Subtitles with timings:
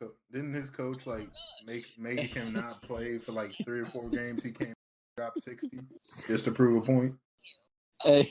[0.00, 1.28] co- didn't his coach like
[1.66, 4.42] make make him not play for like three or four games?
[4.42, 4.74] He can't
[5.16, 5.80] drop sixty
[6.26, 7.14] just to prove a point.
[8.02, 8.22] Hey,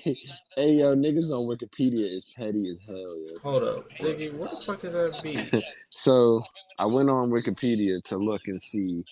[0.55, 3.39] hey, yo, niggas on Wikipedia is petty as hell, yo.
[3.43, 4.33] Hold up, Biggie.
[4.33, 5.63] What the fuck is that beat?
[5.91, 6.43] So
[6.77, 9.03] I went on Wikipedia to look and see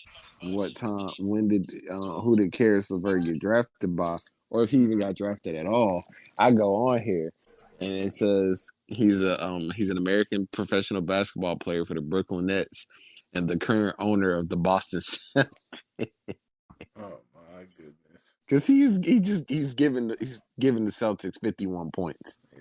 [0.44, 4.18] what time, when did, uh, who did Caris LeVert get drafted by,
[4.50, 6.04] or if he even got drafted at all.
[6.40, 7.34] I go on here,
[7.80, 12.48] and it says he's a um he's an American professional basketball player for the Brooklyn
[12.48, 12.86] Nets,
[13.34, 15.00] and the current owner of the Boston
[15.36, 15.84] Celtics.
[16.96, 17.96] Oh my goodness.
[18.48, 22.40] Because he's he just he's given he's given the Celtics fifty one points.
[22.54, 22.60] Yeah.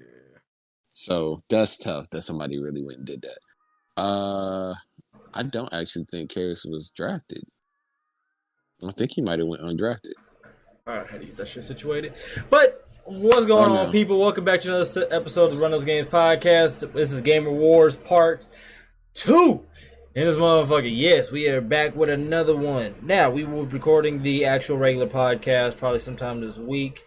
[0.91, 4.01] So that's tough that somebody really went and did that.
[4.01, 4.75] Uh
[5.35, 7.45] I don't actually think Caris was drafted.
[8.87, 10.13] I think he might have went undrafted.
[10.87, 12.15] All right, how to get that shit situated.
[12.49, 13.81] But what's going Oh, no.
[13.83, 14.19] on, people?
[14.19, 16.93] Welcome back to another episode of the Run Those Games podcast.
[16.93, 18.47] This is Gamer Wars Part
[19.15, 19.65] Two.
[20.15, 22.95] In this motherfucker, yes, we are back with another one.
[23.03, 27.05] Now we will be recording the actual regular podcast probably sometime this week.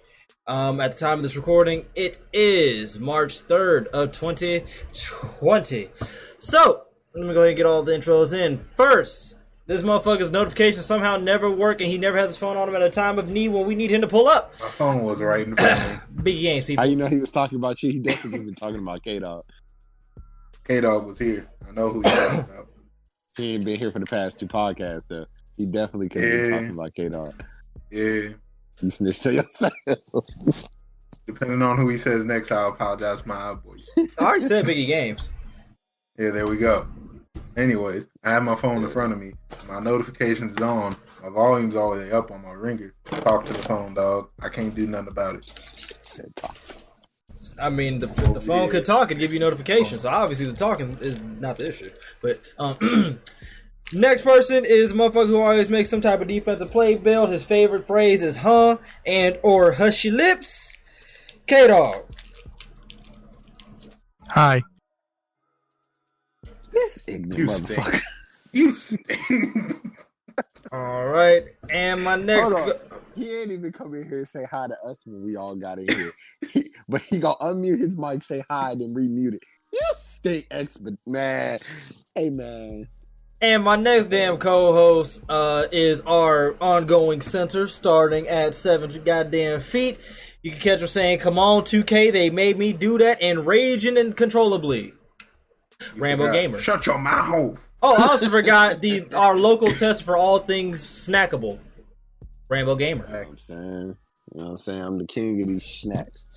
[0.47, 4.63] Um, at the time of this recording, it is March third of twenty
[4.93, 5.89] twenty.
[6.37, 6.83] So
[7.15, 8.63] let me go ahead and get all the intros in.
[8.77, 9.35] First,
[9.69, 12.81] this motherfucker's notifications somehow never work, and he never has his phone on him at
[12.81, 14.51] a time of need when we need him to pull up.
[14.59, 15.99] My phone was right in front of me.
[16.23, 16.83] Big games, people.
[16.83, 17.91] How you know he was talking about you?
[17.91, 19.45] He definitely been talking about K Dog.
[20.63, 21.47] K Dog was here.
[21.67, 22.67] I know who you're talking about.
[23.37, 25.27] He ain't been here for the past two podcasts though.
[25.55, 27.43] He definitely could have been talking about K Dog.
[27.91, 28.29] Yeah.
[28.81, 29.73] You snitched to yourself.
[31.27, 33.87] Depending on who he says next, I'll apologize for my voice.
[34.19, 35.29] I already said Biggie Games.
[36.17, 36.87] Yeah, there we go.
[37.59, 39.33] Anyways, I have my phone in front of me.
[39.67, 40.95] My notifications is on.
[41.21, 42.93] My volume's all the way up on my ringer.
[43.03, 44.29] Talk to the phone, dog.
[44.41, 46.83] I can't do nothing about it.
[47.61, 50.03] I mean, the, the phone could talk and give you notifications.
[50.03, 51.89] So obviously, the talking is not the issue.
[52.21, 53.19] But um,
[53.93, 57.29] next person is a motherfucker who always makes some type of defensive play build.
[57.29, 60.73] His favorite phrase is "huh" and or "hushy lips."
[61.47, 61.95] K Dog.
[64.29, 64.61] Hi.
[66.71, 67.99] This ignorant You motherfucker.
[67.99, 68.03] stink.
[68.53, 69.97] You stink.
[70.71, 72.51] All right, and my next.
[72.51, 72.69] Hold on.
[72.69, 72.79] go-
[73.15, 75.79] He ain't even come in here and say hi to us when we all got
[75.79, 76.11] in here.
[76.51, 79.43] He- but he gonna unmute his mic, say hi, then remute it.
[79.73, 81.59] You stink expert man.
[82.15, 82.87] Hey man.
[83.41, 89.97] And my next damn co-host uh, is our ongoing center, starting at seven goddamn feet.
[90.41, 93.97] You can catch him saying, "Come on, 2K, they made me do that," and raging
[93.97, 94.93] uncontrollably.
[95.81, 96.33] You Rambo forgot.
[96.33, 96.59] Gamer.
[96.59, 97.63] Shut your mouth.
[97.81, 101.59] Oh, I also forgot the our local test for all things snackable.
[102.49, 103.05] Rambo Gamer.
[103.07, 103.61] You know what I'm saying?
[103.61, 104.81] You know what I'm saying?
[104.81, 106.27] I'm the king of these snacks.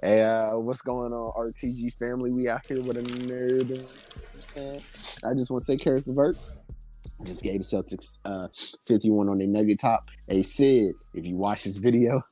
[0.00, 2.30] Hey, uh, what's going on, RTG family?
[2.30, 3.68] We out here with a nerd.
[3.68, 3.92] You know what
[4.34, 4.80] I'm saying?
[5.24, 6.36] I just want to say, Caris LeVert
[7.24, 8.48] just gave the Celtics uh,
[8.86, 10.08] 51 on their nugget top.
[10.26, 12.22] Hey, Sid, if you watch this video,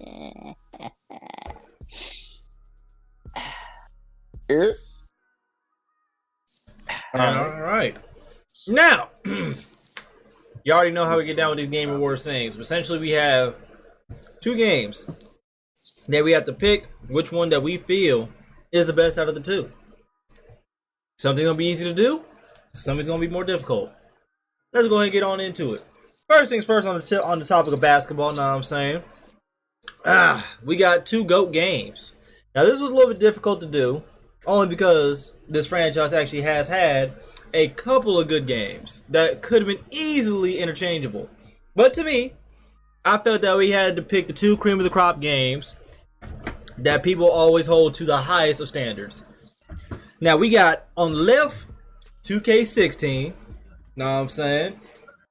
[4.58, 4.72] Eh,
[7.14, 7.36] All right.
[7.54, 7.96] All right.
[8.66, 9.54] Now, you
[10.72, 12.56] already know how we get down with these Game Awards things.
[12.56, 13.56] Essentially, we have
[14.42, 15.06] two games
[16.08, 18.28] that we have to pick which one that we feel
[18.72, 19.70] is the best out of the two.
[21.18, 22.24] Something's gonna be easy to do.
[22.72, 23.90] Something's gonna be more difficult.
[24.72, 25.82] Let's go ahead and get on into it.
[26.28, 28.32] First things first on the t- on the topic of basketball.
[28.32, 29.02] Know what I'm saying?
[30.04, 32.12] Ah, we got two goat games.
[32.54, 34.02] Now this was a little bit difficult to do,
[34.48, 37.12] only because this franchise actually has had
[37.54, 41.28] a couple of good games that could have been easily interchangeable.
[41.76, 42.32] But to me,
[43.04, 45.76] I felt that we had to pick the two cream of the crop games
[46.78, 49.24] that people always hold to the highest of standards.
[50.20, 51.66] Now we got on the left
[52.24, 53.32] 2K16,
[53.96, 54.80] know what I'm saying?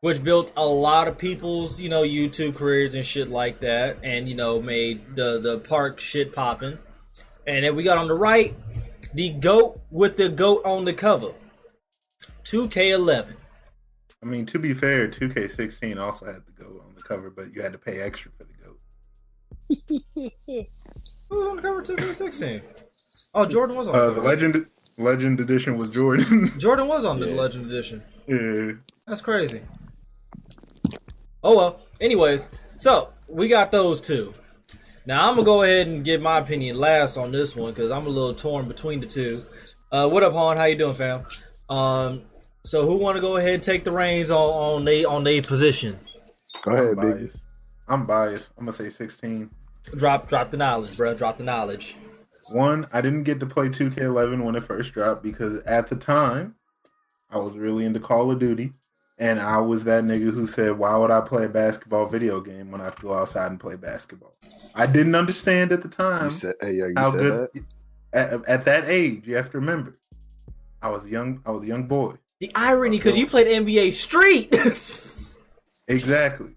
[0.01, 4.29] Which built a lot of people's, you know, YouTube careers and shit like that, and
[4.29, 6.77] you know, made the the park shit popping.
[7.47, 8.55] And then we got on the right
[9.13, 11.33] the goat with the goat on the cover.
[12.43, 13.33] 2K11.
[14.23, 17.61] I mean, to be fair, 2K16 also had the goat on the cover, but you
[17.61, 18.79] had to pay extra for the goat.
[21.29, 22.61] Who was on the cover 2K16?
[23.33, 23.95] Oh, Jordan was on.
[23.95, 24.65] Uh, the the legend
[24.97, 26.51] legend edition was Jordan.
[26.57, 27.35] Jordan was on the Yeah.
[27.41, 28.01] Legend Edition.
[28.27, 28.71] yeah.
[29.05, 29.61] That's crazy.
[31.43, 31.81] Oh well.
[32.01, 32.47] Anyways,
[32.77, 34.33] so we got those two.
[35.07, 38.07] Now I'm gonna go ahead and give my opinion last on this one because I'm
[38.07, 39.39] a little torn between the two.
[39.89, 40.57] Uh, what up, Han?
[40.57, 41.25] How you doing, fam?
[41.69, 42.23] Um,
[42.65, 45.41] so who want to go ahead and take the reins on on they on their
[45.41, 45.97] position?
[46.61, 47.39] Go I'm ahead, Biggie.
[47.87, 48.51] I'm biased.
[48.57, 49.49] I'm gonna say 16.
[49.95, 51.13] Drop drop the knowledge, bro.
[51.13, 51.95] Drop the knowledge.
[52.51, 56.55] One, I didn't get to play 2K11 when it first dropped because at the time
[57.29, 58.73] I was really into Call of Duty,
[59.17, 62.71] and I was that nigga who said, "Why would I play a basketball video game
[62.71, 64.35] when I could go outside and play basketball?"
[64.77, 67.49] I didn't understand at the time You said, hey, yo, you how said good.
[67.53, 68.33] that.
[68.33, 69.97] At, at that age, you have to remember,
[70.81, 71.41] I was young.
[71.45, 72.15] I was a young boy.
[72.39, 74.55] The irony, because you played NBA Street.
[75.89, 76.53] Exactly.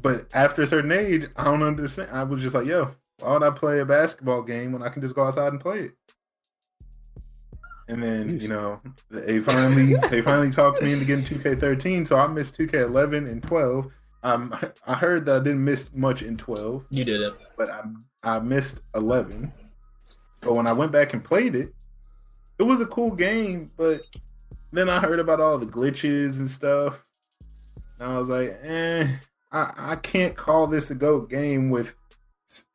[0.00, 2.10] But after a certain age, I don't understand.
[2.12, 5.02] I was just like, yo, why would I play a basketball game when I can
[5.02, 5.92] just go outside and play it?
[7.88, 8.80] And then, you know,
[9.10, 13.92] they finally they finally talked me into getting 2K13, so I missed 2K11 and 12.
[14.26, 14.54] Um,
[14.86, 17.34] I heard that I didn't miss much in 12, you did it.
[17.56, 17.82] but I
[18.24, 19.52] I missed 11.
[20.40, 21.72] But when I went back and played it,
[22.58, 24.00] it was a cool game, but
[24.72, 27.04] then I heard about all the glitches and stuff.
[28.00, 29.06] And I was like, eh,
[29.52, 31.94] I, I can't call this a GOAT game with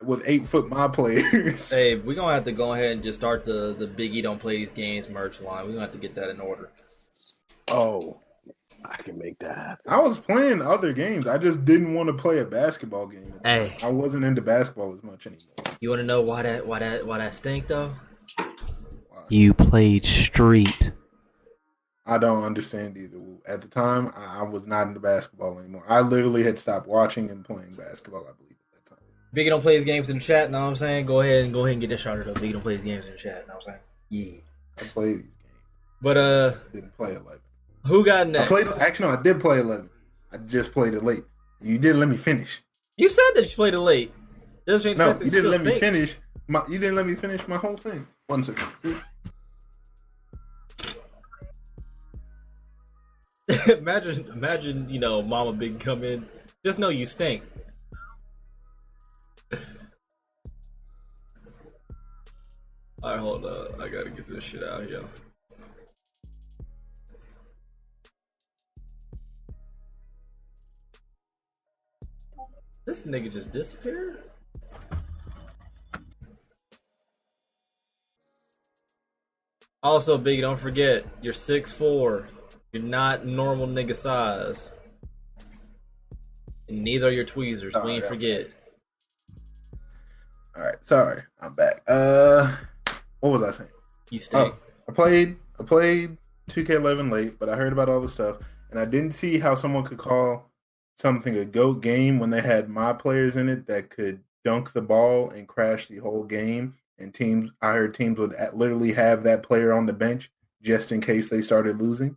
[0.02, 1.70] with eight foot my players.
[1.70, 4.56] Hey, we're gonna have to go ahead and just start the the Biggie don't play
[4.56, 5.66] these games merch line.
[5.66, 6.70] We're gonna have to get that in order.
[7.68, 8.21] Oh,
[8.84, 9.84] I can make that happen.
[9.92, 11.26] I was playing other games.
[11.26, 13.34] I just didn't want to play a basketball game.
[13.44, 15.76] Hey, I wasn't into basketball as much anymore.
[15.80, 17.94] you wanna know why that why that why that stink though?
[18.36, 19.22] Why?
[19.28, 20.92] You played Street.
[22.04, 23.18] I don't understand either.
[23.46, 25.84] At the time, I I was not into basketball anymore.
[25.88, 28.22] I literally had stopped watching and playing basketball.
[28.28, 29.04] I believe at that time.
[29.34, 30.50] Biggie don't play his games in the chat.
[30.50, 31.06] Know what I'm saying?
[31.06, 32.36] Go ahead and go ahead and get that shouted up.
[32.36, 33.42] Biggie don't play his games in the chat.
[33.42, 33.78] You know what I'm saying?
[34.10, 34.40] Yeah.
[34.80, 35.60] I played these games.
[36.00, 37.38] But uh, Didn't play eleven.
[37.84, 38.48] Who got I next?
[38.48, 38.66] played.
[38.80, 39.90] Actually, no, I did play eleven.
[40.32, 41.24] I just played it late.
[41.60, 42.62] You didn't let me finish.
[42.96, 44.12] You said that you played it late.
[44.66, 46.16] Doesn't No, you didn't let still me finish.
[46.48, 48.06] My, you didn't let me finish my whole thing.
[48.26, 48.66] One second.
[53.78, 56.26] imagine, imagine, you know, Mama Big come in.
[56.64, 57.42] Just know you stink.
[63.02, 63.80] Alright, hold up.
[63.80, 65.02] I gotta get this shit out here.
[72.84, 74.24] This nigga just disappeared?
[79.82, 82.28] Also, Biggie, don't forget, you're 6'4.
[82.72, 84.72] You're not normal nigga size.
[86.68, 87.74] And neither are your tweezers.
[87.84, 88.48] we ain't forget.
[90.56, 91.82] All right, sorry, I'm back.
[91.88, 92.54] Uh,
[93.20, 93.70] what was I saying?
[94.10, 94.54] You stink.
[94.54, 94.58] Oh,
[94.88, 95.36] I played.
[95.58, 96.16] I played
[96.50, 98.38] 2K11 late, but I heard about all the stuff,
[98.70, 100.51] and I didn't see how someone could call
[101.02, 104.80] something a goat game when they had my players in it that could dunk the
[104.80, 106.74] ball and crash the whole game.
[106.98, 110.30] And teams, I heard teams would literally have that player on the bench
[110.62, 112.16] just in case they started losing.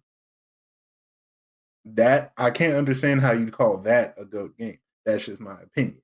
[1.84, 4.78] That I can't understand how you'd call that a goat game.
[5.06, 6.02] That's just my opinion.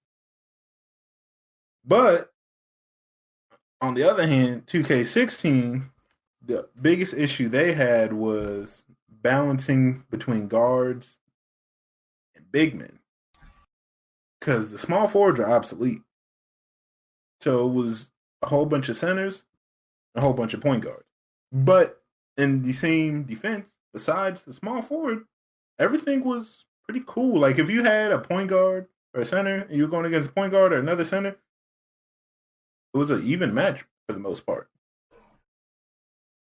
[1.86, 2.32] But
[3.80, 5.84] on the other hand, 2K16,
[6.44, 11.18] the biggest issue they had was balancing between guards
[12.52, 13.00] big men.
[14.40, 16.02] Because the small forwards are obsolete.
[17.42, 18.10] So it was
[18.42, 19.44] a whole bunch of centers,
[20.16, 21.06] a whole bunch of point guards.
[21.52, 22.02] But
[22.38, 25.26] in the same defense, besides the small forward,
[25.80, 27.40] everything was pretty cool.
[27.40, 30.30] Like if you had a point guard or a center and you were going against
[30.30, 31.38] a point guard or another center,
[32.94, 34.70] it was an even match for the most part.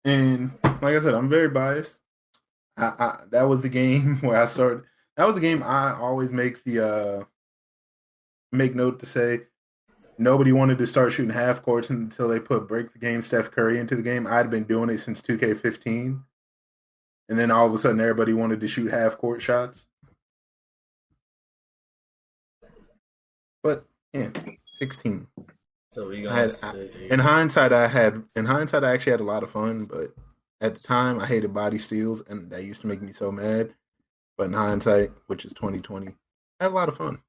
[0.04, 2.00] And like I said, I'm very biased.
[2.78, 4.84] I, I that was the game where I started.
[5.18, 7.24] That was the game I always make the uh
[8.52, 9.42] make note to say
[10.18, 13.80] nobody wanted to start shooting half courts until they put break the game Steph Curry
[13.80, 14.28] into the game.
[14.28, 16.22] I'd been doing it since 2K15.
[17.28, 19.88] And then all of a sudden everybody wanted to shoot half court shots.
[23.64, 24.30] But yeah,
[24.80, 25.28] 16.
[25.92, 26.54] So we had-.
[27.10, 30.14] In hindsight, I had in hindsight I actually had a lot of fun, but
[30.62, 33.74] at the time I hated body steals, and that used to make me so mad.
[34.38, 36.16] But in hindsight, which is 2020,
[36.60, 37.22] I had a lot of fun,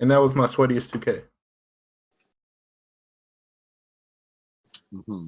[0.00, 1.24] and that was my sweatiest 2K.
[5.06, 5.26] hmm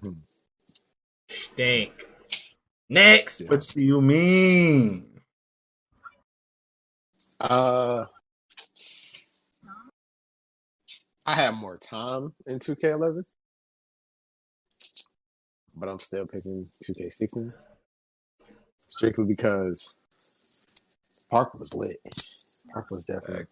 [0.00, 0.12] hmm
[1.28, 2.06] Stink.
[2.88, 3.42] Next.
[3.48, 5.06] What do you mean?
[7.40, 8.06] Uh,
[11.26, 13.24] I have more time in 2K11,
[15.80, 17.56] but I'm still picking 2K16
[18.86, 19.96] strictly because
[21.30, 21.98] Park was lit.
[22.72, 23.46] Park was definitely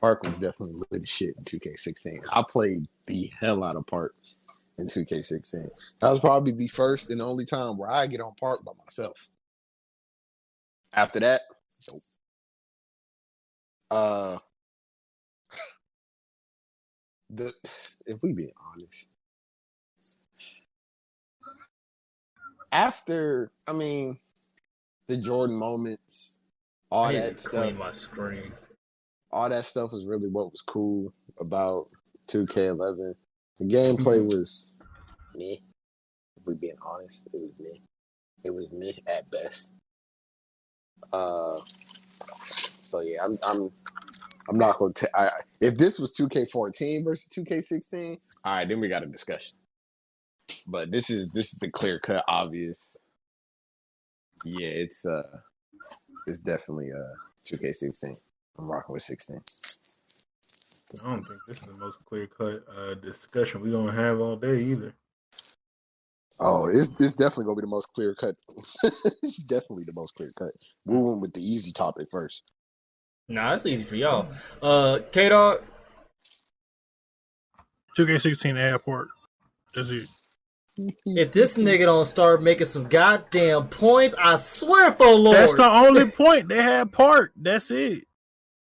[0.00, 2.20] Park was definitely lit shit in 2K16.
[2.32, 4.14] I played the hell out of Park
[4.78, 5.68] in 2K16.
[6.00, 9.28] That was probably the first and only time where I get on Park by myself.
[10.92, 11.42] After that,
[11.92, 12.00] nope.
[13.92, 14.38] Uh,
[17.30, 17.52] the
[18.06, 19.08] if we being honest,
[22.72, 24.18] after I mean
[25.08, 26.40] the Jordan moments,
[26.90, 28.52] all that stuff, clean my screen.
[29.32, 31.88] all that stuff was really what was cool about
[32.28, 33.14] 2K11.
[33.58, 34.78] The gameplay was
[35.34, 35.60] me.
[36.38, 37.82] If we being honest, it was me.
[38.44, 39.74] It was me at best.
[41.12, 41.56] Uh,
[42.42, 43.70] so yeah, I'm I'm
[44.48, 44.92] I'm not gonna.
[44.92, 49.56] ta- I if this was 2K14 versus 2K16, all right, then we got a discussion.
[50.66, 53.04] But this is this is a clear cut, obvious.
[54.44, 55.22] Yeah, it's uh,
[56.26, 57.14] it's definitely uh
[57.46, 58.16] 2K16.
[58.58, 59.40] I'm rocking with 16.
[61.02, 64.36] I don't think this is the most clear cut uh, discussion we're gonna have all
[64.36, 64.92] day either.
[66.40, 68.34] Oh, it's it's definitely gonna be the most clear cut.
[69.22, 70.52] it's definitely the most clear cut.
[70.84, 72.50] We went with the easy topic first.
[73.28, 74.28] Nah, it's easy for y'all.
[74.60, 75.62] Uh, K Dog,
[77.96, 79.08] 2K16 airport.
[79.74, 80.08] That's it.
[80.76, 85.36] If this nigga don't start making some goddamn points, I swear for Lord.
[85.36, 87.32] That's the only point they had park.
[87.36, 88.04] That's it.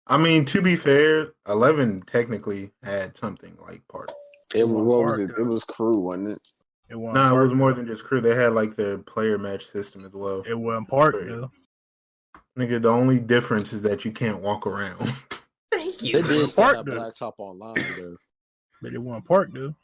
[0.07, 4.11] I mean, to be fair, eleven technically had something like part.
[4.55, 5.31] It was what was it?
[5.37, 6.41] It was crew, wasn't it?
[6.89, 8.19] It wasn't No, it was more than just crew.
[8.19, 10.43] They had like the player match system as well.
[10.47, 11.51] It wasn't park though.
[12.57, 14.97] Nigga, the only difference is that you can't walk around.
[15.71, 16.13] Thank you.
[16.13, 16.39] They you.
[16.39, 16.91] did still Park have though.
[16.93, 18.17] Blacktop online though.
[18.81, 19.75] But it wasn't park though.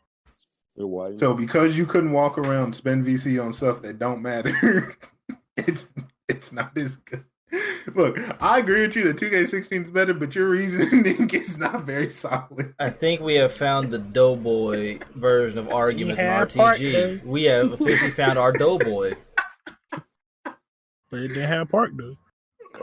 [0.77, 4.97] It so because you couldn't walk around, spend VC on stuff that don't matter,
[5.57, 5.87] it's
[6.27, 7.23] it's not as good.
[7.93, 12.09] Look, I agree with you that 2K16 is better, but your reasoning is not very
[12.09, 12.73] solid.
[12.79, 17.23] I think we have found the Doughboy version of arguments in had part RTG.
[17.23, 19.13] We have officially found our Doughboy.
[19.91, 22.15] But it didn't have park though.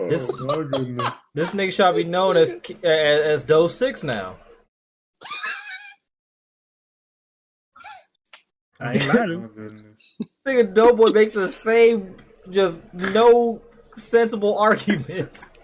[0.09, 0.65] This Oh
[1.35, 4.37] this nigga shall be known as as, as Doe Six now.
[8.83, 9.51] I ain't lied to Oh you.
[9.55, 10.17] goodness.
[10.47, 12.17] Nigga Doughboy makes the same,
[12.51, 13.63] just no
[13.95, 15.61] sensible arguments.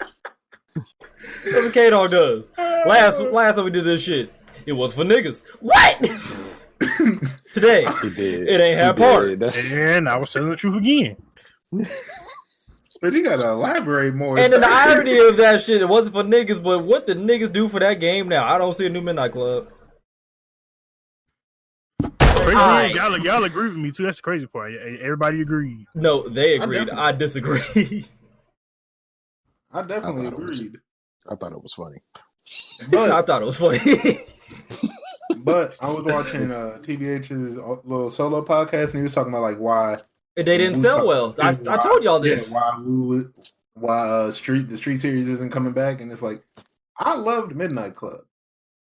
[1.45, 2.51] That's what K Dog does.
[2.57, 4.35] Last last time we did this shit,
[4.67, 5.43] it was for niggas.
[5.61, 5.99] What?
[7.55, 8.49] Today, He did.
[8.49, 9.39] It ain't He have park.
[9.39, 11.17] That's And I was telling the truth again.
[13.01, 14.39] But you gotta elaborate more.
[14.39, 17.53] and then the irony of that shit, it wasn't for niggas, but what the niggas
[17.53, 18.45] do for that game now?
[18.47, 19.69] I don't see a new Midnight Club.
[22.55, 22.95] Crazy Alright.
[22.95, 24.05] y'all, y'all agree with me too.
[24.05, 24.73] That's the crazy part.
[24.75, 25.87] Everybody agreed.
[25.95, 26.79] No, they agreed.
[26.79, 27.61] definitely- I disagree.
[29.73, 30.77] I definitely I thought it was- agreed.
[31.31, 31.99] I thought it was funny.
[32.91, 33.79] I thought it was funny.
[35.45, 39.59] but I was watching uh, TBH's little solo podcast, and he was talking about like
[39.59, 39.99] why
[40.37, 41.35] they didn't sell well.
[41.39, 42.51] I, I told y'all this.
[42.51, 43.27] Yeah, why we,
[43.75, 46.43] why uh, street the street series isn't coming back, and it's like
[46.99, 48.21] I loved Midnight Club,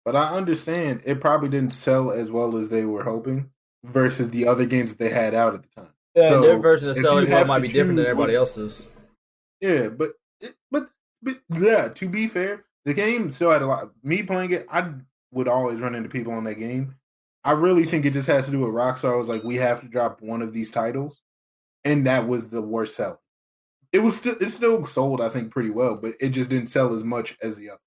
[0.07, 3.51] but I understand it probably didn't sell as well as they were hoping
[3.83, 5.93] versus the other games that they had out at the time.
[6.15, 8.85] Yeah, So, their version of selling might be different than everybody which- else's.
[9.59, 11.89] Yeah, but it, but but yeah.
[11.89, 13.91] To be fair, the game still had a lot.
[14.01, 14.93] Me playing it, I
[15.33, 16.95] would always run into people on that game.
[17.43, 19.17] I really think it just has to do with Rockstar.
[19.17, 21.21] Was like, we have to drop one of these titles,
[21.83, 23.17] and that was the worst selling.
[23.91, 26.95] It was still it still sold, I think, pretty well, but it just didn't sell
[26.95, 27.81] as much as the other,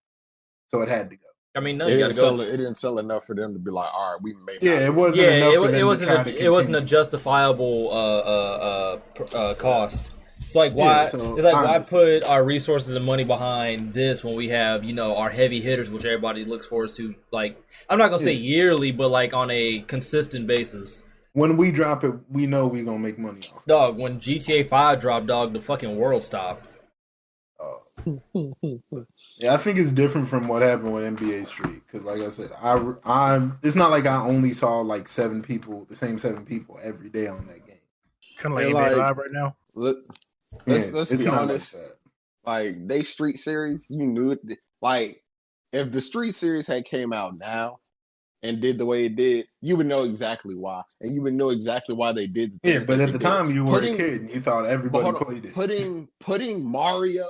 [0.68, 1.22] so it had to go.
[1.56, 2.36] I mean, no, It didn't sell.
[2.36, 2.42] go.
[2.44, 4.58] It didn't sell enough for them to be like, all right, we made.
[4.62, 5.16] Yeah, it wasn't.
[5.16, 7.94] Yeah, enough it, for wa- them it wasn't try a, it wasn't a justifiable uh,
[7.94, 10.16] uh, uh, uh, cost.
[10.42, 14.24] It's like why Yeah, so it's like why put our resources and money behind this
[14.24, 17.14] when we have you know our heavy hitters, which everybody looks forward to.
[17.32, 18.56] Like I'm not gonna say Yeah.
[18.56, 21.02] yearly, but like on a consistent basis.
[21.32, 23.64] When we drop it, we know we're gonna make money off.
[23.66, 26.66] Dog, when GTA Five dropped, dog, the fucking world stopped.
[27.60, 28.04] Uh,
[29.40, 32.50] Yeah, I think it's different from what happened with NBA Street because, like I said,
[32.60, 33.58] I I'm.
[33.62, 37.26] It's not like I only saw like seven people, the same seven people every day
[37.26, 37.76] on that game.
[38.36, 39.56] Kind of like They NBA like- Live right now.
[39.74, 39.96] Let,
[40.66, 41.76] Let's- Yeah, let's be not like honest.
[42.44, 44.40] like they Street series, you knew it.
[44.82, 45.22] Like
[45.72, 47.78] if the Street series had came out now
[48.42, 51.50] and did the way it did, you would know exactly why, and you would know
[51.50, 52.58] exactly why they did.
[52.62, 53.20] The Yeah, but at they the did.
[53.22, 55.54] time you were Putting- a kid and you thought everybody hold on, played it.
[55.54, 57.24] putting putting Mario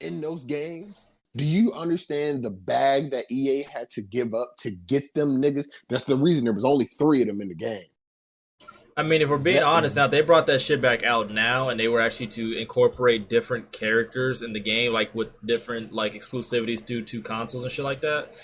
[0.00, 1.06] in those games.
[1.36, 5.66] Do you understand the bag that EA had to give up to get them niggas?
[5.88, 7.86] That's the reason there was only three of them in the game.
[8.96, 11.68] I mean, if we're being That- honest now, they brought that shit back out now,
[11.70, 16.14] and they were actually to incorporate different characters in the game, like with different like
[16.14, 18.34] exclusivities to to consoles and shit like that.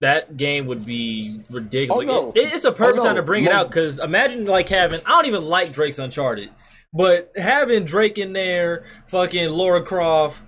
[0.00, 2.08] That game would be ridiculous.
[2.08, 2.32] Oh, no.
[2.34, 5.10] It- it's a perfect Oh, time to bring it out because imagine like having I
[5.10, 6.50] don't even like Drake's Uncharted,
[6.92, 10.42] but having Drake in there, fucking Laura Croft,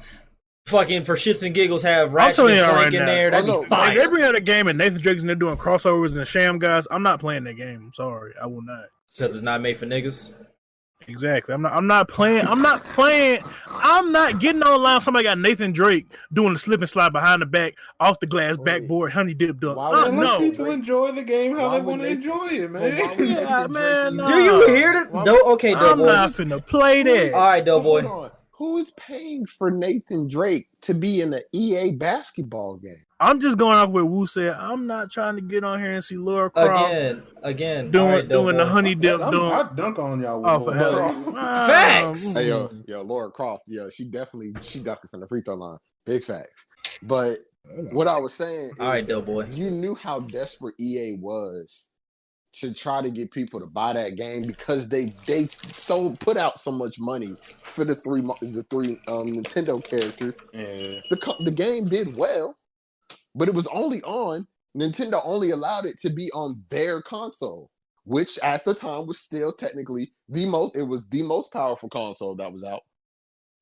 [0.67, 3.07] fucking for shits and giggles have I'm Ratchet telling and Clank right in now.
[3.07, 3.31] there.
[3.31, 3.59] That'd I know.
[3.61, 3.95] be If fire.
[3.95, 6.59] they bring out a game and Nathan Drake's and they're doing crossovers and the Sham
[6.59, 7.83] guys, I'm not playing that game.
[7.87, 8.85] I'm sorry, I will not.
[9.17, 10.29] Because it's not made for niggas.
[11.09, 11.55] Exactly.
[11.55, 11.73] I'm not.
[11.73, 12.49] I'm not playing.
[12.49, 13.41] I'm not playing.
[13.69, 15.01] I'm not getting online.
[15.01, 18.57] Somebody got Nathan Drake doing the slip and slide behind the back, off the glass,
[18.57, 19.77] backboard, honey dip dunk.
[19.77, 20.51] Why Uh, would Man, let no.
[20.51, 23.19] people enjoy the game how Why they would want to enjoy it, But why would
[23.21, 23.39] man.
[23.39, 24.27] Yeah, man, no.
[24.27, 25.07] Do you hear this?
[25.25, 26.07] Do- okay, I'm Doughboy.
[26.07, 27.35] not finna play that.
[27.35, 28.31] All right, But Doughboy.
[28.57, 28.75] Hold on.
[28.75, 33.03] Who is paying for Nathan Drake to be in an EA basketball game?
[33.19, 34.51] I'm just going off what Wu said.
[34.53, 37.91] I'm not trying to get on here and see Laura Croft Again, again.
[37.91, 39.71] doing All right, doing the honey dip I'm, dunk.
[39.73, 40.41] I dunk on y'all.
[40.43, 41.05] with Oh, Lord for hell.
[41.05, 41.35] Um,
[41.67, 42.35] Facts.
[42.35, 45.79] Hey yo, yo, Laura Croft, yeah, she definitely she ducking from the free throw line.
[46.05, 46.67] Big facts.
[47.03, 47.39] But
[47.93, 49.49] what I was saying is All right, Doughboy.
[49.51, 51.89] you knew how desperate EA was
[52.61, 56.61] to try to get people to buy that game because they they so put out
[56.61, 60.39] so much money for the three the three um Nintendo characters.
[60.53, 61.01] Yeah.
[61.11, 62.57] The the game did well,
[63.35, 64.47] but it was only on
[64.77, 67.71] Nintendo only allowed it to be on their console,
[68.05, 72.35] which at the time was still technically the most it was the most powerful console
[72.37, 72.83] that was out.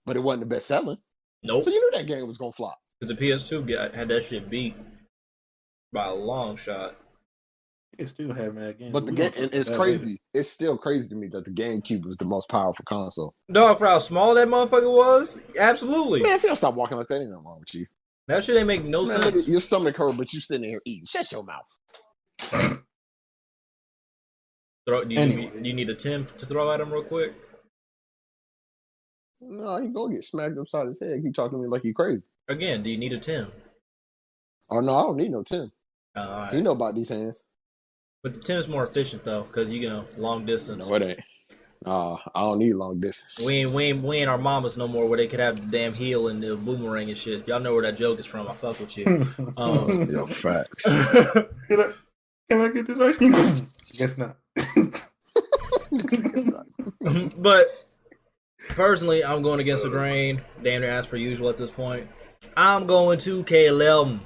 [0.06, 0.98] But it wasn't the best selling.
[1.42, 1.64] Nope.
[1.64, 2.78] So you knew that game was gonna flop.
[3.00, 4.76] Because the PS2 got, had that shit beat
[5.92, 6.96] by a long shot.
[7.98, 8.92] You still have mad games.
[8.92, 10.20] But the game gonna and talk it's about that crazy.
[10.32, 13.34] It's still crazy to me that the GameCube was the most powerful console.
[13.52, 16.22] Dog, for how small that motherfucker was, absolutely.
[16.22, 17.86] Man, if you don't stop walking like that, ain't nothing wrong with you.
[18.28, 19.42] That shit ain't make no Man, look sense.
[19.42, 21.06] at your stomach hurt, but you sitting here eating.
[21.06, 21.78] Shut your mouth.
[24.86, 25.50] Throw, do, you Anyway.
[25.54, 27.34] need, do you need a Tim to throw at him real quick?
[29.40, 31.22] No, you gonna get smacked upside his head.
[31.22, 32.26] Keep talking to me like you crazy.
[32.48, 33.50] Again, do you need a Tim?
[34.70, 35.70] Oh no, I don't need no Tim.
[36.16, 36.54] Uh, all right.
[36.54, 37.44] You know about these hands.
[38.24, 40.88] But the Tim's more efficient though, because you know long distance.
[40.88, 41.20] No, it ain't.
[41.84, 43.46] Nah, I don't need long distance.
[43.46, 45.78] We ain't, we ain't we ain't our mamas no more where they could have the
[45.78, 47.46] damn heel and the boomerang and shit.
[47.46, 49.26] Y'all know where that joke is from, I fuck with you.
[49.58, 50.84] Um, Yo, facts.
[51.68, 51.92] can, I,
[52.48, 53.32] can I get this ice cream?
[53.92, 54.36] Guess not.
[57.42, 57.66] but
[58.70, 60.40] personally, I'm going against the grain.
[60.62, 62.08] Damn near as per usual at this point.
[62.56, 64.18] I'm going 2K11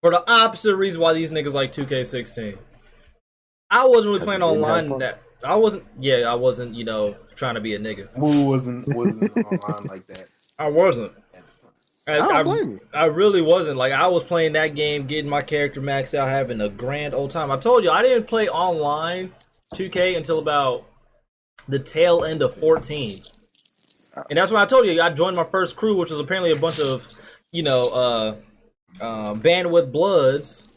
[0.00, 2.56] for the opposite reason why these niggas like 2K16.
[3.70, 4.98] I wasn't really playing they didn't have online.
[4.98, 5.84] That I wasn't.
[6.00, 6.74] Yeah, I wasn't.
[6.74, 8.08] You know, trying to be a nigga.
[8.16, 10.28] Wu wasn't wasn't online like that.
[10.58, 11.12] I wasn't.
[12.08, 12.80] I, I don't I- you.
[12.94, 13.76] I really wasn't.
[13.76, 17.30] Like I was playing that game, getting my character maxed out, having a grand old
[17.30, 17.50] time.
[17.50, 19.24] I told you I didn't play online
[19.74, 20.84] 2K until about
[21.68, 23.18] the tail end of 14.
[24.30, 26.56] And that's when I told you I joined my first crew, which was apparently a
[26.56, 27.06] bunch of,
[27.52, 28.36] you know, uh,
[29.00, 30.68] uh bandwidth bloods.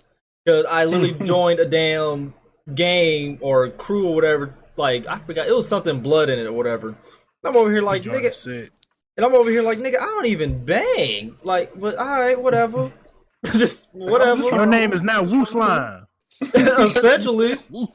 [0.43, 2.34] Because I literally joined a damn
[2.75, 4.55] game or crew or whatever.
[4.75, 6.95] Like I forgot it was something blood in it or whatever.
[7.43, 8.69] I'm over here like nigga, said.
[9.15, 11.36] and I'm over here like, nigga, I don't even bang.
[11.43, 12.91] Like, but all right, whatever.
[13.45, 14.43] Just whatever.
[14.43, 16.05] Your name is now Wu Slime.
[16.53, 17.55] Essentially.
[17.69, 17.89] Whoop.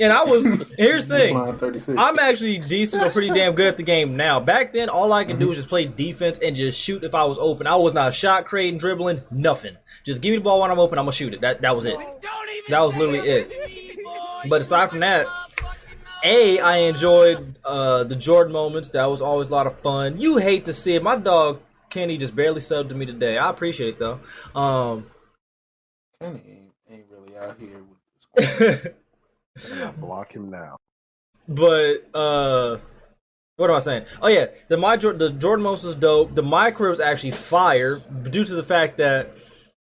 [0.00, 1.36] And I was, here's the thing.
[1.36, 1.96] Line 36.
[1.96, 4.40] I'm actually decent or pretty damn good at the game now.
[4.40, 5.50] Back then, all I could do mm-hmm.
[5.50, 7.66] was just play defense and just shoot if I was open.
[7.66, 9.76] I was not shot creating, dribbling, nothing.
[10.04, 11.42] Just give me the ball when I'm open, I'm gonna shoot it.
[11.42, 11.96] That that was it.
[12.68, 13.85] That was literally it.
[14.48, 15.26] But aside from that,
[16.24, 18.90] A, I enjoyed uh, the Jordan moments.
[18.90, 20.20] That was always a lot of fun.
[20.20, 21.02] You hate to see it.
[21.02, 23.38] My dog Kenny just barely subbed to me today.
[23.38, 24.20] I appreciate it though.
[24.54, 25.06] Um,
[26.20, 27.82] Kenny ain't, ain't really out here
[28.34, 28.94] with
[29.58, 29.96] squad.
[30.00, 30.76] Block him now.
[31.48, 32.78] But uh
[33.56, 34.04] what am I saying?
[34.20, 36.34] Oh yeah, the my the Jordan Moses is dope.
[36.34, 39.30] The micro is actually fire due to the fact that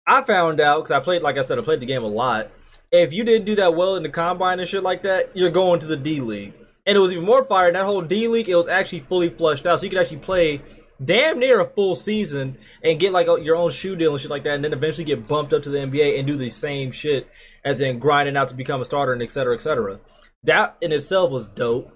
[0.07, 2.51] I found out because I played, like I said, I played the game a lot.
[2.93, 5.81] If you didn't do that well in the combine and shit like that, you're going
[5.81, 6.55] to the D League.
[6.87, 7.73] And it was even more fire.
[7.73, 10.63] That whole D League, it was actually fully flushed out, so you could actually play
[11.05, 14.31] damn near a full season and get like a, your own shoe deal and shit
[14.31, 16.93] like that, and then eventually get bumped up to the NBA and do the same
[16.93, 17.29] shit,
[17.65, 19.99] as in grinding out to become a starter and et cetera, et cetera.
[20.45, 21.93] That in itself was dope.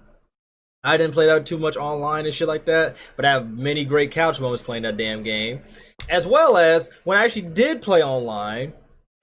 [0.83, 3.85] I didn't play that too much online and shit like that, but I have many
[3.85, 5.61] great couch moments playing that damn game.
[6.09, 8.73] As well as when I actually did play online,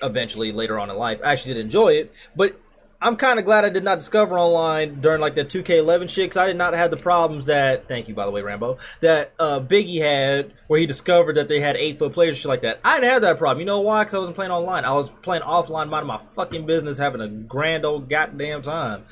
[0.02, 2.12] eventually later on in life, I actually did enjoy it.
[2.36, 2.60] But
[3.00, 6.36] I'm kind of glad I did not discover online during like the 2K11 shit, because
[6.36, 9.60] I did not have the problems that, thank you by the way, Rambo, that uh,
[9.60, 12.80] Biggie had, where he discovered that they had eight foot players shit like that.
[12.84, 13.60] I didn't have that problem.
[13.60, 14.02] You know why?
[14.02, 14.84] Because I wasn't playing online.
[14.84, 19.04] I was playing offline, minding my fucking business, having a grand old goddamn time.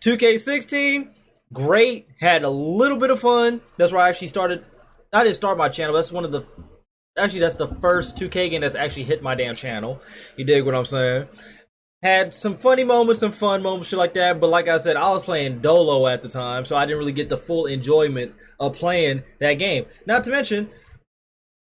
[0.00, 1.08] 2K16,
[1.52, 2.08] great.
[2.20, 3.60] Had a little bit of fun.
[3.76, 4.66] That's where I actually started.
[5.12, 5.94] I didn't start my channel.
[5.94, 6.46] That's one of the.
[7.16, 10.00] Actually, that's the first 2K game that's actually hit my damn channel.
[10.36, 11.28] You dig what I'm saying?
[12.02, 14.40] Had some funny moments, some fun moments, shit like that.
[14.40, 17.12] But like I said, I was playing Dolo at the time, so I didn't really
[17.12, 19.86] get the full enjoyment of playing that game.
[20.06, 20.68] Not to mention,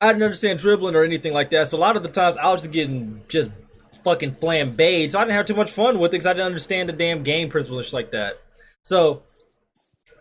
[0.01, 1.67] I didn't understand dribbling or anything like that.
[1.67, 3.51] So a lot of the times I was just getting just
[4.03, 5.11] fucking flambéed.
[5.11, 7.23] So I didn't have too much fun with it because I didn't understand the damn
[7.23, 8.41] game principles like that.
[8.83, 9.23] So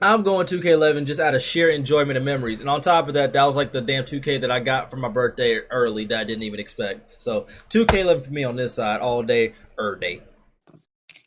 [0.02, 2.60] I'm going 2K11 just out of sheer enjoyment and memories.
[2.60, 4.96] And on top of that, that was like the damn 2K that I got for
[4.96, 7.20] my birthday early that I didn't even expect.
[7.22, 10.22] So 2K11 for me on this side all day, er day.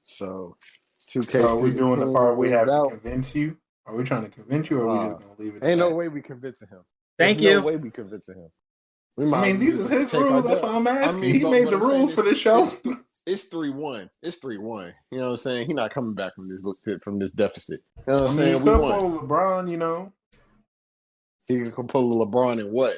[0.04, 0.58] So,
[1.10, 1.42] 2K.
[1.42, 3.58] So are we doing the part we have to convince you?
[3.86, 5.64] Are we trying to convince you, or are we Uh, just gonna leave it?
[5.64, 5.96] at Ain't no that?
[5.96, 6.84] way we convincing him.
[7.18, 7.62] Thank There's you.
[7.62, 8.50] No way we convincing him.
[9.18, 10.46] We I mean, these are his rules.
[10.46, 11.22] That's why I'm asking.
[11.22, 12.70] mean, he made the I'm rules for this show.
[13.26, 14.10] It's three one.
[14.22, 14.94] It's three one.
[15.12, 15.68] You know what I'm saying?
[15.68, 16.64] He's not coming back from this
[17.04, 17.82] from this deficit.
[18.08, 18.64] You know what I I'm mean, saying?
[18.64, 19.28] We except won.
[19.28, 20.14] LeBron, you know.
[21.48, 22.94] He can pull a LeBron and what?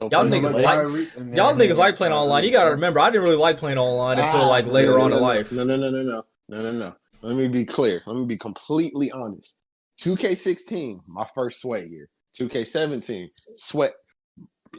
[0.00, 2.44] Don't Y'all play niggas no like- Y'all niggas like playing online.
[2.44, 5.10] You gotta remember, I didn't really like playing online until Ah, like later no, on
[5.10, 5.50] no, in life.
[5.52, 6.94] No, no, no, no, no, no, no, no.
[7.22, 8.02] Let me be clear.
[8.06, 9.56] Let me be completely honest.
[10.00, 12.08] 2K16, my first sweat year.
[12.38, 13.94] 2K17, sweat,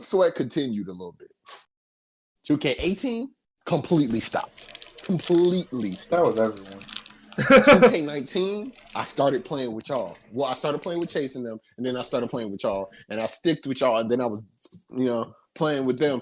[0.02, 1.32] sweat continued a little bit.
[2.50, 3.28] 2K18,
[3.66, 5.04] completely stopped.
[5.04, 6.36] Completely stopped.
[6.36, 6.84] That was everyone.
[7.38, 10.18] 2K19, I started playing with y'all.
[10.32, 13.20] Well, I started playing with chasing them, and then I started playing with y'all, and
[13.20, 14.42] I sticked with y'all, and then I was,
[14.90, 16.22] you know, playing with them.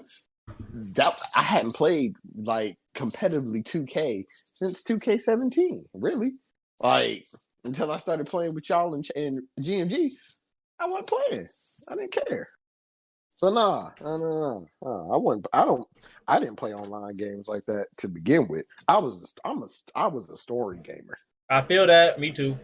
[0.72, 6.34] That I hadn't played like competitively 2K since 2K17, really.
[6.80, 7.24] Like
[7.64, 10.12] until I started playing with y'all and, and GMG,
[10.78, 11.48] I wasn't playing.
[11.90, 12.48] I didn't care.
[13.36, 15.14] So nah, nah, nah, nah, nah.
[15.14, 15.48] I wasn't.
[15.52, 15.86] I don't.
[16.26, 18.64] I didn't play online games like that to begin with.
[18.88, 19.34] I was.
[19.44, 19.66] A, I'm a.
[19.94, 21.18] I was a story gamer.
[21.50, 22.18] I feel that.
[22.18, 22.58] Me too.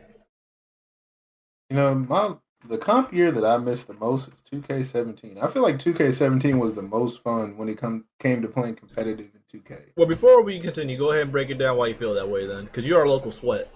[1.69, 2.37] You know, my
[2.69, 5.43] the comp year that I missed the most is 2K17.
[5.43, 9.31] I feel like 2K17 was the most fun when it come came to playing competitive
[9.35, 9.89] in 2K.
[9.97, 12.47] Well, before we continue, go ahead and break it down why you feel that way
[12.47, 13.71] then, because you're a local sweat.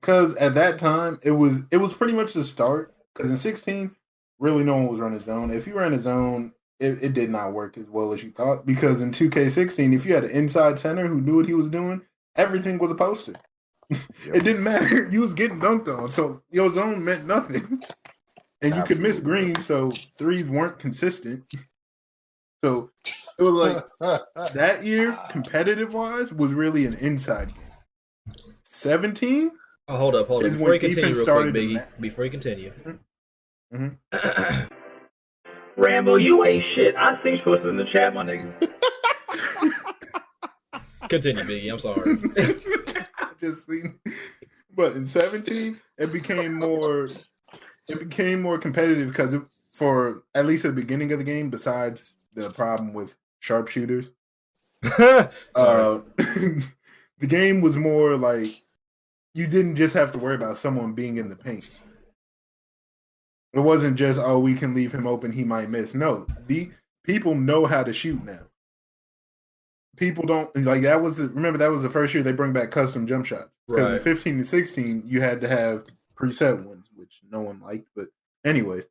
[0.00, 2.94] Because at that time, it was it was pretty much the start.
[3.12, 3.90] Because in 16,
[4.40, 5.50] really no one was running zone.
[5.52, 8.66] If you ran a zone, it, it did not work as well as you thought.
[8.66, 12.00] Because in 2K16, if you had an inside center who knew what he was doing,
[12.36, 13.34] everything was a poster.
[13.90, 15.08] it didn't matter.
[15.10, 17.80] You was getting dunked on, so your zone meant nothing.
[18.62, 19.52] And you could miss Absolutely.
[19.52, 21.44] green, so threes weren't consistent.
[22.62, 22.90] So
[23.38, 23.54] it was
[23.98, 24.20] like
[24.52, 28.34] that year, competitive wise, was really an inside game.
[28.68, 29.50] 17,
[29.88, 30.48] Oh, hold up, hold up.
[30.50, 31.74] Is Before you continue, real quick, started to Biggie.
[31.74, 32.70] ma- Before you continue.
[32.70, 32.90] Mm-hmm.
[33.72, 34.70] Mhm.
[35.76, 36.94] Rambo, you ain't shit.
[36.96, 38.52] I seen you posted in the chat, my nigga.
[41.08, 41.70] continue, Biggie.
[41.70, 42.18] I'm sorry.
[43.18, 43.98] I just seen,
[44.74, 47.04] but in 17, it became more,
[47.88, 49.42] it became more competitive because it,
[49.74, 54.12] for at least at the beginning of the game, besides the problem with sharpshooters,
[54.82, 55.30] sorry.
[55.54, 58.46] uh, the game was more like
[59.34, 61.82] you didn't just have to worry about someone being in the paint.
[63.52, 65.94] It wasn't just oh we can leave him open he might miss.
[65.94, 66.70] No, the
[67.04, 68.40] people know how to shoot now.
[69.96, 72.70] People don't like that was the, remember that was the first year they bring back
[72.70, 73.50] custom jump shots.
[73.68, 75.84] Because in 15 and 16 you had to have
[76.16, 77.88] preset ones, which no one liked.
[77.94, 78.08] But
[78.44, 78.88] anyways,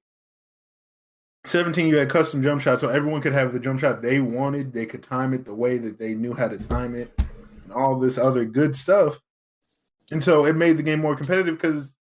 [1.45, 4.73] 17 you had custom jump shots, so everyone could have the jump shot they wanted.
[4.73, 7.11] They could time it the way that they knew how to time it,
[7.63, 9.21] and all this other good stuff.
[10.11, 11.95] And so it made the game more competitive because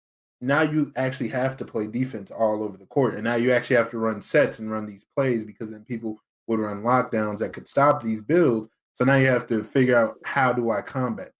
[0.45, 3.77] now you actually have to play defense all over the court, and now you actually
[3.77, 7.53] have to run sets and run these plays because then people would run lockdowns that
[7.53, 8.69] could stop these builds.
[8.95, 11.31] So now you have to figure out how do I combat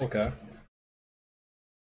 [0.00, 0.32] okay.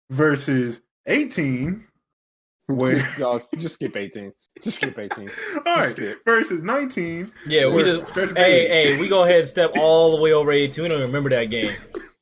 [0.09, 1.85] versus 18.
[2.67, 4.31] Where- Y'all, just skip 18.
[4.61, 5.29] Just skip 18.
[5.67, 6.23] All right, skip.
[6.25, 7.27] versus 19.
[7.45, 8.11] Yeah, we just.
[8.15, 10.81] Hey, hey, we go ahead and step all the way over 18.
[10.81, 11.71] We don't even remember that game.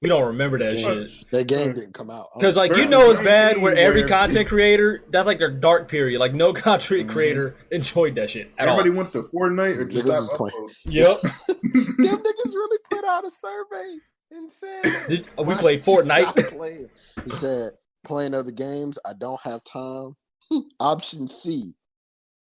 [0.04, 1.32] We don't remember that shit.
[1.32, 2.28] That game didn't come out.
[2.36, 5.88] Because like you know it's bad 19 where every content creator that's like their dark
[5.88, 6.20] period.
[6.20, 7.10] Like no content Mhm.
[7.10, 8.98] creator enjoyed that shit at Everybody all.
[8.98, 10.54] went to Fortnite or just Niggas is playing.
[10.56, 10.76] uploading.
[10.86, 11.18] Yep.
[12.04, 13.96] Them niggas really put out a survey
[14.32, 16.90] and said Did- oh, we "Why played you Fortnite?" stop playing?"
[17.24, 17.72] He said,
[18.04, 20.16] "Playing other games, I don't have time."
[20.82, 21.74] Option C.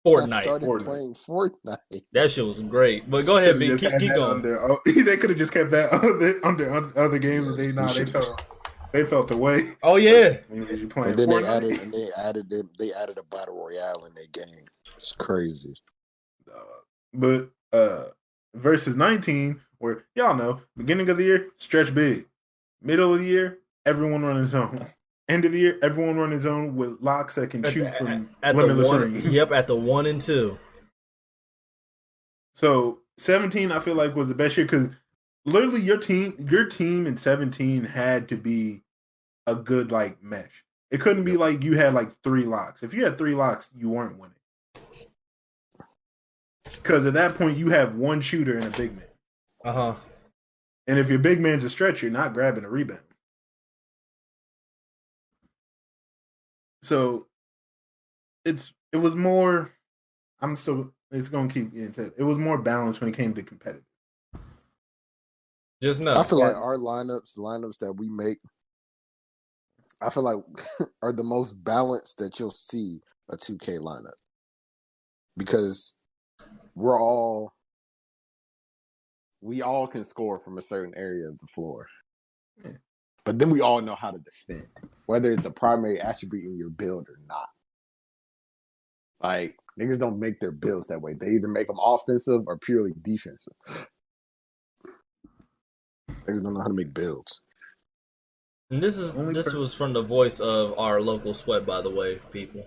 [0.05, 0.43] I Fortnite.
[0.43, 0.85] started Fortnite.
[0.85, 2.03] playing Fortnite.
[2.13, 3.11] That shit was great.
[3.11, 3.79] But go ahead, Could've Big.
[3.79, 4.31] just Keep, keep going.
[4.37, 7.73] Under, oh, they could have just kept that under, under, under other games that they
[7.73, 8.45] nah, they felt
[8.93, 9.73] they felt away.
[9.83, 10.39] Oh yeah.
[10.51, 11.57] I you playing And then they Fortnite?
[11.57, 14.65] added and they added them they added a battle royale in their game.
[14.97, 15.75] It's crazy.
[16.51, 16.61] Uh,
[17.15, 18.05] but uh
[18.55, 22.27] versus 19, where y'all know, beginning of the year, stretch big.
[22.83, 24.87] Middle of the year, everyone run his own.
[25.31, 27.97] End of the year, everyone run his own with locks that can At, shoot at-
[27.99, 29.25] from at the limitless one, range.
[29.27, 30.59] yep, at the one and two.
[32.55, 34.89] So 17, I feel like was the best year because
[35.45, 38.83] literally your team, your team in 17 had to be
[39.47, 40.65] a good like mesh.
[40.91, 42.83] It couldn't be like you had like three locks.
[42.83, 44.35] If you had three locks, you weren't winning.
[46.65, 49.05] Because at that point, you have one shooter and a big man.
[49.65, 49.95] Uh huh.
[50.89, 53.01] And if your big man's a stretch, you're not grabbing a rebound.
[56.83, 57.27] So
[58.45, 59.73] it's it was more.
[60.41, 60.93] I'm still.
[61.11, 62.13] It's gonna keep getting said.
[62.17, 63.85] It was more balanced when it came to competitive.
[65.83, 66.15] Just no.
[66.15, 68.39] I feel like our lineups, the lineups that we make,
[70.01, 70.37] I feel like
[71.03, 74.13] are the most balanced that you'll see a 2K lineup
[75.37, 75.95] because
[76.75, 77.55] we're all
[79.41, 81.87] we all can score from a certain area of the floor.
[82.63, 82.73] Yeah.
[83.25, 84.67] But then we all know how to defend,
[85.07, 87.49] whether it's a primary attribute in your build or not.
[89.23, 91.15] Like niggas don't make their builds that way.
[91.15, 93.53] They either make them offensive or purely defensive.
[96.11, 97.43] Niggas don't know how to make builds.
[98.71, 101.83] And this is Only this per- was from the voice of our local sweat, by
[101.83, 102.65] the way, people.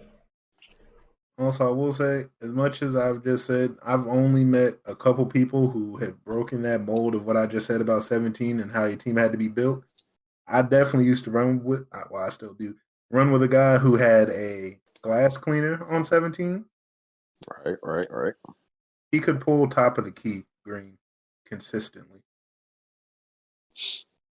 [1.37, 5.25] Also, I will say, as much as I've just said, I've only met a couple
[5.25, 8.85] people who have broken that mold of what I just said about 17 and how
[8.85, 9.83] your team had to be built.
[10.47, 12.75] I definitely used to run with, uh, well, I still do,
[13.11, 16.65] run with a guy who had a glass cleaner on 17.
[17.65, 18.33] Right, right, right.
[19.11, 20.97] He could pull top of the key green
[21.45, 22.19] consistently,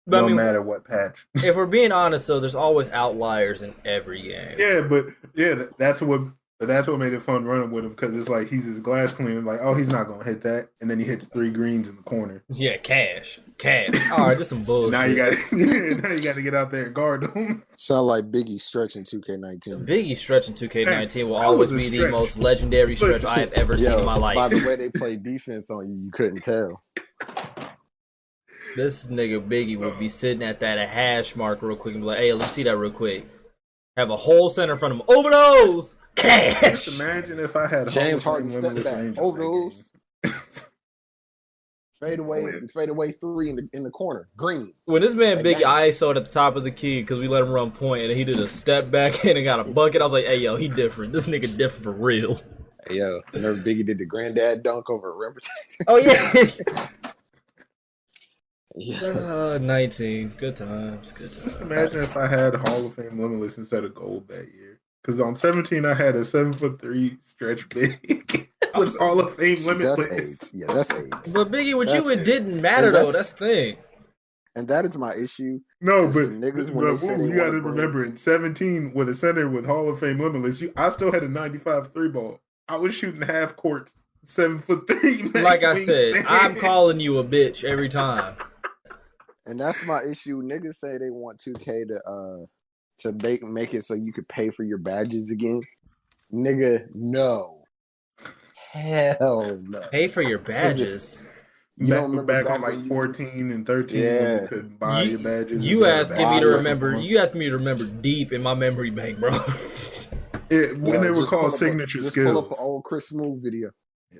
[0.07, 1.27] But no I mean, matter what patch.
[1.35, 4.55] if we're being honest, though, there's always outliers in every game.
[4.57, 6.21] yeah, but yeah, that's what.
[6.61, 9.13] But that's what made it fun running with him because it's like he's his glass
[9.13, 11.95] cleaner, like oh he's not gonna hit that, and then he hits three greens in
[11.95, 12.43] the corner.
[12.49, 13.89] Yeah, cash, cash.
[14.11, 14.91] All right, just some bullshit.
[14.91, 17.63] Now you got now you got to get out there and guard him.
[17.77, 19.87] Sound like Biggie stretching 2K19.
[19.87, 23.53] Biggie stretch in 2K19 will always was a be the most legendary stretch I have
[23.53, 24.35] ever seen in my life.
[24.35, 26.83] By the way they play defense on you, you couldn't tell.
[28.75, 30.09] This nigga Biggie would be uh.
[30.09, 32.77] sitting at that hash mark real quick and be like, "Hey, let me see that
[32.77, 33.25] real quick."
[33.97, 35.05] Have a whole center in front of him.
[35.15, 36.61] Over those cash.
[36.85, 39.23] Just imagine if I had James Hall of Fame Harden step limitless back, range on
[39.23, 39.93] over those.
[41.99, 42.59] Fade away, Yeah.
[42.73, 44.27] fade away three in the in the corner.
[44.35, 44.73] Green.
[44.85, 45.83] When this man Like Biggie that.
[45.89, 48.23] ISO'd at the top of the key because we let him run point and he
[48.23, 50.67] did a step back in and got a bucket, I was like, "Hey, yo, he
[50.67, 51.13] different.
[51.13, 52.41] This nigga different for real."
[52.87, 55.39] Hey, yo, remember Biggie did the granddad dunk over Remember?
[55.87, 56.87] Oh yeah.
[58.75, 58.99] yeah.
[59.03, 60.33] uh, 19.
[60.37, 61.11] Good times.
[61.11, 61.71] Good Just times.
[61.71, 64.79] imagine if I had Hall of Fame limitless instead of gold that year.
[65.03, 69.57] Because on 17, I had a seven foot three stretch big with Hall of Fame
[69.57, 70.19] See, that's limitless.
[70.19, 70.51] AIDS.
[70.53, 71.33] Yeah, that's AIDS.
[71.33, 72.23] But Biggie, with you, That's it it.
[72.25, 72.99] didn't matter And though.
[73.07, 73.77] that's- That's the thing.
[74.53, 75.61] And that is my issue.
[75.79, 76.85] No, but, niggas but when
[77.19, 80.19] they they you got to remember in 17 with a center with Hall of Fame
[80.19, 82.41] limitless, you, I still had a 95 three ball.
[82.67, 83.91] I was shooting half court,
[84.25, 85.29] seven foot three.
[85.33, 86.25] Like I said, wingspan.
[86.27, 88.35] I'm calling you a bitch every time.
[89.45, 90.41] And that's my issue.
[90.43, 92.45] Niggas say they want 2K to uh
[92.99, 95.61] to make make it so you could pay for your badges again.
[96.33, 97.63] Nigga, no.
[98.71, 99.81] Hell no.
[99.91, 101.23] Pay for your badges.
[101.77, 104.41] You back, don't remember back back on like you- 14 and 13 Yeah.
[104.43, 105.65] you could buy You- your badges.
[105.65, 106.95] You asking me to remember?
[106.99, 109.31] You asked me to remember deep in my memory bank, bro.
[110.49, 112.29] It, when Yo, they were just pull called up a- signature just skills.
[112.31, 113.71] Pull up an old Chris Smoove video.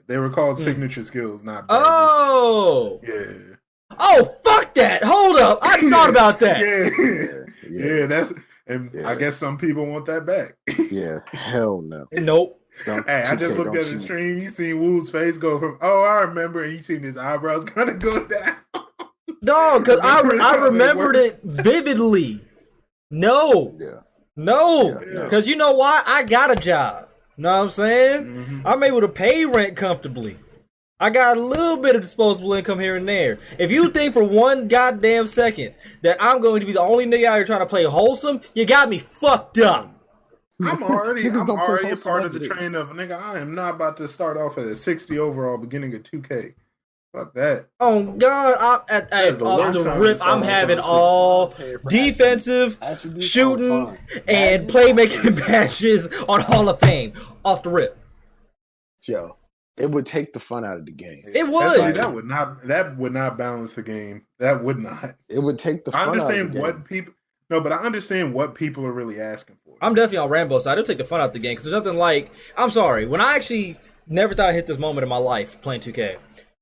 [0.07, 0.63] They were called Hmm.
[0.63, 1.84] signature skills, not badges.
[1.86, 3.50] oh, Yeah.
[3.99, 5.04] Oh, fuck that!
[5.04, 6.60] Hold up, I thought about that.
[6.62, 7.38] Yeah.
[7.73, 8.34] Yeah, Yeah, that's
[8.67, 10.56] and I guess some people want that back.
[10.91, 11.19] yeah.
[11.27, 12.06] Hell no.
[12.12, 12.60] Nope.
[12.86, 14.01] Don't, Hey, I 2K just looked at the cheat.
[14.01, 14.38] stream.
[14.39, 17.89] You seen Wu's face go from "Oh, I remember," and you seen his eyebrows kind
[17.89, 18.56] of go down.
[19.41, 22.41] No, because I, I remembered it vividly.
[23.10, 24.01] No, Yeah.
[24.36, 25.23] no, Yeah, yeah.
[25.23, 26.04] because you know why?
[26.06, 27.08] I got a job.
[27.38, 28.25] You know what I'm saying?
[28.25, 28.62] Mhm.
[28.65, 30.38] I'm able to pay rent comfortably.
[31.01, 33.39] I got a little bit of disposable income here and there.
[33.57, 37.25] If you think for one goddamn second that I'm going to be the only nigga
[37.25, 39.91] out here trying to play wholesome, you got me fucked up.
[40.63, 43.19] I'm already, I'm don't already a part of the train of nigga.
[43.19, 46.53] I am not about to start off at a 60 overall beginning of 2K.
[47.13, 47.67] Fuck that.
[47.81, 48.55] Oh God!
[48.57, 50.19] Uh, I'm at, at the off the rip.
[50.21, 51.53] I'm having all
[51.89, 53.25] defensive, attributes.
[53.25, 53.97] shooting,
[54.29, 54.71] and Badges?
[54.71, 57.11] playmaking badges on Hall of Fame
[57.43, 57.97] off the rip.
[59.03, 59.35] Yo,
[59.77, 61.15] it would take the fun out of the game.
[61.36, 61.79] It would.
[61.79, 62.62] like- that would not.
[62.67, 64.25] That would not balance the game.
[64.39, 65.15] That would not.
[65.29, 66.62] It would take the I fun out of understand the game.
[66.62, 67.13] what people.
[67.49, 69.75] No, but I understand what people are really asking for.
[69.81, 70.73] I'm definitely on Rambo's side.
[70.73, 72.31] It'll take the fun out of the game because there's nothing like.
[72.57, 73.05] I'm sorry.
[73.05, 76.17] When I actually never thought I hit this moment in my life playing 2K,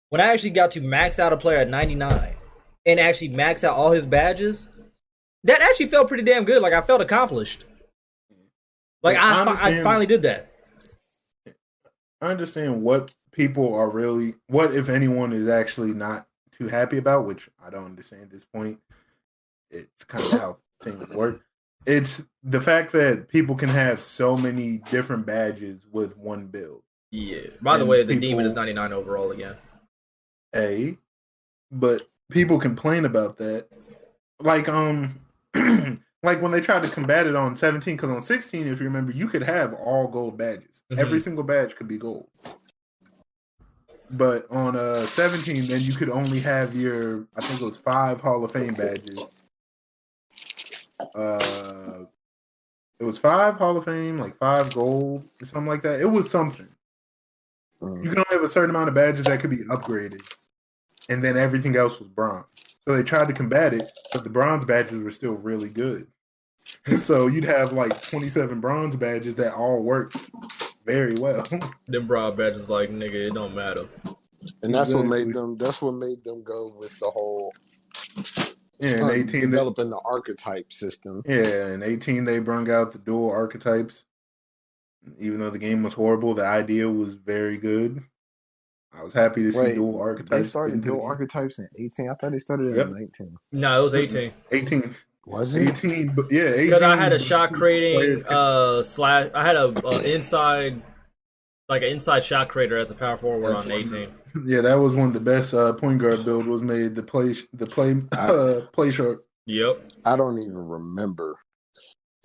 [0.09, 2.33] when I actually got to max out a player at 99
[2.85, 4.69] and actually max out all his badges,
[5.43, 6.61] that actually felt pretty damn good.
[6.61, 7.65] Like I felt accomplished.
[9.03, 10.51] Like I I, I finally did that.
[12.21, 17.25] I understand what people are really, what if anyone is actually not too happy about,
[17.25, 18.79] which I don't understand at this point.
[19.71, 21.41] It's kind of how things work.
[21.85, 26.81] It's the fact that people can have so many different badges with one build.
[27.11, 27.41] Yeah.
[27.61, 29.55] By the And way, the people- demon is 99 overall again.
[30.55, 30.97] A,
[31.71, 33.67] but people complain about that.
[34.39, 35.19] Like um,
[36.23, 39.11] like when they tried to combat it on 17, because on 16, if you remember,
[39.11, 40.81] you could have all gold badges.
[40.91, 40.99] Mhm.
[40.99, 42.27] Every single badge could be gold.
[44.11, 48.21] But on uh 17, then you could only have your I think it was five
[48.21, 49.27] Hall of Fame badges.
[51.15, 52.05] Uh
[52.99, 56.01] it was five Hall of Fame, like five gold, or something like that.
[56.01, 56.67] It was something.
[57.81, 58.03] Mm.
[58.03, 60.21] You can only have a certain amount of badges that could be upgraded,
[61.07, 62.45] and then everything else was bronze.
[62.89, 66.07] So they tried to combat it, but the bronze badges were still really good.
[67.03, 70.17] so you'd have like 27 bronze badges that all worked
[70.87, 71.43] very well.
[71.87, 73.83] Them bronze badges like nigga, it don't matter.
[74.63, 75.55] And that's what made them.
[75.55, 77.53] That's what made them go with the whole
[78.79, 81.21] yeah, in uh, 18, they, developing the archetype system.
[81.27, 84.05] yeah, in 18 they brung out the dual archetypes.
[85.19, 88.01] Even though the game was horrible, the idea was very good.
[88.97, 90.29] I was happy to see Wait, dual archetypes.
[90.31, 92.09] They started into the dual archetypes in eighteen.
[92.09, 92.87] I thought they started Yep.
[92.87, 93.37] in nineteen.
[93.51, 94.31] No, it was 18.
[94.51, 94.95] 18.
[95.25, 95.83] Was it?
[95.85, 96.65] 18, but yeah, 18.
[96.65, 99.29] Because I had a shot creating uh slash.
[99.35, 100.81] I had a uh, inside,
[101.67, 103.79] like an inside shot creator as a power forward That's on one.
[103.81, 104.09] 18.
[104.45, 106.95] Yeah, that was one of the best uh, point guard build was made.
[106.95, 109.23] The play, the play, uh, play sharp.
[109.45, 109.89] Yep.
[110.05, 111.35] I don't even remember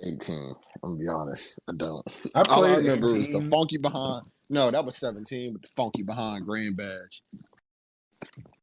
[0.03, 0.55] eighteen.
[0.83, 1.59] I'm gonna be honest.
[1.69, 2.03] I don't.
[2.35, 4.25] I All I played remember was the funky behind.
[4.51, 7.23] No, that was seventeen, with the funky behind grand badge.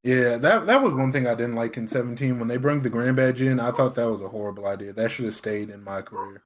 [0.04, 2.90] Yeah, that that was one thing I didn't like in 17 when they brought the
[2.90, 3.60] grand badge in.
[3.60, 4.94] I thought that was a horrible idea.
[4.94, 6.44] That should have stayed in my career.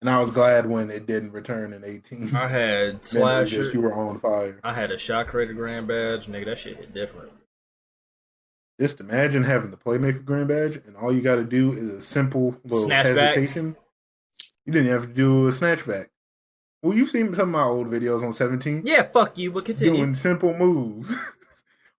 [0.00, 2.34] And I was glad when it didn't return in 18.
[2.34, 3.56] I had Then it was slasher.
[3.56, 4.58] just you were on fire.
[4.64, 6.26] I had a shot creator grand badge.
[6.26, 7.30] Nigga, that shit hit different.
[8.80, 12.00] Just imagine having the playmaker grand badge, and all you got to do is a
[12.02, 13.34] simple little Snatch back.
[13.36, 13.76] hesitation.
[14.66, 16.06] You didn't have to do a snatchback.
[16.82, 18.82] Well, you've seen some of my old videos on 17.
[18.84, 19.98] Yeah, fuck you, but continue.
[19.98, 21.12] doing simple moves.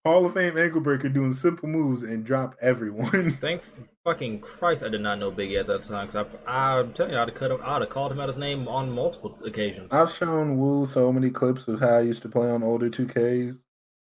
[0.05, 3.37] Hall of Fame ankle breaker doing simple moves and drop everyone.
[3.41, 3.63] Thank
[4.03, 6.07] fucking Christ I did not know Biggie at that time.
[6.09, 7.61] Cause I, I'm telling you, I'd have cut him.
[7.63, 9.93] I'd have called him out his name on multiple occasions.
[9.93, 13.61] I've shown Wu so many clips of how I used to play on older 2Ks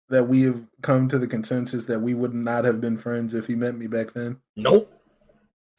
[0.08, 3.46] that we have come to the consensus that we would not have been friends if
[3.46, 4.38] he met me back then.
[4.56, 4.90] Nope.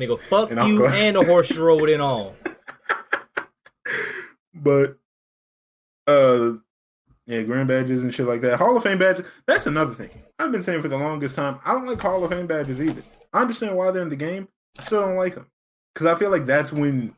[0.00, 2.34] Nigga, fuck And you and the horse rode in on.
[4.54, 4.98] But
[6.06, 6.54] uh
[7.26, 8.58] yeah, grand badges and shit like that.
[8.58, 10.10] Hall of Fame badges, that's another thing.
[10.38, 13.02] I've been saying for the longest time, I don't like Hall of Fame badges either.
[13.32, 14.48] I understand why they're in the game.
[14.78, 15.46] I still don't like them.
[15.94, 17.14] Cuz I feel like that's when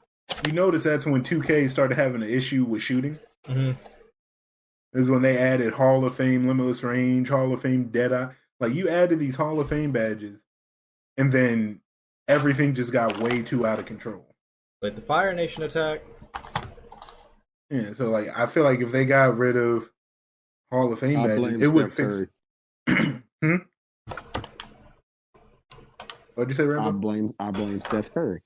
[0.46, 3.18] you notice that's when 2K started having an issue with shooting.
[3.48, 3.72] Mm-hmm.
[4.98, 8.28] is when they added Hall of Fame Limitless Range, Hall of Fame Deadeye.
[8.58, 10.44] Like you added these Hall of Fame badges,
[11.18, 11.80] and then
[12.28, 14.24] everything just got way too out of control.
[14.80, 16.02] Like the Fire Nation attack.
[17.74, 19.90] Yeah, so like I feel like if they got rid of
[20.70, 22.22] Hall of Fame I it would fix.
[23.42, 23.56] Hmm?
[26.34, 27.34] What'd you say, I blame.
[27.38, 28.42] I blame Steph Curry.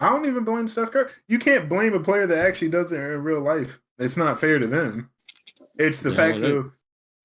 [0.00, 1.10] I don't even blame Steph Curry.
[1.28, 3.80] You can't blame a player that actually does it in real life.
[3.98, 5.10] It's not fair to them.
[5.78, 6.72] It's the Yeah, fact that- of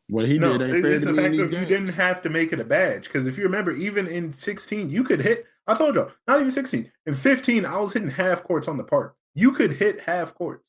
[0.09, 1.67] What he no, did ain't it- fair it's the fact of you games.
[1.69, 3.05] didn't have to make it a badge.
[3.05, 5.45] Because if you remember, even in 16, you could hit.
[5.65, 6.91] I told y'all, not even 16.
[7.05, 9.15] In 15, I was hitting half courts on the park.
[9.33, 10.63] You could hit half courts.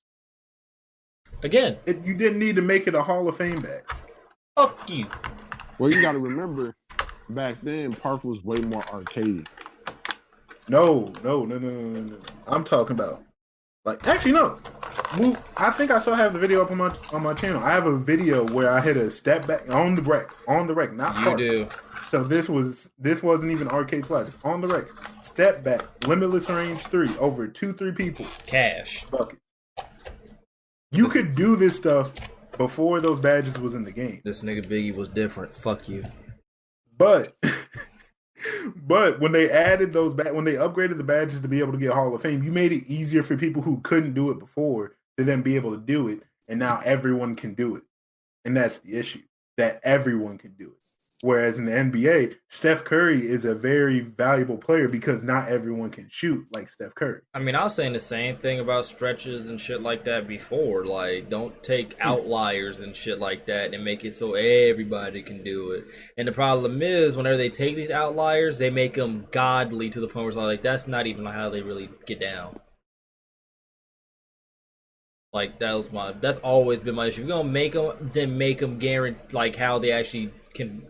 [1.44, 3.82] Again, It, you didn't need to make it a Hall of Fame badge.
[4.56, 5.06] fuck you.
[5.78, 6.74] Well, you got to remember,
[7.28, 9.46] back then Park was way more arcadey.
[10.68, 12.16] No, no, no, no, no, no, no.
[12.46, 13.22] I'm talking about
[13.84, 14.58] like actually no.
[15.18, 17.62] Well, I think I still have the video up on my on my channel.
[17.62, 20.74] I have a video where I hit a step back on the Rec, on the
[20.74, 21.38] Rec, not You park.
[21.38, 21.68] do.
[22.10, 24.28] So this was this wasn't even arcade slide.
[24.28, 24.86] It's on the Rec.
[25.22, 29.04] Step back, limitless range three over two three people Cash.
[29.10, 29.38] bucket.
[30.94, 32.12] You could do this stuff
[32.56, 35.56] before those badges was in the game, This nigga Biggie was different.
[35.56, 36.04] Fuck you.
[36.96, 37.36] but
[38.86, 41.78] but when they added those ba- when they upgraded the badges to be able to
[41.78, 44.94] get Hall of Fame, you made it easier for people who couldn't do it before
[45.18, 47.82] to then be able to do it, and now everyone can do it,
[48.44, 49.22] and that's the issue
[49.56, 50.83] that everyone can do it.
[51.24, 56.06] Whereas in the NBA, Steph Curry is a very valuable player because not everyone can
[56.10, 57.22] shoot like Steph Curry.
[57.32, 60.84] I mean, I was saying the same thing about stretches and shit like that before.
[60.84, 62.08] Like, don't take Hmm.
[62.08, 65.86] outliers and shit like that and make it so everybody can do it.
[66.18, 70.08] And the problem is, whenever they take these outliers, they make them godly to the
[70.08, 72.60] point where it's like, that's not even how they really get down.
[75.32, 76.12] Like that was my.
[76.12, 77.22] That's always been my issue.
[77.22, 80.86] If you're gonna make them, then make them guarantee like how they actually can,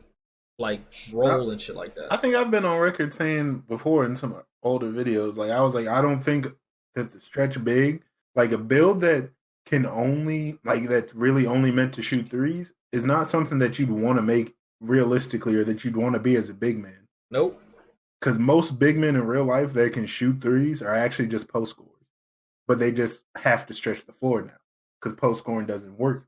[0.59, 0.81] like
[1.13, 2.13] roll and shit like that.
[2.13, 5.75] I think I've been on record saying before in some older videos, like I was
[5.75, 6.47] like, I don't think
[6.95, 8.03] that the stretch big,
[8.35, 9.31] like a build that
[9.67, 13.91] can only like that's really only meant to shoot threes is not something that you'd
[13.91, 17.09] want to make realistically or that you'd want to be as a big man.
[17.31, 17.61] Nope.
[18.21, 21.71] Because most big men in real life that can shoot threes are actually just post
[21.71, 21.91] scorers,
[22.69, 24.55] but they just have to stretch the floor now
[25.01, 26.27] because post scoring doesn't work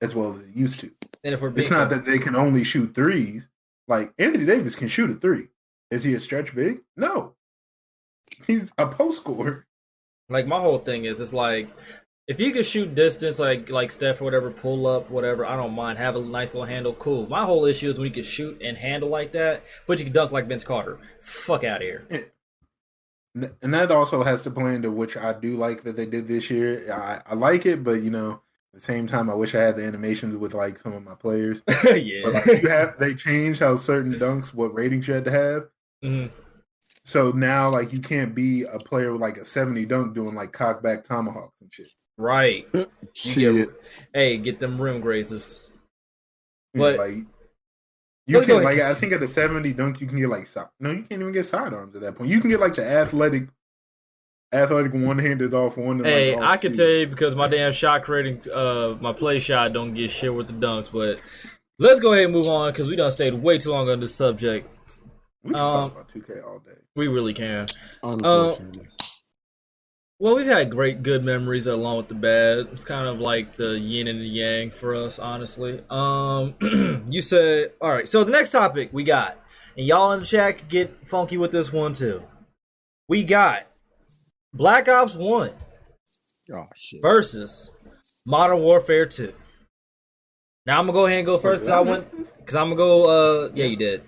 [0.00, 0.90] as well as it used to.
[1.24, 3.48] And if we're It's not that they can only shoot threes.
[3.88, 5.48] Like Anthony Davis can shoot a three.
[5.90, 6.80] Is he a stretch big?
[6.96, 7.34] No.
[8.46, 9.66] He's a post scorer.
[10.28, 11.68] like my whole thing is it's like
[12.28, 15.74] if you can shoot distance like like Steph or whatever, pull up, whatever, I don't
[15.74, 15.98] mind.
[15.98, 17.26] Have a nice little handle, cool.
[17.28, 20.14] My whole issue is when you can shoot and handle like that, but you can
[20.14, 21.00] dunk like Vince Carter.
[21.20, 22.06] Fuck out of here.
[23.34, 26.50] And that also has to play into which I do like that they did this
[26.50, 26.92] year.
[26.92, 28.42] I, I like it, but you know,
[28.74, 31.14] at the same time, I wish I had the animations with like some of my
[31.14, 31.62] players.
[31.82, 32.26] But yeah.
[32.28, 35.68] like, you have they changed how certain dunks, what ratings you had to have.
[36.04, 36.30] Mhm.
[37.04, 40.52] So now, like, you can't be a player with like a seventy dunk doing like
[40.52, 41.88] cockback tomahawks and shit.
[42.18, 42.68] Right.
[42.74, 43.56] You Shit.
[43.56, 43.68] get,
[44.14, 45.62] hey, get them rim grazers.
[46.74, 47.24] You know, But- like
[48.26, 50.90] you can like I think at the seventy dunk you can get like si- no
[50.92, 52.30] you can't even get sidearms at that point.
[52.30, 53.48] You can get like the athletic,
[54.52, 55.96] athletic one handed off one.
[55.98, 56.78] and, like, Hey, off I can two.
[56.78, 60.46] tell you because my damn shot creating, uh, my play shot don't get shit with
[60.48, 60.90] the dunks.
[60.92, 61.20] But
[61.78, 64.14] let's go ahead and move on because we done stayed way too long on this
[64.14, 64.68] subject.
[65.42, 66.72] We can um, talk about two K all day.
[66.96, 67.66] We really can.
[68.02, 68.88] Unfortunately.
[70.18, 72.58] Well, we've had great, good memories along with the bad.
[72.72, 75.82] It's kind of like the yin and the yang for us, honestly.
[75.88, 76.54] Um,
[77.08, 78.06] you said, all right.
[78.06, 79.38] So the next topic we got,
[79.78, 82.22] and y'all in the chat get funky with this one too.
[83.08, 83.64] We got
[84.52, 85.52] Black Ops One
[86.52, 87.00] oh shit.
[87.02, 87.70] versus
[88.26, 89.32] Modern Warfare Two.
[90.66, 93.44] Now I'm gonna go ahead and go first because I went because I'm gonna go.
[93.46, 94.02] Uh, yeah, you did.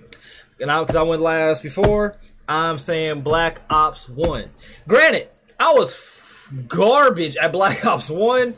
[0.60, 2.16] And I because I went last before.
[2.48, 4.50] I'm saying Black Ops One.
[4.86, 5.28] Granted,
[5.58, 8.54] I was f- garbage at Black Ops One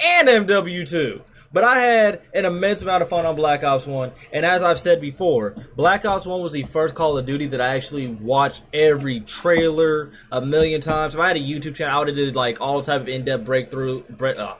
[0.00, 1.22] and MW2.
[1.52, 4.12] But I had an immense amount of fun on Black Ops 1.
[4.32, 7.60] And as I've said before, Black Ops 1 was the first Call of Duty that
[7.60, 11.14] I actually watched every trailer a million times.
[11.14, 13.44] If I had a YouTube channel, I would have did like all type of in-depth
[13.44, 14.56] breakthrough bre- uh,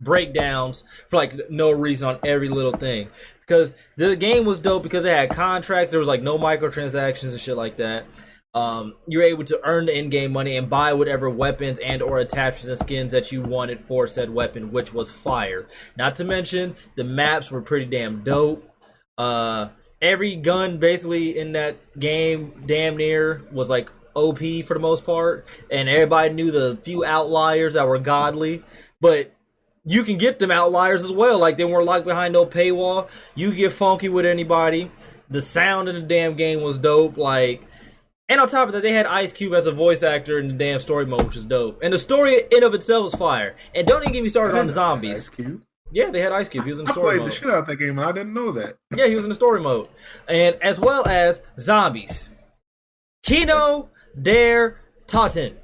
[0.00, 3.08] breakdowns for like no reason on every little thing.
[3.40, 7.40] Because the game was dope because it had contracts, there was like no microtransactions and
[7.40, 8.04] shit like that.
[8.56, 12.66] Um, you're able to earn the in-game money and buy whatever weapons and or attachments
[12.68, 15.66] and skins that you wanted for said weapon, which was fire.
[15.98, 18.66] Not to mention the maps were pretty damn dope.
[19.18, 19.68] Uh,
[20.00, 25.46] every gun basically in that game, damn near, was like OP for the most part,
[25.70, 28.64] and everybody knew the few outliers that were godly,
[29.00, 29.32] but.
[29.88, 31.38] You can get them outliers as well.
[31.38, 33.08] Like they weren't locked behind no paywall.
[33.36, 34.90] You get funky with anybody.
[35.30, 37.16] The sound in the damn game was dope.
[37.16, 37.62] Like
[38.28, 40.54] and on top of that, they had Ice Cube as a voice actor in the
[40.54, 41.80] damn story mode, which is dope.
[41.82, 43.54] And the story in of itself was fire.
[43.74, 45.28] And don't even get me started on Ice zombies.
[45.30, 45.62] Cube.
[45.92, 46.64] Yeah, they had Ice Cube.
[46.64, 47.34] He was in the story I played the mode.
[47.34, 48.74] shit out of that game and I didn't know that.
[48.96, 49.88] Yeah, he was in the story mode.
[50.28, 52.30] And as well as zombies.
[53.22, 53.88] Kino
[54.20, 55.54] der Toten.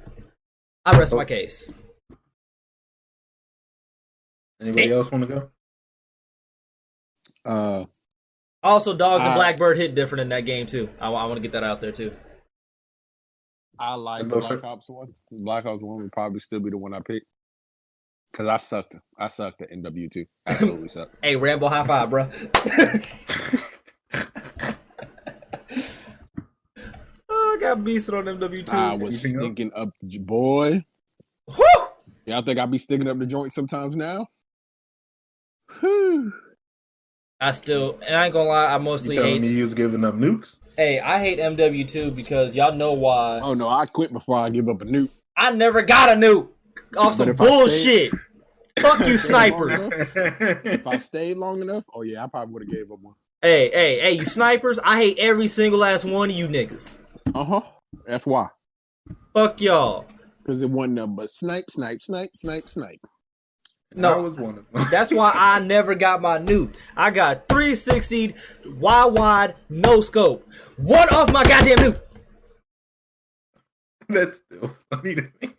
[0.85, 1.69] I rest my case.
[4.61, 4.93] Anybody Hey.
[4.93, 5.49] else want to go?
[7.45, 7.85] Uh,
[8.63, 10.87] Also, Dogs and Uh, Blackbird hit different in that game too.
[11.01, 12.15] I, want to get that out there too.
[13.79, 15.13] I like I know Black for- Ops One.
[15.31, 17.23] Black Ops One would probably still be the one I pick.
[18.33, 18.95] Cause I sucked.
[19.17, 20.25] I sucked at MW two.
[20.47, 21.15] Absolutely sucked.
[21.23, 22.27] Hey, Rambo, high five, bro.
[27.29, 28.73] oh, I got beasted on MW2.
[28.73, 29.89] I was Anything stinking up,
[30.21, 30.81] boy.
[31.55, 31.65] Whew!
[32.25, 34.27] Y'all think I be sticking up the joint sometimes now?
[35.79, 36.33] Whew.
[37.39, 39.41] I still, and I ain't gonna lie, I You mostly telling hate.
[39.41, 40.55] me you was giving up nukes?
[40.77, 43.39] Hey, I hate MW2 because y'all know why.
[43.43, 45.09] Oh no, I quit before I give up a nuke.
[45.37, 46.49] I never got a nuke
[46.97, 48.11] off some But if I bullshit.
[48.79, 49.87] Fuck you, snipers.
[50.15, 53.13] If I stayed long enough, oh yeah, I probably would have gave up one.
[53.41, 54.79] hey, hey, hey, you snipers!
[54.83, 56.97] I hate every single last one of you niggas.
[57.35, 57.61] Uh huh.
[58.07, 58.47] That's why.
[59.33, 60.07] Fuck y'all.
[60.39, 62.99] Because it wasn't nothing but snipe, snipe, snipe, snipe, snipe.
[63.95, 64.13] No.
[64.13, 64.87] I was one of them.
[64.91, 66.73] That's why I never got my nuke.
[66.95, 68.33] I got 360
[68.77, 70.47] wide wide no scope.
[70.77, 71.99] One off my goddamn nuke.
[74.09, 75.41] That's still funny to me.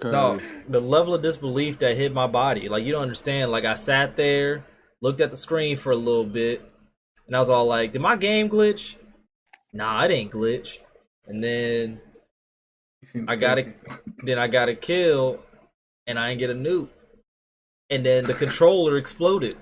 [0.00, 3.50] Cause No, the level of disbelief that hit my body, like you don't understand.
[3.50, 4.64] Like I sat there,
[5.00, 6.62] looked at the screen for a little bit,
[7.26, 8.94] and I was all like, "Did my game glitch?"
[9.72, 10.78] Nah, it ain't glitch.
[11.26, 12.00] And then,
[13.26, 13.74] I got to-
[14.24, 15.40] then I got a kill,
[16.08, 16.88] and I didn't get a nuke.
[17.90, 19.54] And then the controller exploded.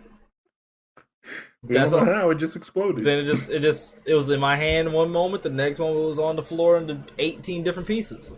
[1.62, 3.04] We That's don't know how it just exploded.
[3.04, 5.42] Then it just, it just, it was in my hand one moment.
[5.42, 8.30] The next moment it was on the floor into eighteen different pieces.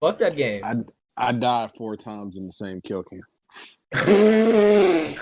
[0.00, 0.62] Fuck that game.
[0.64, 0.76] I
[1.16, 3.22] I died four times in the same kill cam.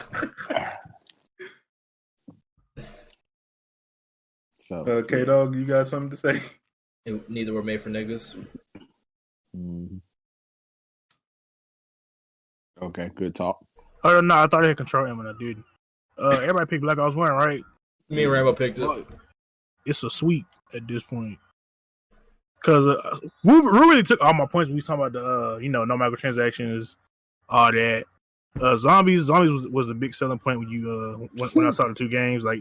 [4.58, 6.40] So Uh, K Dog, you got something to say?
[7.04, 8.36] It- neither were made for niggas.
[9.56, 10.00] mhm.
[12.82, 13.64] Okay, good talk.
[14.04, 15.62] Oh no, I thought I had control him and I did.
[16.18, 17.62] Uh, everybody picked Black Ops One, right?
[18.08, 19.06] Me and Rambo picked it.
[19.86, 21.38] It's a sweep at this point.
[22.64, 25.56] Cause uh, we, we really took all my points we was talking about the uh,
[25.58, 26.96] you know no microtransactions,
[27.48, 28.04] all that.
[28.60, 31.70] Uh, zombies, zombies was, was the big selling point when you uh when, when I
[31.70, 32.44] saw the two games.
[32.44, 32.60] Like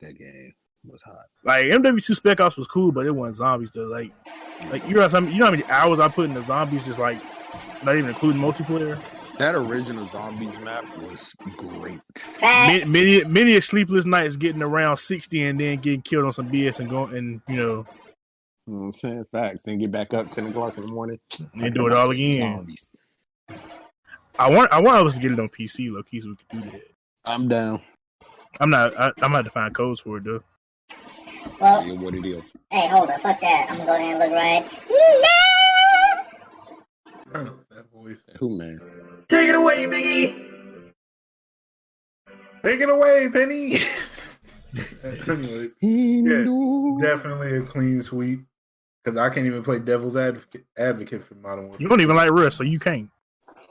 [0.00, 0.54] That game
[0.84, 1.26] was hot.
[1.44, 3.86] like MW2 Spec Ops was cool, but it wasn't zombies though.
[3.86, 4.10] Like
[4.70, 6.98] like you know some you know how many hours I put in the zombies, just
[6.98, 7.20] like
[7.84, 8.98] not even including multiplayer.
[9.38, 12.00] That original zombies map was great.
[12.42, 16.48] Many, many many a sleepless nights getting around sixty and then getting killed on some
[16.50, 17.86] BS and going and you know
[18.66, 19.26] You know what I'm saying?
[19.32, 19.62] Facts.
[19.62, 21.20] Then get back up ten o'clock in the morning
[21.54, 22.56] and do it all again.
[22.56, 22.90] Zombies.
[24.38, 26.62] I want I want us to get it on PC, low key, so we could
[26.64, 26.82] do that.
[27.24, 27.80] I'm down.
[28.60, 28.98] I'm not.
[28.98, 30.42] I, I'm about to find codes for it though.
[31.60, 32.42] Well, Yeah, what it is.
[32.70, 33.20] hey, hold on.
[33.20, 33.66] fuck that.
[33.70, 34.68] I'm gonna go ahead and look right.
[37.32, 38.18] Turn up that voice.
[38.38, 38.78] Who man?
[39.28, 40.44] Take it away, Biggie.
[42.62, 43.78] Take it away, Penny.
[45.04, 46.44] Anyways, Yeah,
[47.00, 48.44] definitely a clean sweep.
[49.04, 51.82] Because I can't even play devil's advocate, advocate for Modern Warfare.
[51.82, 53.08] You don't even like Rust, so you can't.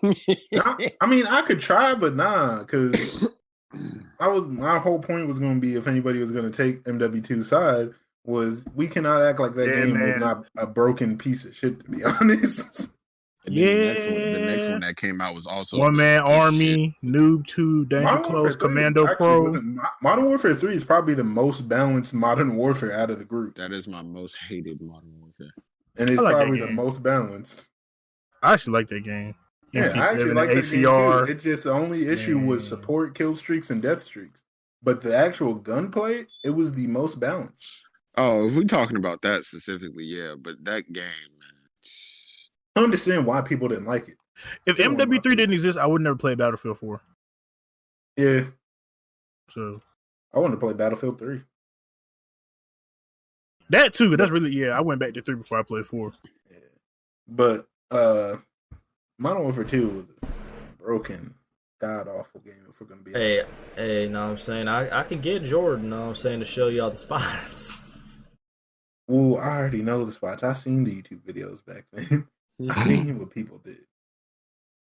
[0.03, 3.35] I, I mean, I could try, but nah, because
[4.19, 6.83] I was my whole point was going to be if anybody was going to take
[6.85, 7.91] MW2 side
[8.25, 11.79] was we cannot act like that Yeah, game was not a broken piece of shit.
[11.81, 12.89] To be honest,
[13.47, 16.19] And then the next one, the next one that came out was also One man
[16.21, 19.55] a piece of army, noob tube, danger close, commando pro.
[20.01, 23.55] Modern Warfare Three is probably the most balanced Modern Warfare out of the group.
[23.55, 25.51] That is my most hated Modern Warfare.
[25.97, 27.65] and it's like probably the most balanced.
[28.43, 29.33] I actually like that game.
[29.73, 31.25] Yeah, I actually like that game ACR.
[31.25, 31.31] too.
[31.31, 34.43] It's just the only issue was support kill streaks and death streaks,
[34.83, 37.77] but the actual gunplay it was the most balanced.
[38.17, 41.56] Oh, if we're talking about that specifically, yeah, but that game, man.
[42.77, 44.17] I understand why people didn't like it.
[44.65, 47.01] If Still one of my MW3 didn't exist, I would never play Battlefield 4.
[48.17, 48.41] Yeah,
[49.49, 49.79] So
[50.33, 51.41] I want to play Battlefield Three.
[53.69, 54.69] that too, that's really yeah.
[54.69, 56.13] I went back to three before I played four.
[56.49, 56.57] Yeah.
[57.27, 58.37] But uh
[59.19, 61.33] Modern Warfare 2 was a broken,
[61.79, 63.53] god awful game if we're gonna be Hey, honest.
[63.75, 64.67] hey, know what I'm saying?
[64.67, 67.65] I, I can get Jordan, know what I'm saying, to show y'all the spots.
[69.09, 70.43] Well, I already know the spots.
[70.43, 72.27] I seen the YouTube videos back then.
[72.69, 73.77] I seen what people did.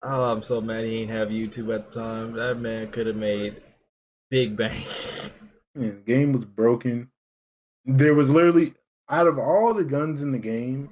[0.04, 2.34] oh, I'm so mad he ain't have YouTube at the time.
[2.34, 3.62] That man could have made
[4.30, 4.84] big bang.
[5.80, 7.12] Yeah, the game was broken.
[7.86, 8.74] There was literally
[9.10, 10.92] out of all the guns in the game,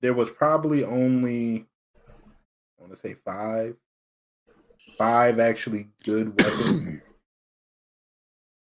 [0.00, 1.66] there was probably only
[2.08, 3.76] I want to say five,
[4.98, 7.00] five actually good weapons.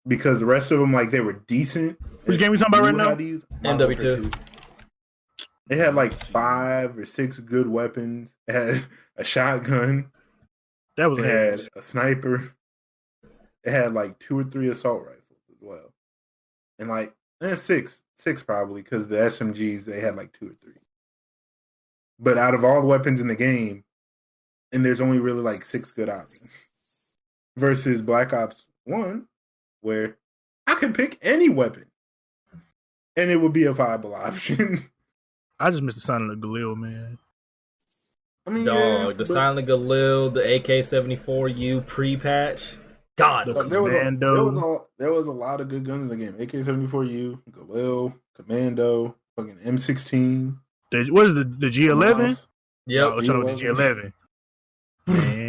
[0.08, 1.98] because the rest of them, like they were decent.
[2.24, 3.10] Which game we talking about right now?
[3.70, 4.30] how to
[5.76, 6.12] use Modern Warfare MW2.
[6.12, 6.12] 2.
[6.12, 8.34] They had like five or six good weapons.
[8.48, 8.84] It had
[9.16, 10.10] a shotgun.
[10.96, 12.54] That was It had a sniper.
[13.64, 15.92] It had like two or three assault rifles as well,
[16.78, 20.72] and like eh, six, six probably because the SMGs they had like two or three.
[22.18, 23.84] But out of all the weapons in the game,
[24.72, 26.54] and there's only really like six good options
[27.56, 29.28] versus Black Ops One,
[29.80, 30.18] where
[30.66, 31.86] I could pick any weapon,
[33.16, 34.90] and it would be a viable option.
[35.62, 37.18] I just missed the sound of the Galil, man.
[38.46, 42.76] I mean, Dog, yeah, the but- Silent Galil, the AK-74U pre-patch.
[43.16, 44.34] God, The But there was, a, Commando.
[44.34, 46.34] there was a there was a lot of good guns in the game.
[46.40, 50.58] AK seventy four U, Galil, Commando, fucking M sixteen.
[50.90, 52.40] The, what is the the G11?
[52.86, 53.04] yep.
[53.12, 54.12] Oh, talking about the
[55.06, 55.42] G11.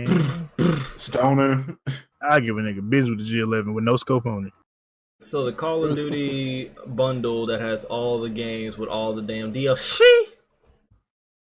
[0.98, 1.78] Stoner.
[2.22, 4.54] I give a nigga biz with the G11 with no scope on it.
[5.24, 9.54] So the Call of Duty bundle that has all the games with all the damn
[9.54, 10.02] DLC,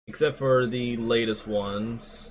[0.08, 2.30] except for the latest ones.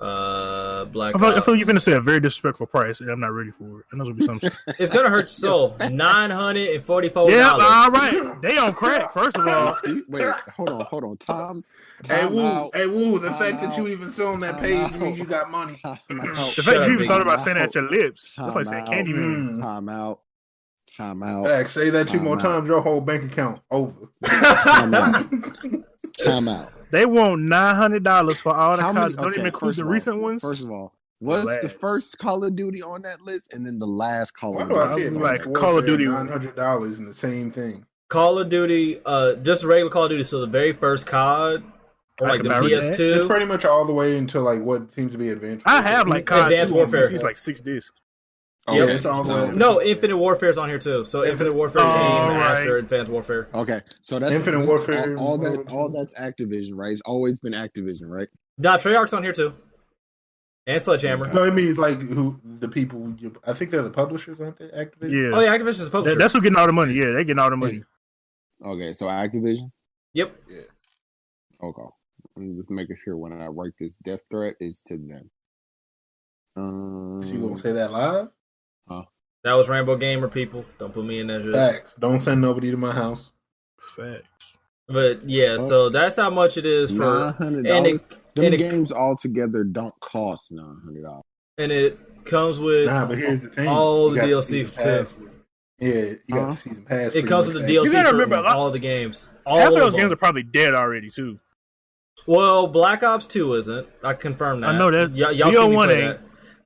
[0.00, 1.14] Uh, Black.
[1.14, 1.44] I feel, I Ops.
[1.46, 3.86] feel you're gonna say a very disrespectful price, and I'm not ready for it.
[3.92, 4.50] I know it's gonna be something.
[4.78, 5.76] It's gonna hurt your soul.
[5.90, 8.40] Nine hundred and forty-four yeah, all right.
[8.42, 9.12] They on crack.
[9.12, 9.74] First of all,
[10.08, 10.26] Wait,
[10.56, 11.16] hold on, hold on.
[11.18, 11.64] Time,
[12.08, 12.70] Hey time Wu, out.
[12.74, 15.00] hey Wu, the Time fact that you even saw on that Time page out.
[15.00, 15.76] means you got money.
[15.84, 15.88] The
[16.20, 16.36] out.
[16.36, 17.22] fact Shut you even thought Biggie.
[17.22, 19.48] about saying that at your lips, that's like saying Time Candyman.
[19.58, 19.60] Mm.
[19.60, 20.20] Time out.
[20.96, 21.46] Time out.
[21.46, 22.42] Heck, say that two Time more out.
[22.42, 23.94] times, your whole bank account over.
[24.24, 25.24] Time out.
[26.24, 26.72] Time out.
[26.92, 29.16] They want nine hundred dollars for all the How cards.
[29.16, 30.42] many- Don't even include first the of all- recent ones.
[30.42, 31.78] First of all, what's the Last.
[31.80, 34.74] first Call of Duty on that list, and then the last Call Why of do
[34.74, 34.84] Duty?
[34.86, 37.50] I see was it like like Call of Duty- nine hundred dollars in the same
[37.50, 37.86] thing?
[38.08, 40.22] Call of Duty, uh, just regular Call of Duty.
[40.24, 41.62] So the very first COD,
[42.20, 42.84] or I like the can marry that.
[42.90, 43.26] It's PS2.
[43.26, 45.64] pretty much all the way into like what seems to be advanced.
[45.66, 47.08] I have like COD Advanced 2 on Warfare.
[47.08, 47.98] PC, it's like six discs.
[48.68, 48.92] Oh, Yeah, okay.
[48.94, 51.02] it's all so, No, Infinite Warfare's on here too.
[51.04, 51.84] So Infinite Warfare Oh,
[52.28, 52.58] came right.
[52.58, 53.48] after Advanced Warfare.
[53.54, 56.92] okay, so that's Infinite Warfare, All, all that, all that's Activision, right?
[56.92, 58.28] It's always been Activision, right?
[58.58, 59.52] Nah, Treyarch's on here too,
[60.68, 61.32] and Sledgehammer.
[61.34, 63.12] No, it means like who the people.
[63.18, 64.66] You, I think they're the publishers, aren't they?
[64.68, 65.30] Activision.
[65.32, 65.36] Yeah.
[65.36, 66.16] Oh yeah, Activision's a publisher.
[66.18, 66.94] That's who getting all the money.
[66.94, 67.82] Yeah, they getting all the money.
[68.64, 69.72] Okay, so Activision.
[70.14, 70.36] Yep.
[71.64, 71.82] Okay,
[72.36, 75.30] I'm just making sure when I write this death threat is to them.
[76.54, 78.28] Um, You gonna say that live?
[79.44, 80.64] That was Rainbow Gamer people.
[80.78, 81.54] Don't put me in that shit.
[81.54, 81.96] Facts.
[81.98, 83.32] Don't send nobody to my house.
[83.80, 84.56] Facts.
[84.88, 88.02] But yeah, so that's how much it is for, hundred and dollars.
[88.02, 91.22] it Them and it, games altogether don't cost nine hundred dollars.
[91.58, 93.68] and it comes with Nah, but here's the thing.
[93.68, 94.70] all You the DLC too.
[94.72, 95.30] pass with.
[95.80, 96.50] Yeah, you got Huh?
[96.50, 97.12] the season pass.
[97.14, 97.68] it comes with the that.
[97.68, 99.28] DLC You gotta for remember, lot- all the games.
[99.46, 100.00] All Half of of those them.
[100.02, 101.38] games are probably dead already too.
[102.26, 103.86] Well, Black Ops Two isn't.
[104.04, 104.70] I confirm that.
[104.70, 105.10] I know that.
[105.10, 106.18] Y- y'all see me BO1 play ain't.
[106.18, 106.20] that.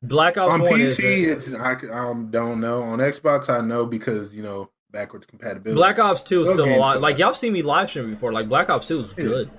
[0.08, 1.54] Black Ops on One PC, isn't.
[1.54, 2.82] it's, I, c- I don't know.
[2.82, 5.74] On Xbox, I know because you know backwards compatibility.
[5.76, 7.00] Black Ops Two is Those still a lot.
[7.00, 8.32] Like y'all seen me live stream before.
[8.32, 9.24] Like Black Ops Two is Yeah.
[9.24, 9.50] good.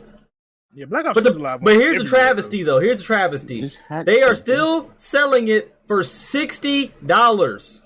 [0.74, 1.60] Yeah, Black Ops But 2 the, is alive.
[1.62, 2.80] but here's the everywhere, travesty though.
[2.80, 3.62] Here's the travesty.
[3.62, 7.82] Just hack They are still selling it for sixty dollars.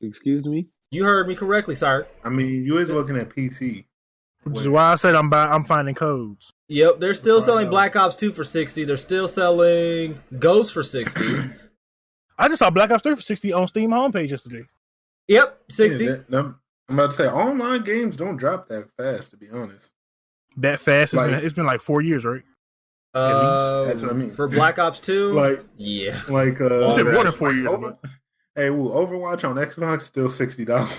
[0.00, 0.68] Excuse me.
[0.90, 2.06] You heard me correctly, sir.
[2.22, 3.86] I mean, you is looking at PC.
[4.44, 6.52] Which is why I said I'm buy, I'm finding codes.
[6.68, 7.70] Yep, they're still selling.
[7.70, 8.84] Black Ops 2 for 60.
[8.84, 11.24] They're still selling Ghost for 60.
[12.38, 14.64] I just saw Black Ops 3 for 60 on Steam homepage yesterday.
[15.28, 16.04] yep, 60.
[16.04, 19.30] Yeah, that- them- I'm about to say online games don't drop that fast.
[19.30, 19.92] To be honest,
[20.58, 21.14] That fast.
[21.14, 22.42] It's, Like- been, it's been like four years, right?
[23.14, 24.30] Uh, That's what I mean.
[24.32, 25.32] For Black Ops 2?
[25.34, 26.20] like yeah.
[26.28, 27.96] like uh, It's been more than four years, Over,
[28.56, 30.90] hey, well, Overwatch on Xbox still sixty dollars.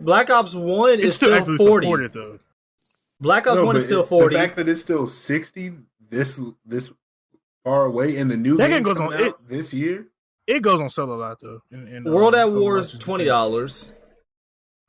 [0.00, 2.08] Black Ops 1 It's is still, still, actively 40.
[2.08, 2.38] though.
[3.20, 4.34] Black Ops 1 is still 40.
[4.34, 5.74] The fact that it's still sixty
[6.10, 6.90] this this
[7.64, 10.06] far away, and the new That game game goes coming on- out this year.
[10.48, 11.60] It goes on sale a lot though.
[11.70, 13.26] In, in, World um, at War is $20.
[13.60, 13.92] That's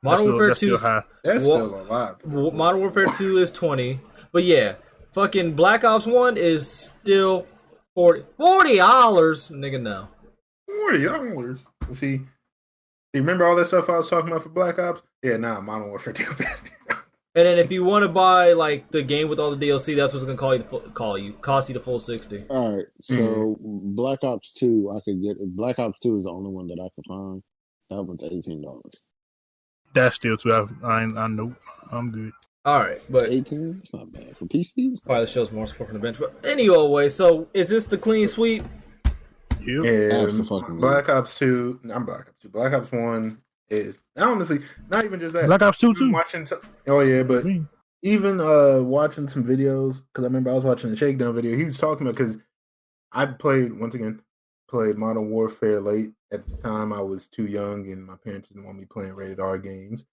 [0.02, 1.02] Modern still- Warfare 2 is high.
[1.22, 2.16] That's Well- still alive.
[2.22, 4.00] W- Modern Warfare 2 is 20.
[4.32, 4.76] But yeah,
[5.12, 6.68] fucking Black Ops 1 is
[7.02, 7.46] still
[7.94, 8.22] 40.
[8.40, 8.78] $40,
[9.50, 10.08] nigga, no.
[10.66, 11.58] Forty dollars.
[11.92, 12.12] See,
[13.12, 15.02] you remember all that stuff I was talking about for Black Ops?
[15.22, 16.56] Yeah, nah, Modern Warfare too bad.
[17.36, 20.12] And then if you want to buy like the game with all the DLC, that's
[20.12, 22.44] what's gonna call you full, call you cost you the full sixty.
[22.48, 23.94] All right, so mm-hmm.
[23.94, 25.36] Black Ops Two, I could get.
[25.54, 27.42] Black Ops Two is the only one that I could find.
[27.88, 28.94] That one's eighteen dollars.
[29.94, 30.52] That's still too.
[30.52, 31.54] I, I, I know.
[31.92, 32.32] I'm good.
[32.64, 33.78] All right, but Eighteen?
[33.80, 35.02] It's not bad for PCs.
[35.02, 36.18] probably shows more support from the bench.
[36.18, 38.64] But anyway, so is this the clean sweep?
[39.60, 39.84] Yep.
[39.84, 40.78] Yeah, Abso-fucking-lutely.
[40.80, 41.80] Black Ops Two.
[41.92, 42.48] I'm Black Ops Two.
[42.48, 43.38] Black Ops One
[43.70, 44.58] is honestly
[44.90, 45.46] not even just that.
[45.46, 46.12] Black Ops 2 Even too.
[46.12, 47.68] Watching, some- oh yeah, but Mm.
[48.02, 51.56] even uh watching some videos because I remember I was watching a shakedown video.
[51.56, 52.38] He was talking about because
[53.12, 54.20] I played once again
[54.68, 56.92] played Modern Warfare late at the time.
[56.92, 60.04] I was too young and my parents didn't want me playing rated R games.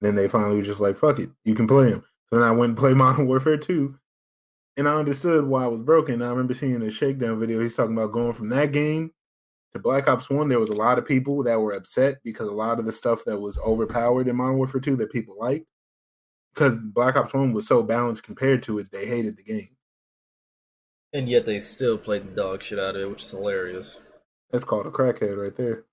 [0.00, 2.52] Then they finally was just like, "Fuck it, you can play them." So then I
[2.52, 3.96] went and played Modern Warfare Two,
[4.76, 6.20] and I understood why I was broken.
[6.22, 7.60] I remember seeing a shakedown video.
[7.60, 9.12] He's talking about going from that game
[9.74, 10.48] to Black Ops One.
[10.48, 13.24] There was a lot of people that were upset because a lot of the stuff
[13.26, 15.66] that was overpowered in Modern Warfare Two that people liked
[16.54, 19.70] because Black Ops One was so balanced compared to it, they hated the game.
[21.12, 23.98] And yet they still played the dog shit out of it, which is hilarious.
[24.50, 25.84] That's called a crackhead right there.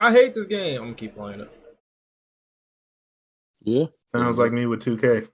[0.00, 0.76] I hate this game.
[0.76, 1.52] I'm gonna keep playing it.
[3.62, 5.28] Yeah, Sounds like me with 2K.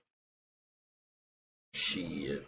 [1.75, 2.47] Shit.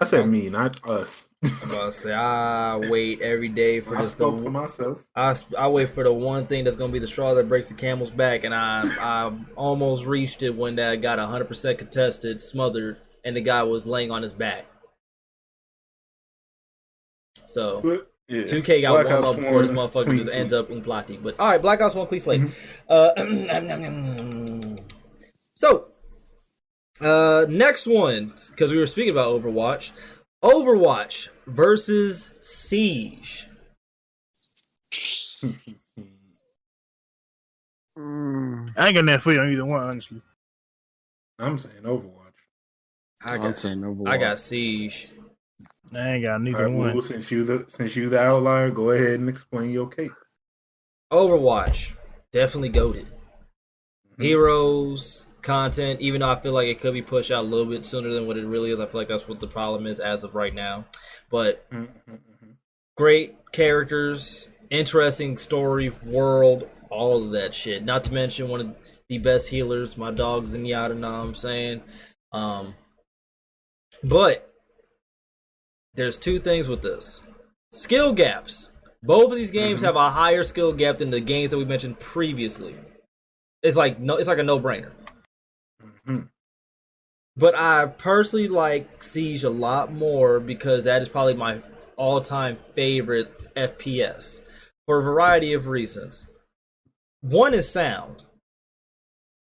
[0.00, 1.28] I said me, not us.
[1.42, 4.12] I'm about to say I wait every day for I this.
[4.12, 5.06] spoke for The, myself.
[5.14, 7.74] I I wait for the one thing that's gonna be the straw that breaks the
[7.74, 12.98] camel's back, and I I almost reached it when that got 100 percent contested, smothered,
[13.24, 14.66] and the guy was laying on his back.
[17.46, 18.42] So But, yeah.
[18.44, 20.80] 2K got Black Ops up before this motherfucker just ends up in.
[20.82, 22.40] But all right, Black Ops One, clean slate.
[22.42, 22.54] Mm-hmm.
[22.88, 24.76] Uh,
[25.54, 25.88] so
[27.00, 29.92] uh, next one because we were speaking about Overwatch.
[30.42, 33.46] Overwatch versus Siege.
[37.98, 40.22] Mm, I ain't got nothing for you on either one, honestly.
[41.38, 42.14] I'm saying Overwatch.
[43.26, 44.08] I I'm got saying Overwatch.
[44.08, 45.08] I got Siege.
[45.92, 46.94] I ain't got neither right, one.
[46.94, 50.10] well, since you the since you the outlier, go ahead and explain your case.
[51.12, 51.92] Overwatch
[52.32, 53.06] definitely goaded.
[54.16, 54.22] Mhm.
[54.22, 57.84] Heroes content, even though I feel like it could be pushed out a little bit
[57.84, 58.80] sooner than what it really is.
[58.80, 60.84] I feel like that's what the problem is as of right now.
[61.30, 62.56] But Mhm, mhm.
[62.96, 67.84] great characters, interesting story, world, all of that shit.
[67.84, 68.76] Not to mention one of
[69.08, 71.82] the best healers, my dog's Zenyatta, know I'm saying?
[72.32, 72.74] Um
[74.02, 74.46] But
[75.94, 77.22] there's two things with this
[77.72, 78.70] skill gaps.
[79.02, 79.84] Both of these games Mhm.
[79.84, 82.76] have a higher skill gap than the games that we mentioned previously.
[83.62, 84.58] It's like no, it's like a no
[86.06, 86.30] Mhm.
[87.36, 91.62] But I personally like Siege a lot more because that is probably my
[91.96, 94.40] all-time favorite FPS
[94.86, 96.26] for a variety of reasons.
[97.20, 98.24] One is sound.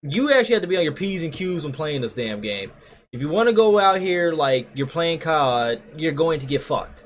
[0.02, 2.72] You actually have to be on your P's and Q's when playing this damn game.
[3.12, 6.62] If you want to go out here like you're playing COD, you're going to get
[6.62, 7.04] fucked.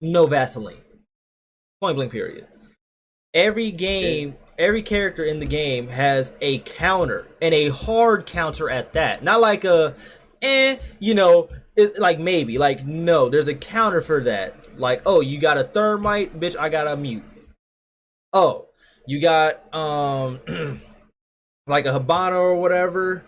[0.00, 0.82] No Vaseline.
[1.80, 2.46] Point blank period.
[3.34, 8.92] Every game, every character in the game has a counter and a hard counter at
[8.94, 9.22] that.
[9.22, 9.94] Not like a
[10.42, 12.58] eh, you know, it's like maybe.
[12.58, 14.78] Like no, there's a counter for that.
[14.78, 17.24] Like, oh, you got a thermite, bitch, I got a mute.
[18.32, 18.66] Oh,
[19.06, 20.40] you got um
[21.66, 23.24] like a Hibana or whatever.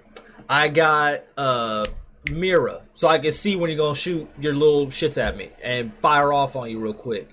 [0.49, 1.85] I got uh
[2.31, 5.93] Mira, so I can see when you're gonna shoot your little shits at me and
[6.01, 7.31] fire off on you real quick.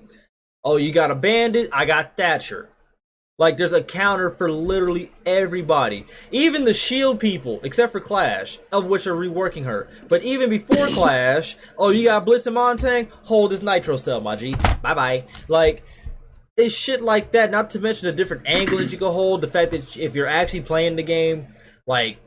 [0.63, 1.69] Oh, you got a bandit?
[1.71, 2.69] I got Thatcher.
[3.37, 6.05] Like there's a counter for literally everybody.
[6.31, 9.89] Even the shield people, except for Clash, of which are reworking her.
[10.07, 13.09] But even before Clash, oh you got Blitz and Montagne?
[13.23, 14.55] Hold this nitro cell, my G.
[14.81, 15.23] Bye bye.
[15.49, 15.83] Like
[16.55, 19.47] it's shit like that, not to mention the different angles that you can hold, the
[19.47, 21.47] fact that if you're actually playing the game,
[21.87, 22.17] like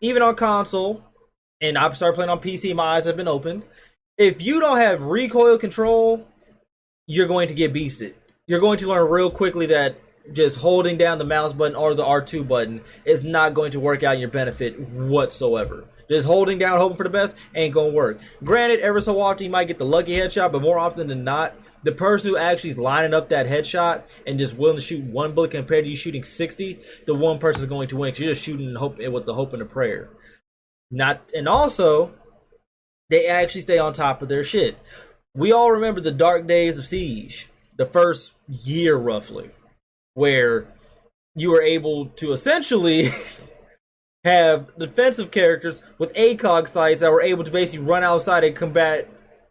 [0.00, 1.02] even on console,
[1.62, 3.64] and I started playing on PC, my eyes have been opened.
[4.18, 6.26] If you don't have recoil control,
[7.06, 8.14] you're going to get beasted.
[8.46, 9.98] You're going to learn real quickly that
[10.32, 14.02] just holding down the mouse button or the R2 button is not going to work
[14.02, 15.84] out in your benefit whatsoever.
[16.10, 18.18] Just holding down, hoping for the best, ain't gonna work.
[18.42, 21.54] Granted, every so often you might get the lucky headshot, but more often than not,
[21.82, 25.34] the person who actually is lining up that headshot and just willing to shoot one
[25.34, 28.32] bullet compared to you shooting 60, the one person is going to win because you're
[28.32, 30.10] just shooting hope, with the hope and the prayer.
[30.90, 32.14] Not and also,
[33.10, 34.78] they actually stay on top of their shit.
[35.34, 39.50] We all remember the dark days of Siege, the first year roughly,
[40.18, 40.66] where
[41.36, 43.08] you were able to essentially
[44.24, 49.08] have defensive characters with ACOG sights that were able to basically run outside and combat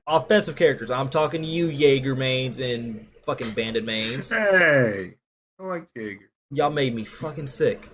[0.07, 0.91] offensive characters.
[0.91, 4.30] I'm talking to you, Jaeger mains and fucking bandit mains.
[4.30, 5.15] Hey,
[5.57, 6.30] I like Jaeger.
[6.51, 7.89] Y'all made me fucking sick.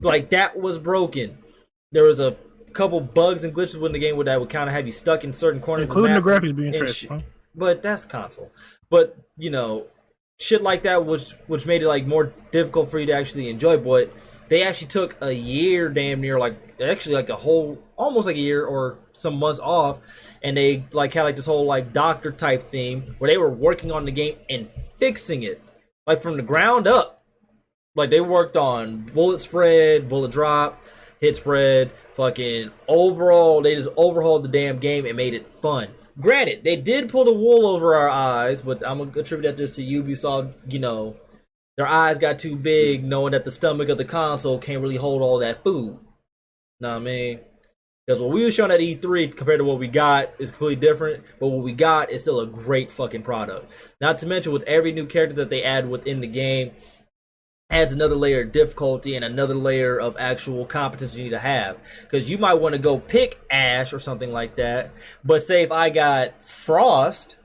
[0.00, 1.38] Like that was broken.
[1.92, 2.36] There was a
[2.72, 5.22] couple bugs and glitches in the game where that would kind of have you stuck
[5.22, 5.88] in certain corners.
[5.88, 6.94] of including the map graphics being trash.
[6.94, 7.20] sh- huh?
[7.54, 8.50] but that's console.
[8.90, 9.86] But you know,
[10.38, 13.76] shit like that, which which made it like more difficult for you to actually enjoy.
[13.76, 14.12] But
[14.48, 18.40] they actually took a year, damn near, like actually like a whole, almost like a
[18.40, 19.98] year or some months off,
[20.42, 23.92] and they like had like this whole like doctor type theme where they were working
[23.92, 24.68] on the game and
[24.98, 25.62] fixing it,
[26.06, 27.16] like from the ground up.
[27.94, 30.84] Like they worked on bullet spread, bullet drop,
[31.20, 33.60] hit spread, fucking overall.
[33.60, 35.88] They just overhauled the damn game and made it fun.
[36.20, 39.76] Granted, they did pull the wool over our eyes, but I'm gonna attribute that this
[39.76, 40.72] to Ubisoft.
[40.72, 41.16] You know,
[41.76, 45.22] their eyes got too big, knowing that the stomach of the console can't really hold
[45.22, 45.98] all that food.
[46.80, 47.40] Know what I mean?
[48.06, 51.24] Because what we were shown at E3 compared to what we got is completely different,
[51.38, 53.70] but what we got is still a great fucking product.
[54.00, 56.72] Not to mention, with every new character that they add within the game,
[57.70, 61.76] adds another layer of difficulty and another layer of actual competence you need to have.
[62.02, 64.90] Because you might want to go pick Ash or something like that,
[65.24, 67.36] but say if I got Frost,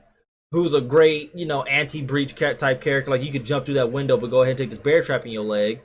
[0.52, 3.92] who's a great, you know, anti-breach ca- type character, like you could jump through that
[3.92, 5.80] window, but go ahead and take this bear trap in your leg.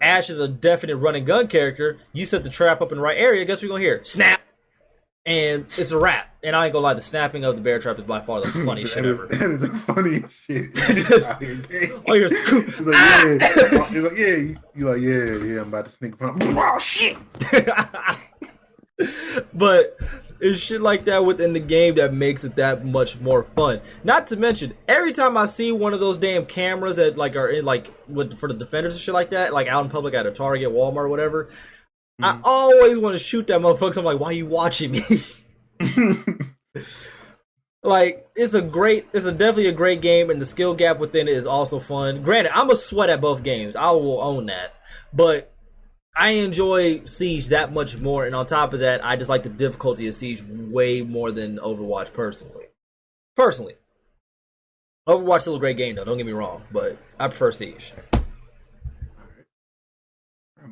[0.00, 1.98] Ash is a definite run and gun character.
[2.12, 3.44] You set the trap up in the right area.
[3.44, 4.02] Guess what you're gonna hear?
[4.02, 4.40] Snap,
[5.26, 6.28] and it's a wrap.
[6.42, 8.48] And I ain't gonna lie, the snapping of the bear trap is by far the
[8.66, 9.26] funniest shit ever.
[9.30, 10.76] That is the funniest shit.
[12.06, 13.38] All you hear is, He's like, yeah.
[13.88, 14.36] He's like, yeah.
[14.74, 15.60] You like, yeah, yeah.
[15.62, 16.42] I'm about to sneak front.
[16.42, 17.16] Oh shit!
[19.54, 19.96] but
[20.40, 23.80] it's shit like that within the game that makes it that much more fun.
[24.02, 27.48] Not to mention, every time I see one of those damn cameras that like are
[27.48, 30.26] in like with for the defenders and shit like that, like out in public at
[30.26, 31.48] a Target, Walmart, or
[32.18, 32.44] whatever, I mm.
[32.44, 33.98] always want to shoot that motherfucker.
[33.98, 35.02] I'm like, why are you watching me?
[37.84, 41.28] like it's a great it's a definitely a great game and the skill gap within
[41.28, 42.22] it is also fun.
[42.22, 43.76] Granted i'm a sweat at both games.
[43.76, 44.74] I will own that.
[45.12, 45.52] But
[46.16, 49.48] i enjoy siege that much more and on top of that i just like the
[49.48, 52.66] difficulty of siege way more than overwatch personally.
[53.36, 53.74] Personally.
[55.08, 57.92] Overwatch is still a great game though don't get me wrong but i prefer siege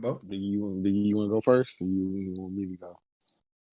[0.01, 0.21] Bo?
[0.29, 2.97] Do you do you want to go first, or you, you want me to go?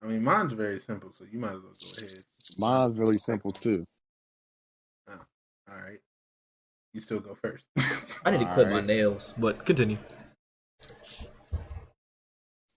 [0.03, 2.19] I mean, mine's very simple, so you might as well go ahead.
[2.57, 3.85] Mine's really simple too.
[5.09, 5.19] Oh,
[5.71, 5.99] all right.
[6.93, 7.65] You still go first.
[8.25, 9.97] i need to clip my nails but continue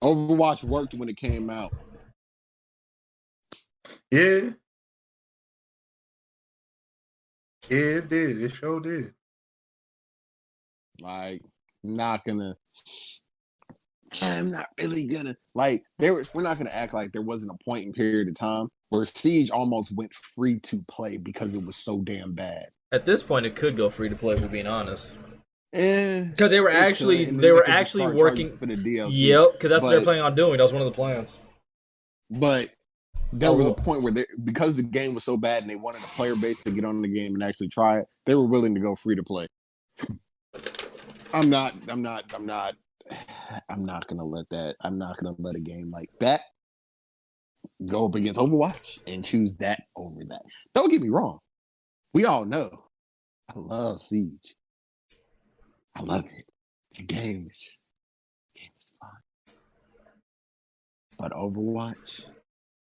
[0.03, 1.73] Overwatch worked when it came out.
[4.11, 4.49] Yeah.
[7.69, 8.41] Yeah, it did.
[8.41, 9.13] It sure did.
[11.01, 11.41] Like,
[11.83, 12.57] not gonna.
[14.21, 15.83] I'm not really gonna like.
[15.99, 18.67] There, was- we're not gonna act like there wasn't a point in period of time
[18.89, 22.67] where Siege almost went free to play because it was so damn bad.
[22.91, 24.35] At this point, it could go free to play.
[24.35, 25.17] If we're being honest,
[25.73, 28.55] Eh, because they were actually and they were actually working.
[28.57, 29.09] for the DLC.
[29.13, 30.57] Yep, because that's what they're but- planning on doing.
[30.57, 31.39] That was one of the plans.
[32.29, 32.67] But
[33.31, 35.75] there Oh, was a point where they, because the game was so bad and they
[35.75, 38.45] wanted a player base to get on the game and actually try it, they were
[38.45, 39.47] willing to go free to play.
[41.33, 41.73] I'm not.
[41.89, 42.25] I'm not.
[42.35, 42.75] I'm not.
[43.69, 44.75] I'm not gonna let that.
[44.81, 46.41] I'm not gonna let a game like that
[47.85, 50.41] go up against Overwatch and choose that over that.
[50.73, 51.39] Don't get me wrong.
[52.13, 52.69] We all know
[53.49, 54.55] I love Siege.
[55.95, 56.45] I love it.
[56.95, 57.81] The game is
[58.55, 59.55] game is fun.
[61.19, 62.25] But Overwatch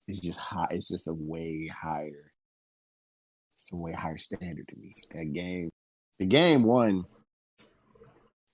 [0.07, 0.67] is just high.
[0.71, 2.31] It's just a way higher.
[3.55, 4.93] It's a way higher standard to me.
[5.11, 5.69] That game,
[6.19, 7.05] the game won.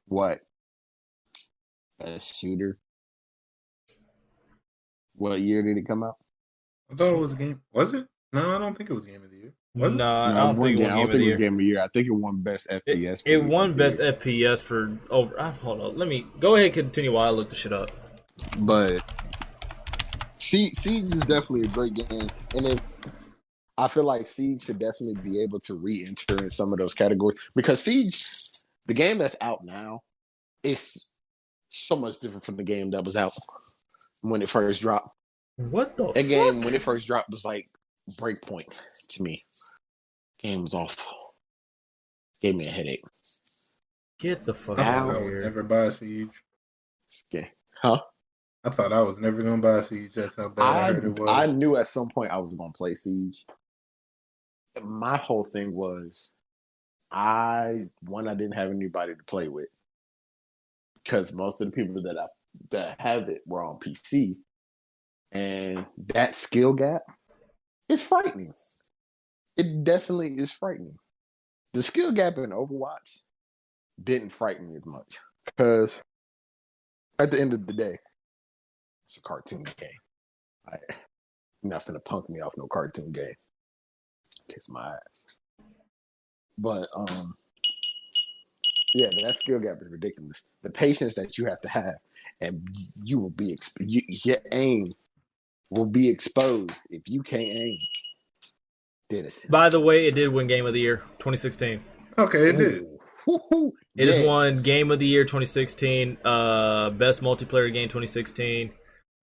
[0.07, 0.39] What?
[2.03, 2.77] Best shooter.
[5.15, 6.15] What year did it come out?
[6.91, 7.61] I thought it was a game.
[7.73, 8.05] Was it?
[8.33, 9.53] No, I don't think it was game of the year.
[9.75, 9.95] Was it?
[9.97, 11.31] No, I don't it think it game- won I don't of think the it was
[11.33, 11.37] year.
[11.37, 11.81] game of the year.
[11.81, 13.23] I think it won best FPS.
[13.25, 14.13] It, it won best year.
[14.13, 15.35] FPS for over.
[15.39, 16.65] ah, hold on, let me go ahead.
[16.67, 17.91] and Continue while I look the shit up.
[18.61, 19.01] but
[20.35, 22.99] Sie- Siege is definitely a great game, and if
[23.77, 27.37] I feel like Siege should definitely be able to re-enter in some of those categories
[27.55, 28.25] because Siege,
[28.87, 30.01] the game that's out now,
[30.63, 31.07] is
[31.71, 33.33] so much different from the game that was out
[34.21, 35.09] when it first dropped.
[35.57, 36.27] What the That fuck?
[36.27, 37.67] game when it first dropped was like
[38.11, 39.43] breakpoint to me.
[40.41, 41.35] Game was awful.
[42.41, 43.03] Gave me a headache.
[44.19, 45.41] Get the fuck I out thought of I would here.
[45.43, 46.43] never buy Siege.
[47.31, 47.45] Yeah.
[47.81, 48.01] Huh?
[48.63, 50.13] I thought I was never gonna buy Siege.
[50.15, 51.29] That's how bad I, I, heard it was.
[51.29, 53.45] I knew at some point I was going to play Siege.
[54.83, 56.33] My whole thing was,
[57.11, 59.67] I one I didn't have anybody to play with
[61.03, 62.25] because most of the people that I
[62.71, 64.35] that have it were on PC,
[65.31, 67.03] and that skill gap
[67.89, 68.53] is frightening.
[69.57, 70.95] It definitely is frightening.
[71.73, 73.21] The skill gap in Overwatch
[74.03, 76.01] didn't frighten me as much because
[77.19, 77.97] at the end of the day,
[79.05, 79.89] it's a cartoon game.
[80.67, 80.77] I,
[81.61, 83.35] you're not finna punk me off no cartoon game.
[84.49, 85.25] Kiss my ass.
[86.57, 87.35] But um,
[88.93, 90.43] yeah, but that skill gap is ridiculous.
[90.63, 91.95] The patience that you have to have,
[92.39, 92.67] and
[93.03, 94.85] you will be exp- you, your aim
[95.69, 97.77] will be exposed if you can't aim.
[99.09, 99.45] Did it?
[99.49, 101.81] By the way, it did win Game of the Year 2016.
[102.17, 102.85] okay, it did.
[103.27, 103.73] Woo-hoo.
[103.95, 104.25] It has Yeah.
[104.25, 108.71] won Game of the Year 2016, uh, Best Multiplayer Game 2016,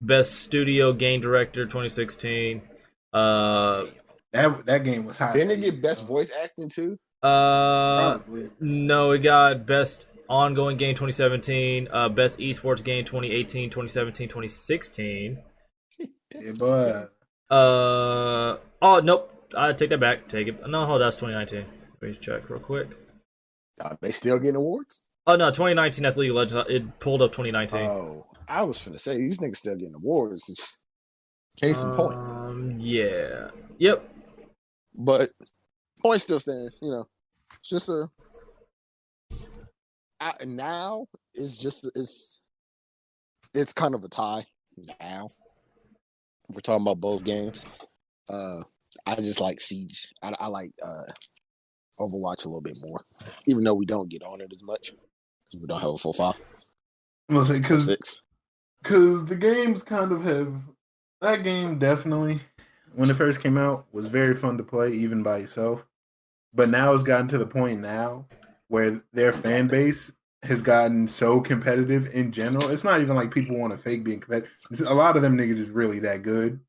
[0.00, 2.62] Best Studio Game Director 2016.
[3.12, 3.86] Uh,
[4.32, 5.34] That that game was hot.
[5.34, 6.98] Didn't it get best voice acting too?
[7.22, 8.50] Uh, Probably.
[8.60, 15.38] no, it got Best Ongoing Game 2017, uh, Best Esports Game 2018, 2017, 2016.
[15.98, 17.12] Yeah, but
[17.50, 20.28] Uh, oh nope, I take that back.
[20.28, 20.68] Take it.
[20.68, 21.64] No, hold, on, that's 2019.
[22.02, 22.88] Let me check real quick.
[23.80, 25.06] Are they still getting awards?
[25.26, 26.02] Oh no, 2019.
[26.02, 26.66] That's League of Legends.
[26.68, 27.80] It pulled up 2019.
[27.80, 30.48] Oh, I was gonna say these niggas still getting awards.
[30.48, 30.80] It's
[31.58, 32.18] case in point.
[32.18, 33.48] Um, yeah.
[33.78, 34.08] Yep.
[34.94, 35.30] But
[36.00, 36.78] point still stands.
[36.82, 37.08] You know,
[37.58, 38.08] it's just a
[40.20, 42.42] I, now it's just it's
[43.54, 44.44] it's kind of a tie
[45.00, 45.28] now.
[46.48, 47.86] We're talking about both games.
[48.28, 48.62] Uh,
[49.06, 50.12] I just like Siege.
[50.22, 51.04] I, I like uh,
[52.00, 53.04] Overwatch a little bit more,
[53.46, 54.92] even though we don't get on it as much
[55.48, 56.40] because we don't have a full five,
[57.28, 58.20] I'm gonna say because
[58.82, 60.54] because the games kind of have
[61.20, 62.40] that game definitely
[62.94, 65.84] when it first came out was very fun to play even by itself
[66.54, 68.26] but now it's gotten to the point now
[68.68, 73.58] where their fan base has gotten so competitive in general it's not even like people
[73.58, 74.50] want to fake being competitive
[74.86, 76.60] a lot of them niggas is really that good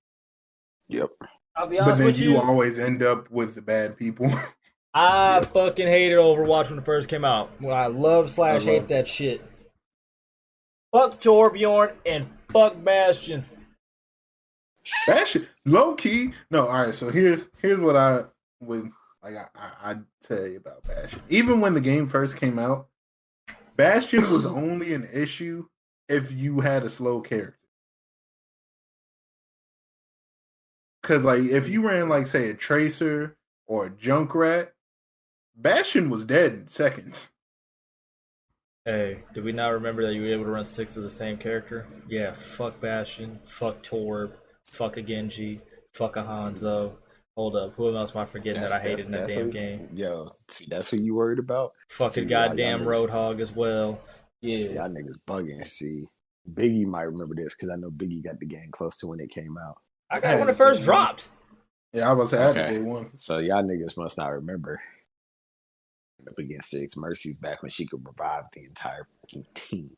[0.87, 1.09] Yep.
[1.55, 2.37] I'll be but then with you you.
[2.41, 4.31] always end up with the bad people
[4.93, 7.51] I fucking hated Overwatch when it first came out.
[7.61, 9.45] Well, I love slash I hate love- that shit.
[10.91, 13.45] Fuck Torbjorn and fuck Bastion.
[15.05, 16.33] Bastion, low key.
[16.49, 16.95] No, all right.
[16.95, 18.23] So here's here's what I
[18.61, 18.89] would
[19.23, 19.35] like.
[19.35, 21.21] I, I I'd tell you about Bastion.
[21.29, 22.87] Even when the game first came out,
[23.75, 25.65] Bastion was only an issue
[26.07, 27.55] if you had a slow character.
[31.01, 34.69] Cause like if you ran like say a Tracer or a Junkrat,
[35.55, 37.29] Bastion was dead in seconds.
[38.85, 41.37] Hey, did we not remember that you were able to run six of the same
[41.37, 41.87] character?
[42.07, 44.31] Yeah, fuck Bastion, fuck Torb,
[44.65, 45.61] fuck a Genji,
[45.93, 46.31] Fuck a mm-hmm.
[46.31, 46.93] Hanzo.
[47.39, 47.73] Hold up.
[47.77, 49.87] Who else am I forgetting that I hated in that damn who- game?
[49.95, 51.71] Yo, see, that's who you worried about.
[51.89, 53.97] Fucking See, goddamn y'all Roadhog as well.
[54.43, 54.81] See, Yeah.
[54.83, 55.65] y'all niggas bugging.
[55.65, 56.03] See,
[56.53, 59.29] Biggie might remember this because I know Biggie got the game close to when it
[59.31, 59.77] came out.
[60.11, 61.29] I got it when it first dropped.
[61.93, 62.73] Yeah, I was at Okay.
[62.73, 63.17] day one.
[63.17, 64.81] So y'all niggas must not remember.
[66.27, 69.91] Up against Six Mercy's back when she could revive the entire fucking team.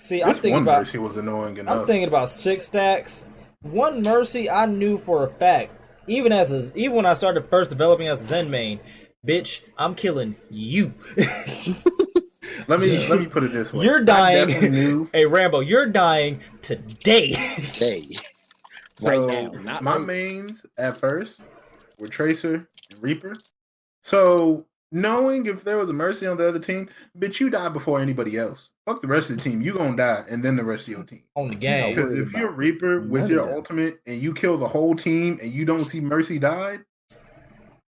[0.00, 1.82] See, I'm thinking one about mercy was annoying enough.
[1.82, 3.26] I'm thinking about six stacks.
[3.62, 5.72] One mercy I knew for a fact,
[6.06, 8.80] even as a, even when I started first developing as a Zen main,
[9.26, 10.94] bitch, I'm killing you.
[12.68, 13.84] let me let me put it this way.
[13.84, 14.48] You're dying.
[14.72, 15.08] knew.
[15.12, 17.32] hey Rambo, you're dying today.
[17.32, 18.04] Hey,
[19.00, 20.06] right So, now, not my later.
[20.06, 21.42] mains at first
[21.98, 23.34] were Tracer and Reaper.
[24.02, 26.88] So knowing if there was a mercy on the other team,
[27.18, 28.70] bitch, you die before anybody else.
[28.86, 29.60] Fuck the rest of the team.
[29.60, 31.24] You gonna die, and then the rest of your team.
[31.34, 31.94] On the game.
[31.94, 35.52] Because if you're about Reaper with your ultimate and you kill the whole team and
[35.52, 36.84] you don't see Mercy died,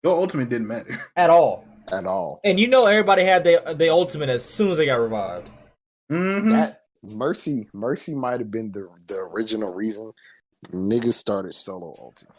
[0.03, 1.01] your ultimate didn't matter.
[1.17, 1.65] At all.
[1.93, 2.41] at all.
[2.45, 5.49] And you know everybody had their their ultimate as soon as they got revived.
[6.11, 6.51] Mhm.
[6.51, 6.83] That
[7.15, 10.11] Mercy, Mercy might have been the the original reason
[10.73, 12.35] niggas started solo ultimate.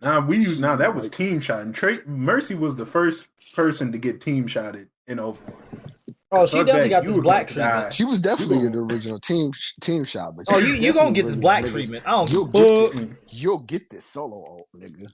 [0.00, 3.92] Now we use now that was team shot, and Tra- Mercy was the first person
[3.92, 5.91] to get team shotted in Overwatch.
[6.34, 7.92] Oh, she definitely got you this black gonna treatment.
[7.92, 9.50] She was definitely You the original team
[9.82, 12.04] team shot, but Oh, you you gonna get this black niggas- treatment.
[12.06, 12.92] I don't You'll get fuck.
[12.92, 13.06] this.
[13.28, 15.12] You'll get this solo ult, nigga.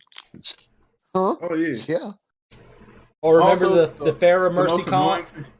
[1.14, 1.34] Huh?
[1.42, 1.76] Oh yeah.
[1.88, 2.10] Yeah.
[3.20, 5.10] Or remember Also, the the Pharah The Mercy most comp?
[5.12, 5.52] annoying thing-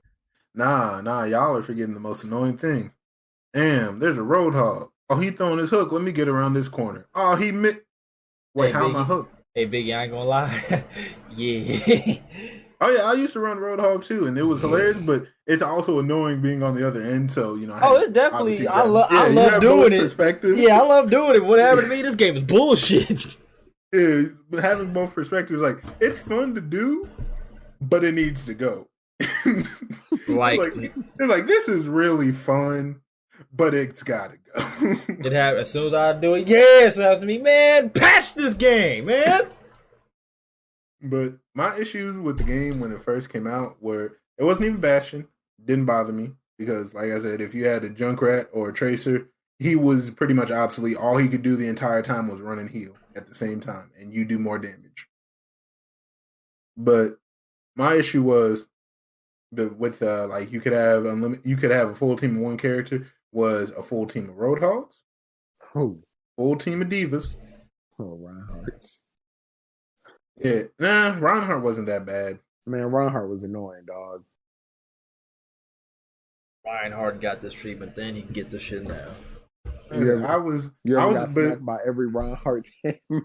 [0.55, 2.93] Nah, nah, y'all are forgetting the most annoying thing.
[3.53, 4.91] Damn, there's a roadhog.
[5.11, 5.91] Oh, he throwing his hook.
[5.91, 7.07] Let me get around this corner.
[7.15, 7.85] Oh, he mit.
[8.55, 9.07] Wait, Hey, how am I Biggie.
[9.07, 9.35] hooked?
[9.55, 10.85] Hey Biggie, I ain't gonna lie.
[11.35, 12.19] yeah.
[12.81, 14.99] Oh yeah, I used to run roadhog too, and it was hilarious.
[14.99, 17.31] But it's also annoying being on the other end.
[17.33, 17.75] So you know.
[17.75, 20.01] I Oh, it's definitely- I got- lo- I you love doing it.
[20.01, 20.59] Perspectives.
[20.61, 21.45] yeah, I love doing it.
[21.45, 22.03] What happened to me?
[22.03, 23.37] This game is bullshit.
[23.91, 27.09] Yeah, but having both perspectives, like it's fun to do,
[27.81, 28.87] but it needs to go.
[30.29, 33.01] Like- like, it's like this is really fun,
[33.51, 34.61] but it's gotta go.
[35.09, 36.47] It happened as soon as I do it.
[36.49, 37.89] Yes, it happens to me, man.
[37.91, 39.49] Patch this game, man.
[41.03, 44.81] But my issues with the game when it first came out were it wasn't even
[44.81, 45.29] Bastion,
[45.65, 49.29] didn't bother me because, like I said, if you had a Junkrat or a Tracer,
[49.59, 50.97] he was pretty much obsolete.
[50.97, 53.91] All he could do the entire time was run and heal at the same time,
[53.99, 55.07] and you do more damage.
[56.77, 57.19] But
[57.77, 58.67] my issue was
[59.53, 62.43] the with uh like you could have unlimited you could have a full team of
[62.43, 64.97] one character was a full team of Roadhogs,
[65.73, 66.03] Who?
[66.37, 67.35] full team of D.Vas.
[67.99, 69.07] Oh, Reinhardt's.
[70.41, 72.39] Yeah, nah, Reinhardt wasn't that bad.
[72.67, 74.25] Man, Reinhardt was annoying, dog.
[76.65, 79.09] Reinhardt got this treatment, then he can get the shit now.
[79.91, 83.23] Yeah, I was, You I ever got was, but, by every Reinhardt hammer?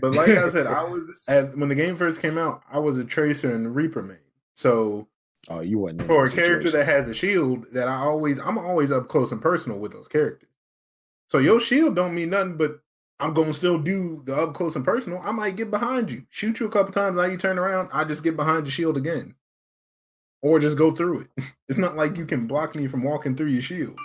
[0.00, 2.62] but like I said, I was at when the game first came out.
[2.70, 4.18] I was a Tracer and Reaper main.
[4.54, 5.08] So
[5.50, 8.92] Oh, you wasn't for a character that has a shield, that I always, I'm always
[8.92, 10.48] up close and personal with those characters.
[11.30, 12.80] So your shield don't mean nothing, but
[13.20, 15.20] I'm gonna still do the up close and personal.
[15.22, 17.16] I might get behind you, shoot you a couple times.
[17.16, 19.34] Now you turn around, I just get behind the shield again,
[20.40, 21.28] or just go through it.
[21.68, 23.98] It's not like you can block me from walking through your shield.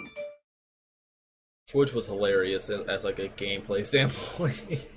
[1.74, 4.88] Which was hilarious as, like a gameplay standpoint.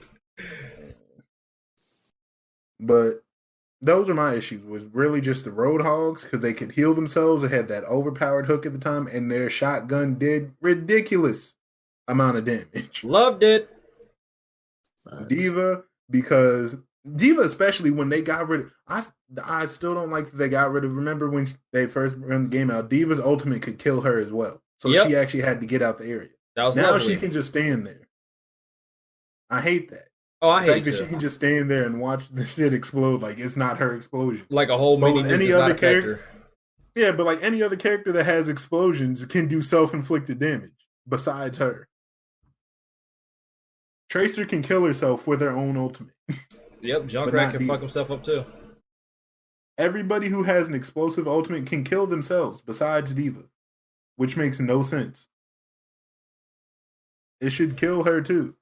[2.79, 3.25] But
[3.81, 4.65] those are my issues.
[4.65, 7.43] Was really just the Roadhogs because they could heal themselves.
[7.43, 11.55] They had that overpowered hook at the time, and their shotgun did ridiculous
[12.07, 13.03] amount of damage.
[13.03, 13.80] Loved it.
[15.29, 16.77] D.Va because
[17.17, 19.05] D.Va, especially when they got rid of, I
[19.45, 20.95] I still don't like that they got rid of.
[20.95, 22.89] Remember when they first run the game out?
[22.91, 25.09] D.Va's ultimate could kill her as well, so Yep.
[25.09, 26.29] she actually had to get out the area.
[26.57, 27.15] That was now lovely.
[27.15, 28.09] she can just stand there.
[29.49, 30.09] I hate that.
[30.43, 33.23] oh, I The hate that she can just stand there and watch the shit explode
[33.23, 34.47] like it's not her explosion.
[34.51, 36.21] Like a whole mini any other character-
[36.95, 41.89] Yeah, but like any other character that has explosions can do self-inflicted damage besides her.
[44.11, 46.15] Tracer can kill herself with her own ultimate.
[46.83, 48.43] Yep, Junkrat can fuck himself up too.
[49.77, 53.45] Everybody who has an explosive ultimate can kill themselves besides D.Va,
[54.17, 55.29] which makes no sense.
[57.43, 58.55] It should kill her too.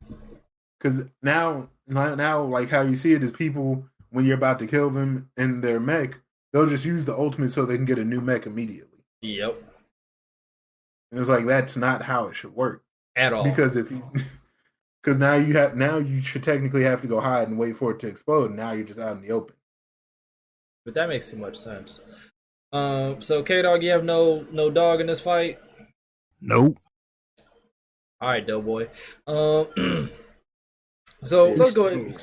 [0.81, 4.91] Cuz now now like how you see it is people when you're about to kill
[4.91, 6.19] them in their mech,
[6.53, 8.99] they'll just use the ultimate so they can get a new mech immediately.
[9.23, 9.63] Yep,
[11.13, 12.83] And it's like that's not how it should work.
[13.15, 13.45] at all.
[13.45, 14.03] because if you
[15.09, 17.93] because now you have now you should technically have to go hide and wait for
[17.93, 19.55] it to explode and now you're just out in the open
[20.89, 22.01] but that makes too much sense.
[22.73, 25.59] Um, so K Dog, you have no no dog in this fight.
[26.41, 26.79] Nope.
[28.23, 28.89] All right, Doughboy.
[29.27, 29.69] Um,
[31.23, 31.89] so let's go.
[31.89, 32.19] Ahead,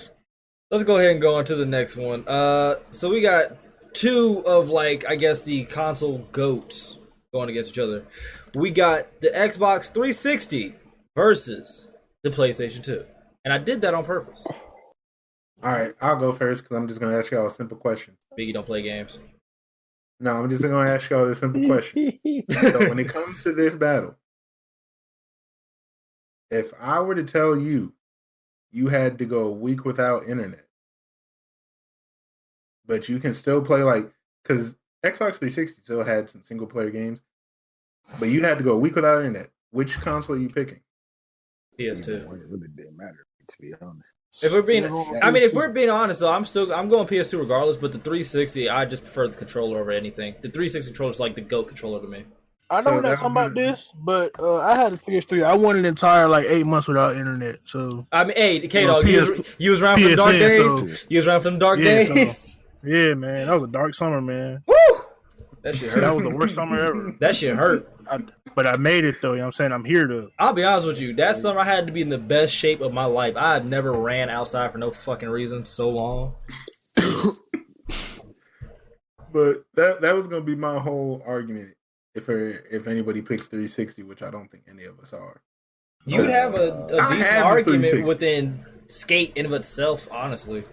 [0.72, 2.28] let's go ahead and go on to the next one.
[2.28, 3.56] Uh, so we got
[3.94, 6.98] two of like I guess the console goats
[7.36, 8.04] going against each other.
[8.56, 10.74] We got the Xbox 360
[11.16, 11.90] versus
[12.26, 13.06] the PlayStation 2,
[13.46, 14.48] and I did that on purpose.
[15.64, 18.18] All right, I'll go first because I'm just going to ask y'all a simple question.
[18.38, 19.20] Biggie don't play games.
[20.20, 22.20] No, I'm just going to ask y'all a simple question.
[22.50, 24.16] so when it comes to this battle,
[26.50, 27.94] if I were to tell you
[28.72, 30.66] you had to go a week without internet,
[32.88, 34.12] but you can still play like
[34.42, 37.22] because Xbox 360 still had some single player games,
[38.20, 39.52] but you had to go a week without internet.
[39.70, 40.80] Which console are you picking?
[41.80, 42.08] PS2.
[42.10, 44.14] It really didn't matter to be honest.
[44.44, 44.86] If we're being,
[45.22, 47.78] I mean, if we're being honest, though, I'm still I'm going PS2 regardless.
[47.78, 50.34] But the 360, I just prefer the controller over anything.
[50.42, 52.26] The 360 controller is like the goat controller to me.
[52.70, 55.44] I know So we're not that talking about this, but uh, I had a PS3.
[55.44, 57.60] I went an entire like eight months without internet.
[57.66, 60.32] So I mean, hey, K Dog, you, PS was- you was around for the dark
[60.32, 61.02] days.
[61.02, 62.64] so- You was around for them dark Yeah, days.
[62.84, 64.64] yeah, man, that was a dark summer, man.
[64.68, 64.76] Woo!
[65.62, 66.02] That shit hurt.
[66.02, 67.16] That was the worst summer ever.
[67.20, 67.90] That shit hurt.
[68.10, 68.20] I,
[68.56, 69.32] but I made it though.
[69.32, 69.72] You know what I'm saying?
[69.72, 70.30] I'm here to.
[70.40, 71.14] I'll be honest with you.
[71.14, 73.36] That summer, I had to be in the best shape of my life.
[73.36, 76.36] I had never ran outside for no fucking reason so long.
[79.36, 81.74] But that that was going to be my whole argument.
[82.14, 85.42] If uh, if anybody picks 360, which I don't think any of us are.
[86.06, 90.08] You'd have a decent had argument within skate in of itself.
[90.10, 90.64] Honestly,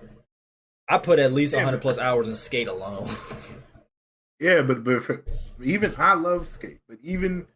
[0.88, 3.10] I put at least 100 but- plus hours in skate alone.
[4.38, 5.24] Yeah, but but for,
[5.62, 7.46] even I love skate, but even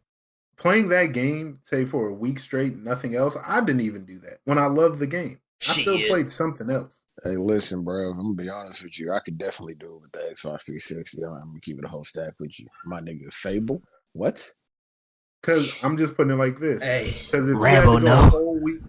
[0.57, 4.39] playing that game, say for a week straight, nothing else, I didn't even do that.
[4.45, 5.39] When I loved the game,
[5.69, 7.03] I still played something else.
[7.25, 8.11] Hey, listen, bro.
[8.11, 9.13] I'm gonna be honest with you.
[9.13, 11.25] I could definitely do it with the Xbox 360.
[11.25, 12.67] I'm gonna keep it a whole stack with you.
[12.85, 13.83] My nigga, Fable.
[14.13, 14.47] What?
[15.41, 16.83] Because I'm just putting it like this.
[16.83, 18.13] hey, Because if Rambo, you had to go no.
[18.27, 18.81] a whole week,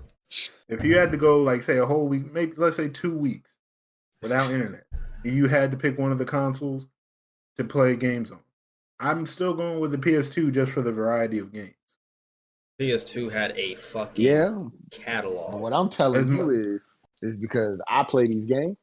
[0.68, 3.52] if you had to go like say a whole week, maybe let's say two weeks
[4.22, 4.84] without internet,
[5.24, 6.88] and you had to pick one of the consoles
[7.58, 8.40] to play games on,
[9.00, 11.74] I'm still going with the PS2 just for the variety of games.
[12.80, 14.64] PS2 had a fucking Yeah.
[14.92, 15.60] catalog.
[15.62, 18.78] What I'm telling As you mu- is, is because I play these games.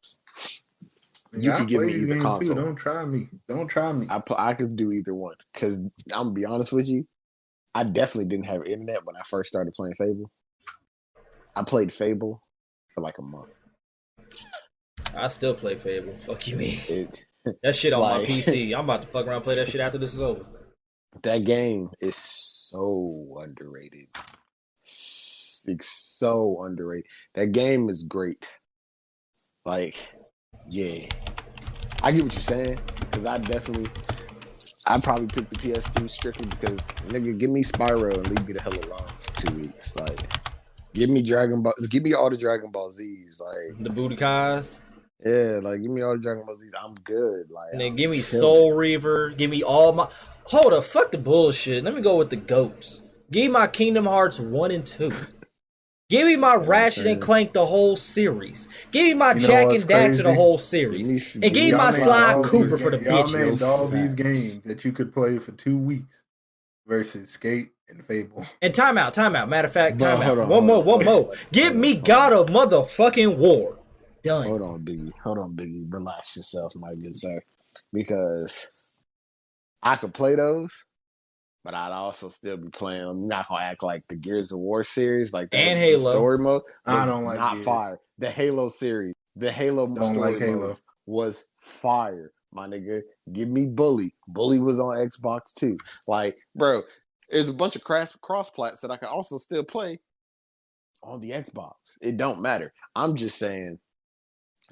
[1.32, 2.54] You I can give me these either games console.
[2.56, 2.62] Too.
[2.62, 3.28] Don't try me.
[3.48, 4.06] Don't try me.
[4.08, 7.06] I pl- I could do either one because I'm gonna be honest with you.
[7.74, 10.30] I definitely didn't have internet when I first started playing Fable.
[11.56, 12.40] I played Fable
[12.94, 13.48] for like a month.
[15.12, 16.16] I still play Fable.
[16.20, 16.80] Fuck you, me.
[16.88, 17.24] It
[17.62, 18.72] That shit on my PC.
[18.78, 20.45] I'm about to fuck around play that shit after this is over.
[21.22, 24.09] that game is so underrated.
[24.82, 27.07] It's so underrated.
[27.34, 28.51] That game is great.
[29.64, 30.12] Like,
[30.68, 31.07] yeah,
[32.03, 33.90] I get what you're saying because I definitely,
[34.86, 38.62] I probably picked the PS2 strictly because nigga, give me Spyro and leave me the
[38.62, 39.97] hell alone for two weeks.
[39.97, 40.30] Like,
[40.92, 43.40] give me Dragon Ball, give me all the Dragon Ball Z's.
[43.40, 44.80] Like, The Budokais.
[45.24, 46.70] Yeah, like give me all the Dragon Ball Z's.
[46.82, 47.50] I'm good.
[47.50, 48.40] Like, And then I'm give me chilling.
[48.40, 49.30] Soul Reaver.
[49.30, 50.08] Give me all my.
[50.44, 51.82] Hold up, fuck the bullshit.
[51.84, 53.00] Let me go with the goats.
[53.30, 55.12] Give me my Kingdom Hearts one and two.
[56.10, 57.20] Give me my Ratchet and?
[57.22, 58.68] Clank the whole series.
[58.92, 61.08] Give me my You know Jak and Daxter the whole series.
[61.08, 63.46] Give me- And give me my Sly Cooper for the games- Y'all bitches.
[63.50, 66.22] named all these games that you could play for two weeks
[66.86, 68.44] versus Skate and Fable.
[68.62, 69.48] And timeout, timeout.
[69.48, 70.22] Matter of fact, But timeout.
[70.24, 71.32] hold on, one hold more, on, one more.
[71.51, 73.78] Give me God of motherfucking War.
[74.24, 74.48] Done.
[74.48, 75.12] Hold on, Biggie.
[75.22, 75.84] Hold on, Biggie.
[75.92, 77.42] Relax yourself, my good sir.
[77.92, 78.70] Because
[79.82, 80.72] I could play those,
[81.62, 83.02] but I'd also still be playing.
[83.02, 86.10] I'm not gonna act like the Gears of War series, like that, And the Halo.
[86.12, 86.62] story mode.
[86.86, 87.64] I don't like not Gears.
[87.64, 88.01] fire.
[88.18, 90.74] The Halo series, the Halo Don't story like Halo.
[91.06, 93.02] was fire, my nigga.
[93.32, 94.14] Give me Bully.
[94.28, 95.76] Bully was on Xbox too.
[96.06, 96.82] Like, bro,
[97.28, 100.01] there's a bunch of cross cross plats that I can also still play
[101.02, 101.74] on the Xbox.
[102.01, 102.72] It don't matter.
[102.96, 103.78] I'm just saying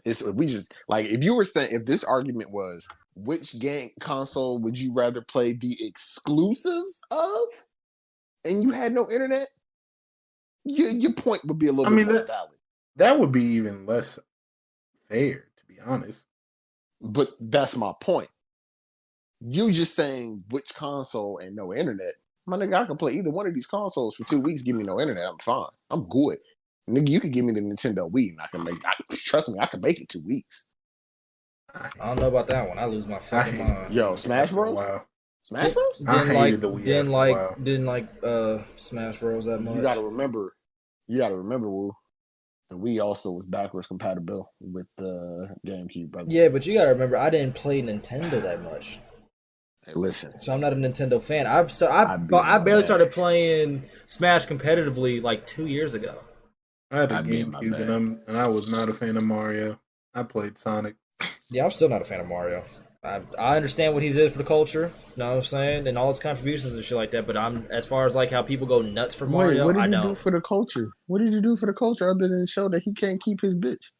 [0.04, 4.58] it's we just like if you were saying if this argument was which game console
[4.58, 7.48] would you rather play the exclusives of
[8.44, 9.48] and you had no internet,
[10.64, 12.50] your your point would be a little I mean, that- valid.
[12.96, 14.18] That would be even less
[15.08, 16.26] fair, to be honest.
[17.00, 18.28] But that's my point.
[19.40, 22.12] You just saying which console and no internet.
[22.44, 24.62] My nigga, I can play either one of these consoles for two weeks.
[24.62, 25.24] Give me no internet.
[25.24, 25.70] I'm fine.
[25.90, 26.38] I'm good.
[26.90, 28.84] Nigga, you could give me the Nintendo Wii and I can make.
[28.84, 30.66] I, trust me, I can make it two weeks.
[31.74, 32.78] I don't know about that one.
[32.78, 33.94] I lose my fucking mind.
[33.94, 34.76] Yo, Smash Bros.
[34.76, 35.04] Wow.
[35.42, 36.04] Smash Bros.
[36.06, 37.56] I Didn't like, the Wii didn't like, while.
[37.62, 39.76] didn't like uh Smash Bros that much.
[39.76, 40.54] You got to remember.
[41.06, 41.92] You got to remember, Wu.
[42.70, 46.28] The Wii also was backwards compatible with the GameCube, brother.
[46.30, 48.98] Yeah, but you gotta remember, I didn't play Nintendo that much.
[49.84, 51.46] Hey, listen, So I'm not a Nintendo fan.
[51.46, 52.86] I've st- I, I'd be but I barely mad.
[52.86, 56.18] started playing Smash competitively like two years ago.
[56.92, 57.90] I had a I'd be in my GameCube and.
[57.90, 59.80] I'm, and I was not a fan of Mario.
[60.14, 60.96] I played Sonic.
[61.50, 62.62] Yeah, I'm still not a fan of Mario.
[63.02, 65.98] I, I understand what he did for the culture, you know what I'm saying, and
[65.98, 67.26] all his contributions and shit like that.
[67.26, 69.82] But I'm as far as like how people go nuts for Wait, Mario, what did
[69.82, 70.18] I he do don't.
[70.18, 70.92] for the culture?
[71.06, 73.56] What did he do for the culture other than show that he can't keep his
[73.56, 73.90] bitch?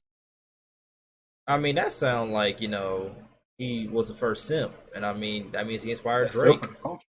[1.48, 3.12] I mean, that sound like you know
[3.58, 6.60] he was the first simp, and I mean that means he inspired Drake.
[6.60, 7.06] for the culture.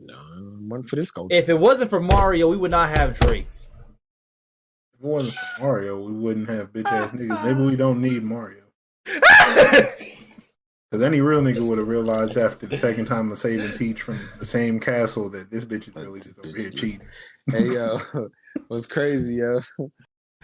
[0.00, 0.14] No,
[0.66, 1.34] one for this culture.
[1.34, 3.46] If it wasn't for Mario, we would not have Drake.
[5.00, 7.44] If it wasn't for Mario, we wouldn't have bitch ass niggas.
[7.44, 8.64] Maybe we don't need Mario.
[10.90, 14.18] Because any real nigga would have realized after the second time of saving Peach from
[14.40, 17.06] the same castle that this bitch is really just over here cheating.
[17.52, 18.00] hey yo,
[18.68, 19.60] what's crazy, yo?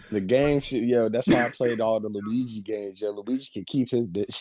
[0.09, 1.09] The game shit, yo.
[1.09, 3.01] That's why I played all the Luigi games.
[3.01, 4.39] Yo, Luigi can keep his bitch.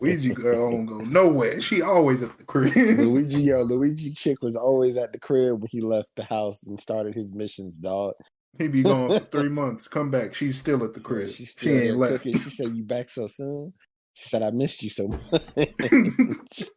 [0.00, 1.60] Luigi girl don't go nowhere.
[1.60, 2.74] She always at the crib.
[2.74, 6.80] Luigi, yo, Luigi chick was always at the crib when he left the house and
[6.80, 8.14] started his missions, dog.
[8.58, 9.88] He be gone for three months.
[9.88, 10.34] Come back.
[10.34, 11.28] She's still at the crib.
[11.28, 12.12] She's she still there ain't left.
[12.14, 12.32] cooking.
[12.34, 13.72] She said, "You back so soon?"
[14.14, 15.22] She said, "I missed you so much."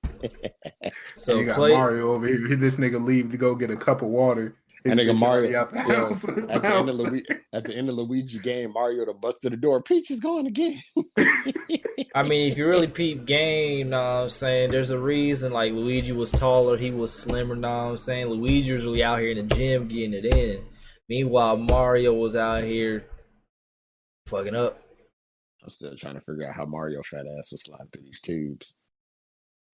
[1.15, 1.71] So you got play.
[1.73, 2.37] Mario over here.
[2.55, 4.55] This nigga leave to go get a cup of water.
[4.83, 6.23] His That nigga Mario- out the yo, house.
[6.23, 7.21] at the end of Lu-
[7.53, 9.81] at the end of Luigi game, Mario to bust to the door.
[9.81, 10.79] Peach is going again.
[12.13, 14.71] I mean, if you really peep game, know what I'm saying?
[14.71, 18.27] There's a reason like Luigi was taller, he was slimmer, know what I'm saying?
[18.27, 20.63] Luigi was really out here in the gym getting it in.
[21.09, 23.05] Meanwhile, Mario was out here
[24.27, 24.81] fucking up.
[25.63, 28.77] I'm still trying to figure out how Mario fat ass will slide through these tubes.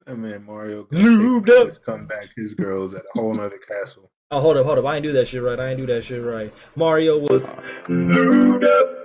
[0.06, 1.84] That man Mario Lubed up.
[1.86, 2.24] Come back.
[2.24, 4.12] To his girls at a whole nother castle.
[4.32, 4.86] Oh, hold up, hold up.
[4.86, 5.60] I ain't do that shit right.
[5.60, 6.53] I ain't do that shit right.
[6.76, 7.48] Mario was
[7.88, 8.98] lubed up.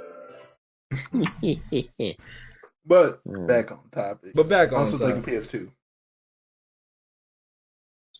[2.89, 3.48] But Hmm.
[3.48, 4.31] back on topic.
[4.35, 5.09] But back on also top.
[5.09, 5.73] taking PS2.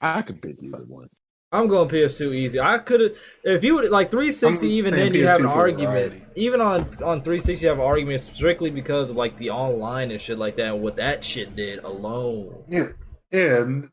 [0.01, 1.09] I could pick either one.
[1.53, 2.59] I'm going PS2 easy.
[2.61, 4.67] I could have if you would like 360.
[4.67, 5.93] I'm even saying then, you have an argument.
[6.13, 6.23] variety.
[6.35, 10.21] Even on on 360, you have an argument strictly because of like the online and
[10.21, 10.67] shit like that.
[10.75, 12.65] And what that shit did alone.
[12.69, 12.89] Yeah,
[13.31, 13.63] yeah.
[13.63, 13.91] and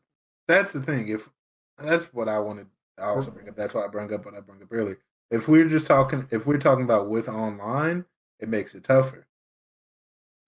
[0.48, 1.08] That's the thing.
[1.08, 1.30] If
[1.78, 2.66] that's what I wanted,
[2.98, 3.56] I also bring up.
[3.56, 4.98] That's why I bring up what I bring up earlier.
[5.30, 8.04] If we're just talking, if we're talking about with online,
[8.40, 9.26] it makes it tougher.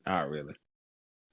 [0.07, 0.55] Not really.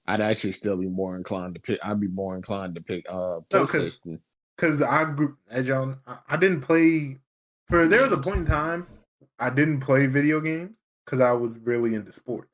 [0.06, 1.80] I'd actually still be more inclined to pick.
[1.82, 4.20] I'd be more inclined to pick uh No, 'cause- PlayStation.
[4.56, 5.96] Because I grew, as y'all,
[6.28, 7.18] I, didn't play.
[7.68, 8.86] For there was a point in time,
[9.38, 12.50] I didn't play video games because I was really into sports.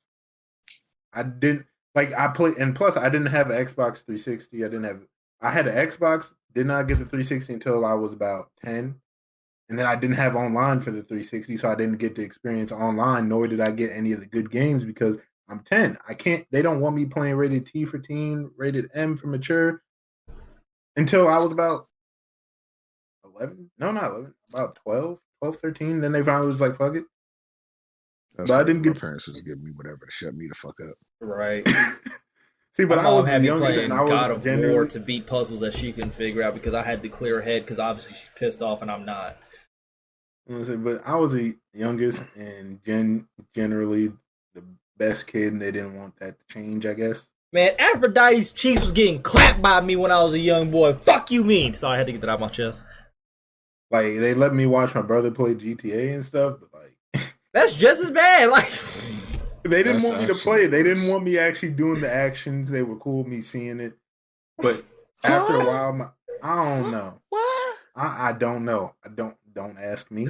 [1.12, 4.64] I didn't like I play, and plus I didn't have an Xbox 360.
[4.64, 5.00] I didn't have.
[5.40, 6.32] I had an Xbox.
[6.54, 8.94] Did not get the 360 until I was about 10,
[9.68, 12.72] and then I didn't have online for the 360, so I didn't get to experience
[12.72, 13.28] online.
[13.28, 15.18] Nor did I get any of the good games because
[15.48, 15.98] I'm 10.
[16.08, 16.46] I can't.
[16.50, 19.82] They don't want me playing rated T for teen, rated M for mature.
[20.96, 21.86] Until I was about
[23.40, 23.70] 11.
[23.78, 24.34] No, not 11.
[24.54, 26.00] About 12, 12, 13.
[26.00, 27.04] Then they finally was like, fuck it.
[28.36, 30.54] That's but I didn't my get- parents was giving me whatever to shut me the
[30.54, 30.94] fuck up.
[31.20, 31.66] Right.
[32.76, 34.44] See, but My I mom was had the me playing and I God was of
[34.44, 34.72] generally.
[34.72, 37.42] War to beat puzzles that she couldn't figure out because I had the clear her
[37.42, 39.36] head because obviously she's pissed off and I'm not.
[40.46, 40.84] You know what I'm saying?
[40.84, 43.26] But I was the youngest and gen
[43.56, 44.12] generally
[44.54, 44.64] the
[44.96, 47.26] best kid, and they didn't want that to change, I guess.
[47.52, 50.94] Man, Aphrodite's cheeks was getting clapped by me when I was a young boy.
[50.94, 51.74] Fuck you mean?
[51.74, 52.82] So I had to get that out of my chest.
[53.90, 58.02] Like they let me watch my brother play GTA and stuff, but like That's just
[58.02, 58.50] as bad.
[58.50, 58.70] Like
[59.62, 60.70] they didn't That's want me to play it.
[60.70, 62.70] They didn't want me actually doing the actions.
[62.70, 63.94] They were cool with me seeing it,
[64.58, 64.82] but
[65.24, 66.08] after a while, my,
[66.42, 67.20] I don't know.
[67.28, 67.78] What?
[67.96, 68.94] I, I don't know.
[69.04, 70.28] I don't don't ask me.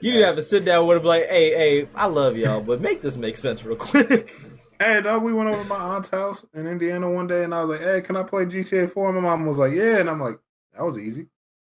[0.00, 2.80] you didn't have to sit down with him like, hey, hey, I love y'all, but
[2.80, 4.32] make this make sense real quick.
[4.80, 7.64] Hey, dog, we went over to my aunt's house in Indiana one day, and I
[7.64, 10.20] was like, "Hey, can I play GTA 4?" My mom was like, "Yeah," and I'm
[10.20, 10.36] like,
[10.72, 11.28] "That was easy."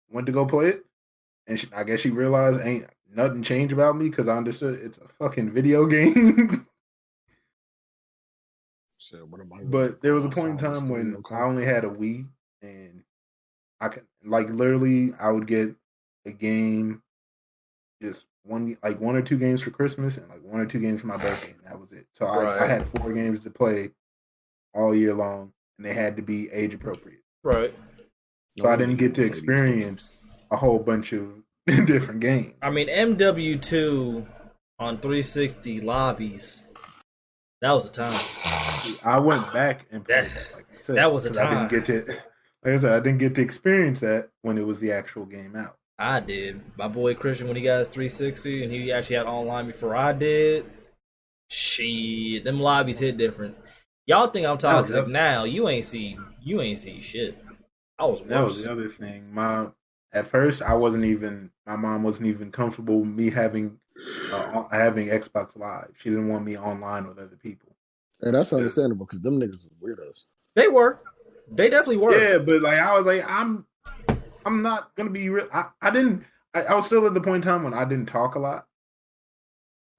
[0.09, 0.85] Went to go play it,
[1.47, 4.97] and she, I guess she realized ain't nothing changed about me because I understood it's
[4.97, 6.67] a fucking video game.
[8.97, 9.61] So what am I?
[9.61, 12.27] but there was a point in time when I only had a Wii,
[12.63, 13.03] and
[13.79, 15.75] I could like literally I would get
[16.25, 17.03] a game,
[18.01, 21.01] just one like one or two games for Christmas, and like one or two games
[21.01, 22.07] for my birthday, and that was it.
[22.13, 23.91] So I, I had four games to play
[24.73, 27.21] all year long, and they had to be age appropriate.
[27.43, 27.75] right.
[28.57, 30.14] So I didn't get to experience
[30.51, 31.31] a whole bunch of
[31.85, 32.53] different games.
[32.61, 34.25] I mean, MW2
[34.79, 36.61] on 360 lobbies.
[37.61, 38.19] That was a time.
[39.03, 40.53] I went back and played That- that.
[40.55, 42.13] Like I said, that was a 'cause I didn't get to.
[42.63, 45.55] Like I said, I didn't get to experience that when it was the actual game
[45.55, 45.77] out.
[45.97, 46.61] I did.
[46.77, 50.11] My boy Christian, when he got his 360 and he actually had online before I
[50.13, 50.65] did,
[51.49, 53.55] shit, them lobbies hit different.
[54.07, 55.45] Y'all think I'm toxic now?
[55.45, 56.17] You ain't see.
[56.41, 57.37] You ain't see shit.
[57.97, 59.33] I was That was the other thing.
[59.33, 59.67] My
[60.15, 61.51] at first, I wasn't even.
[61.67, 63.77] My mom wasn't even comfortable with me having
[64.31, 65.89] uh, having Xbox Live.
[65.97, 67.75] She didn't want me online with other people.
[68.21, 70.25] And that's understandable because them niggas is weirdos.
[70.55, 71.01] They were.
[71.51, 72.17] They definitely were.
[72.17, 73.65] Yeah, but like I was like, I'm,
[74.45, 75.47] I'm not gonna be real.
[75.53, 76.23] I, I didn't.
[76.53, 78.67] I, I was still at the point in time when I didn't talk a lot,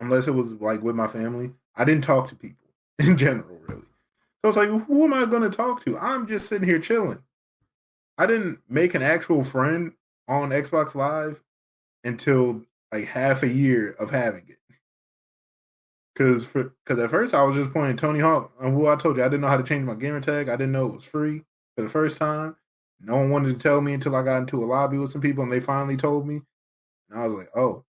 [0.01, 1.53] unless it was like with my family.
[1.77, 2.69] I didn't talk to people
[2.99, 3.83] in general, really.
[4.43, 5.99] So it's like, who am I gonna talk to?
[5.99, 7.23] I'm just sitting here chilling.
[8.19, 9.93] I didn't make an actual friend
[10.29, 11.41] on Xbox Live
[12.05, 12.63] until
[12.93, 14.57] like half a year of having it.
[16.17, 19.19] Cause for cause at first I was just playing Tony Hawk, and who I told
[19.19, 20.49] you I didn't know how to change my gamer tag.
[20.49, 21.43] I didn't know it was free
[21.77, 22.57] for the first time.
[23.01, 25.45] No one wanted to tell me until I got into a lobby with some people,
[25.45, 26.41] and they finally told me.
[27.11, 27.85] And I was like, "Oh,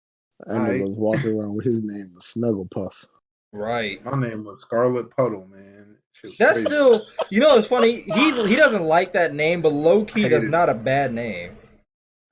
[0.46, 3.06] That nigga was walking around with his name was Snuggle Puff.
[3.52, 4.04] Right.
[4.06, 5.98] my name was Scarlet Puddle, man."
[6.40, 6.66] That's crazy.
[6.66, 7.02] still.
[7.30, 8.02] You know, it's funny.
[8.02, 10.50] He he doesn't like that name, but low key, hate that's it.
[10.50, 11.58] not a bad name.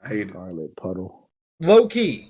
[0.03, 0.30] I hate it.
[0.30, 1.30] Scarlet Puddle.
[1.61, 2.23] Low key.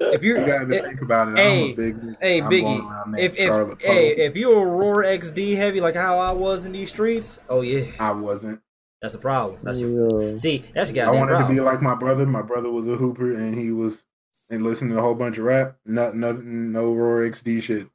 [0.00, 1.36] If you're, You gotta eh, think about it.
[1.36, 1.96] hey, I'm a big.
[2.20, 5.94] hey, I'm Biggie, going if if Scarlet hey, if you were Roar XD heavy like
[5.94, 8.60] how I was in these streets, oh yeah, I wasn't.
[9.02, 9.60] that's a problem.
[9.62, 10.36] That's your Yeah.
[10.36, 10.64] see.
[10.74, 12.24] That's your I goddamn wanted to be like my brother.
[12.24, 14.04] My brother was a hooper, and he was
[14.48, 15.76] and listening to a whole bunch of rap.
[15.84, 17.88] Not nothing, no Roar XD shit.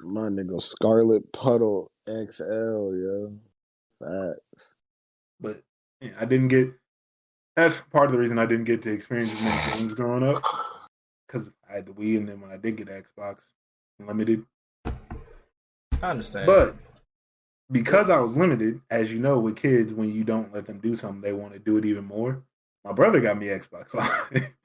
[0.00, 2.44] My nigga Scarlet Puddle XL,
[2.94, 3.32] yo.
[3.98, 4.76] Facts.
[5.40, 5.62] but
[6.02, 6.72] yeah, I didn't get.
[7.58, 10.40] That's part of the reason I didn't get to experience as many games growing up
[11.26, 13.38] because I had the Wii, and then when I did get Xbox
[13.98, 14.44] limited,
[14.86, 16.46] I understand.
[16.46, 16.76] but
[17.68, 20.94] because I was limited, as you know, with kids, when you don't let them do
[20.94, 22.44] something, they want to do it even more.
[22.84, 24.52] My brother got me Xbox Live.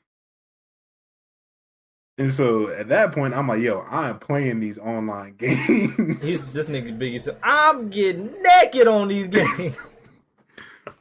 [2.20, 6.24] And so at that point, I'm like, yo, I'm playing these online games.
[6.24, 9.76] He's this nigga Biggie said, "I'm getting naked on these games."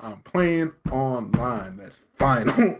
[0.01, 1.77] I'm playing online.
[1.77, 2.53] That's final.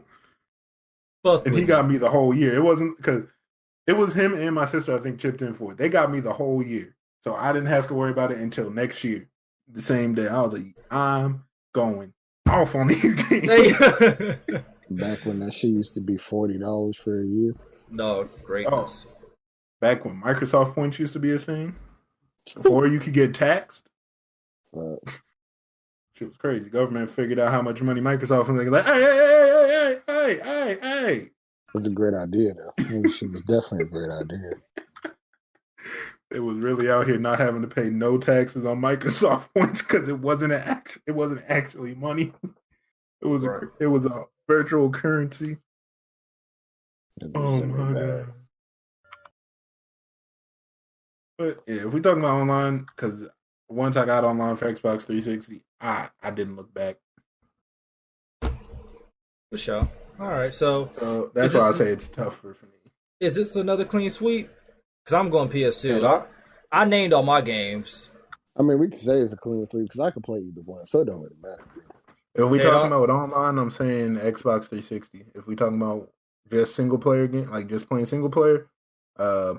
[1.25, 2.55] Fuck and with he got me the whole year.
[2.55, 3.25] It wasn't because
[3.87, 4.95] it was him and my sister.
[4.95, 5.79] I think chipped in for it.
[5.79, 8.71] They got me the whole year, so I didn't have to worry about it until
[8.71, 9.29] next year.
[9.73, 12.13] The same day, I was like, I'm going
[12.49, 13.49] off on these games.
[13.49, 13.73] Hey.
[14.91, 17.55] Back when that shit used to be forty dollars for a year.
[17.91, 19.07] no greatness.
[19.81, 21.75] Back when Microsoft points used to be a thing,
[22.55, 23.89] before you could get taxed,
[24.77, 24.97] Uh,
[26.17, 26.71] shit was crazy.
[26.71, 28.71] Government figured out how much money Microsoft was making.
[28.73, 31.17] like, hey, hey, hey, hey, hey, hey, hey.
[31.17, 31.31] it
[31.75, 32.73] was a great idea though.
[32.77, 34.53] That shit was definitely a great idea.
[36.31, 40.09] It was really out here not having to pay no taxes on Microsoft points because
[40.09, 42.33] it wasn't an act, it wasn't actually money.
[43.21, 43.65] It was Right.
[43.65, 45.59] a, it was a virtual currency.
[47.35, 48.27] Oh my bad.
[48.27, 48.35] god.
[51.39, 53.25] But yeah, if we talking about online, because
[53.69, 56.97] once I got online for Xbox 360, I I didn't look back.
[59.51, 59.89] For sure.
[60.21, 60.55] All right.
[60.55, 62.73] So So that's Is why I this- say it's tougher for me.
[63.21, 64.51] is this another clean sweep?
[65.05, 66.05] Because I'm going PS2.
[66.05, 66.27] I.
[66.71, 68.09] I named all my games.
[68.57, 70.85] I mean, we can say it's a clean sweep because I could play either one,
[70.87, 71.65] so it don't really matter.
[72.35, 75.27] If we Yeah, talking about online, I'm saying Xbox 360.
[75.35, 76.11] If we talking about
[76.51, 78.69] just single player game, like just playing single player,
[79.19, 79.55] uh,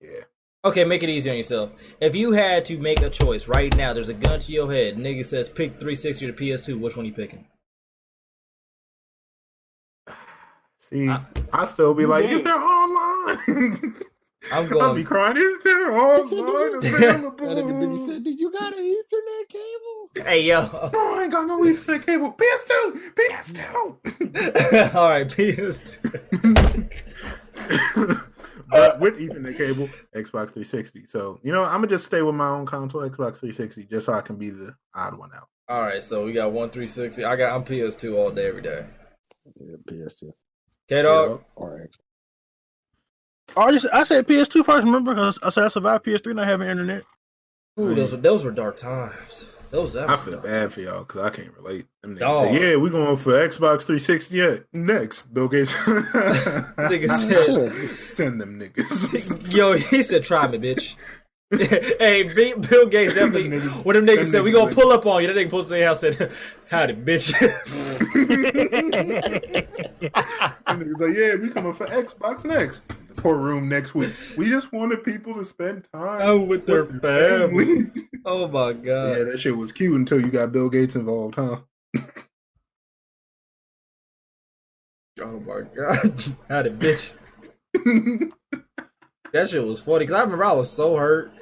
[0.00, 0.20] yeah,
[0.66, 1.70] Okay, make it easy on yourself.
[2.00, 4.96] If you had to make a choice right now, there's a gun to your head.
[4.96, 6.80] Nigga says pick 360 or the PS2.
[6.80, 7.44] Which one you picking?
[10.80, 11.22] See, I-
[11.52, 13.94] I, still be You like, is there online?
[14.52, 14.82] I'm going.
[14.84, 15.36] I'll be crying.
[15.36, 18.08] Is there online That nigga available?
[18.08, 20.62] said, "Do you got an Ethernet cable?" Hey yo.
[20.92, 22.32] No, I ain't got no Ethernet cable.
[22.32, 24.94] PS2, PS2.
[24.94, 26.92] all right, PS2.
[28.68, 31.06] but with Ethernet cable, Xbox 360.
[31.06, 34.12] So you know, I'm gonna just stay with my own console, Xbox 360, just so
[34.12, 35.48] I can be the odd one out.
[35.68, 37.24] All right, so we got one 360.
[37.24, 38.86] I got I'm PS2 all day, every day.
[39.60, 40.32] Yeah, PS2.
[40.88, 41.42] K dog.
[41.56, 41.88] All right.
[43.56, 44.84] Oh, I just I said PS2 first.
[44.84, 47.04] Remember, 'Cause I said I survived PS3 not having internet.
[47.78, 49.50] Ooh, those were those were dark times.
[49.76, 50.44] Those that I feel dark.
[50.46, 51.84] bad for y'all because I can't relate.
[52.02, 54.64] Them niggas say, yeah, we going for Xbox 360 yet.
[54.72, 55.70] Next, Bill Gates.
[55.74, 57.90] Nigga said.
[57.98, 59.54] Send them niggas.
[59.54, 60.96] Yo, he said, "Try me, bitch."
[61.98, 63.50] hey, B- Bill Gates definitely.
[63.50, 65.50] Them niggas- When them niggas them said, "We gonna pull up on you," that nigga
[65.50, 66.32] pulled up to their house said,
[66.70, 67.34] "Howdy, bitch."
[70.66, 72.80] And niggas like, yeah, we coming for Xbox next.
[73.16, 74.12] The room next week.
[74.36, 77.90] We just wanted people to spend time Oh, with their families.
[78.24, 79.16] oh my god.
[79.18, 81.60] yeah, that shit was cute until you got Bill Gates involved, huh?
[85.18, 86.36] Oh my god.
[86.48, 87.14] Howdy, bitch.
[89.32, 91.32] That shit was funny because I remember I was so hurt.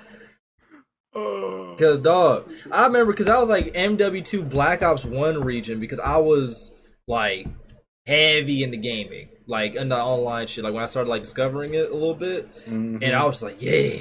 [1.15, 1.75] Oh.
[1.79, 6.19] Cause dog, I remember because I was like MW2 Black Ops One region because I
[6.19, 6.71] was
[7.09, 7.47] like
[8.07, 10.65] heavy into gaming, like in the online shit.
[10.65, 13.03] Like when I started like discovering it a little bit, Mhm.
[13.03, 13.97] and I was like, yeah,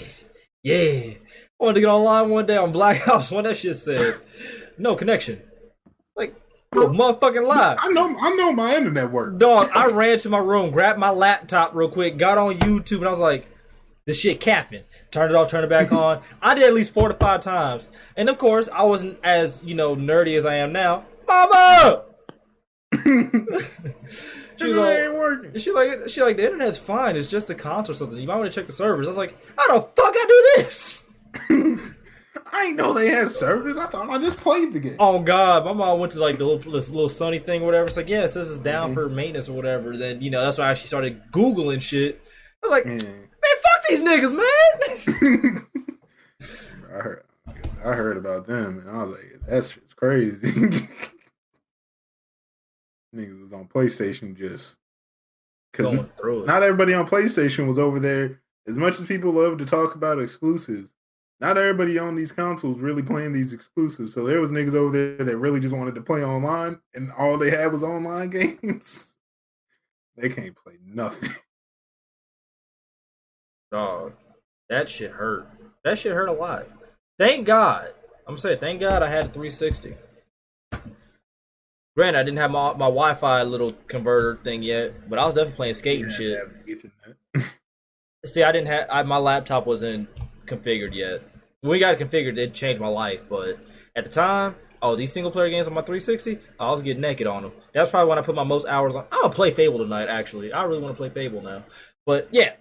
[0.63, 1.13] yeah.
[1.13, 1.17] I
[1.59, 3.43] wanted to get online one day on Black Ops One.
[3.45, 4.15] That shit said
[4.77, 5.41] no connection.
[6.15, 6.35] Like,
[6.73, 7.75] a motherfucking lie.
[7.79, 9.37] I know, I know my internet work.
[9.37, 13.07] Dog, I ran to my room, grabbed my laptop real quick, got on YouTube, and
[13.07, 13.47] I was like,
[14.05, 14.83] this shit capping.
[15.11, 16.21] Turned it off, turned it back on.
[16.41, 17.87] I did at least four to five times.
[18.17, 21.05] And of course, I wasn't as, you know, nerdy as I am now.
[21.27, 22.03] Mama!
[24.57, 25.59] she was like, ain't working.
[25.59, 27.15] she like, she like, the internet's fine.
[27.15, 28.19] It's just a console or something.
[28.19, 29.07] You might want to check the servers.
[29.07, 31.09] I was like, how the fuck I do this?
[32.51, 33.77] I ain't know they had servers.
[33.77, 34.95] I thought I just played the game.
[34.99, 37.87] Oh God, my mom went to like the little this little Sunny thing or whatever.
[37.87, 38.93] It's like, yeah, it says it's down mm-hmm.
[38.93, 39.97] for maintenance or whatever.
[39.97, 42.21] Then you know that's why I actually started googling shit.
[42.63, 44.33] I was like, man, Man, fuck these niggas,
[45.31, 45.65] man.
[46.93, 47.23] I heard,
[47.83, 50.87] I heard about them, and I was like, "That's shit's crazy."
[53.13, 54.77] Niggas was on PlayStation just
[55.71, 56.47] because Going through it.
[56.47, 58.41] not everybody on PlayStation was over there.
[58.67, 60.93] As much as people love to talk about exclusives,
[61.39, 64.13] not everybody on these consoles really playing these exclusives.
[64.13, 67.37] So there was niggas over there that really just wanted to play online, and all
[67.37, 68.29] they had was online
[68.61, 69.15] games.
[70.15, 71.31] they can't play nothing.
[73.71, 74.13] Dog,
[74.69, 75.47] that shit hurt.
[75.83, 76.67] That shit hurt a lot.
[77.19, 77.89] Thank God.
[78.27, 79.95] I'm saying, thank God I had a 360.
[81.95, 85.55] Granted, I didn't have my my Wi-Fi little converter thing yet, but I was definitely
[85.55, 86.39] playing skate and shit.
[88.25, 90.09] See, I didn't have I, my laptop wasn't
[90.45, 91.21] configured yet.
[91.61, 93.21] When we got it configured, it changed my life.
[93.29, 93.59] But
[93.95, 97.27] at the time, oh, these single player games on my 360, I was getting naked
[97.27, 97.51] on them.
[97.73, 99.05] That's probably when I put my most hours on.
[99.11, 100.07] I'm gonna play Fable tonight.
[100.07, 101.63] Actually, I really want to play Fable now.
[102.05, 102.53] But yeah,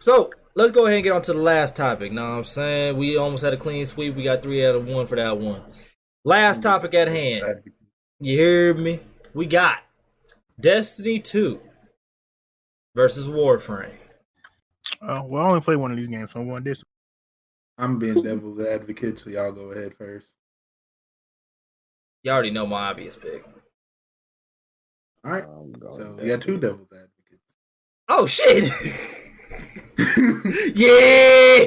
[0.00, 2.12] so let's go ahead and get on to the last topic.
[2.12, 2.96] Know what I'm saying?
[2.96, 4.14] We almost had a clean sweep.
[4.14, 5.62] We got three out of one for that one.
[6.24, 7.62] Last topic at hand.
[8.20, 8.98] You hear me?
[9.32, 9.78] We got
[10.60, 11.60] Destiny 2
[12.94, 13.92] versus Warframe.
[15.00, 16.82] Uh, well, I only played one of these games, so I'm going this.
[17.78, 20.26] I'm being devil's advocate, so y'all go ahead first.
[22.24, 23.44] You already know my obvious pick.
[25.24, 25.44] All right.
[25.44, 26.22] So Destiny.
[26.22, 27.44] we got two devil's advocates.
[28.08, 28.72] Oh shit!
[30.76, 31.64] yeah.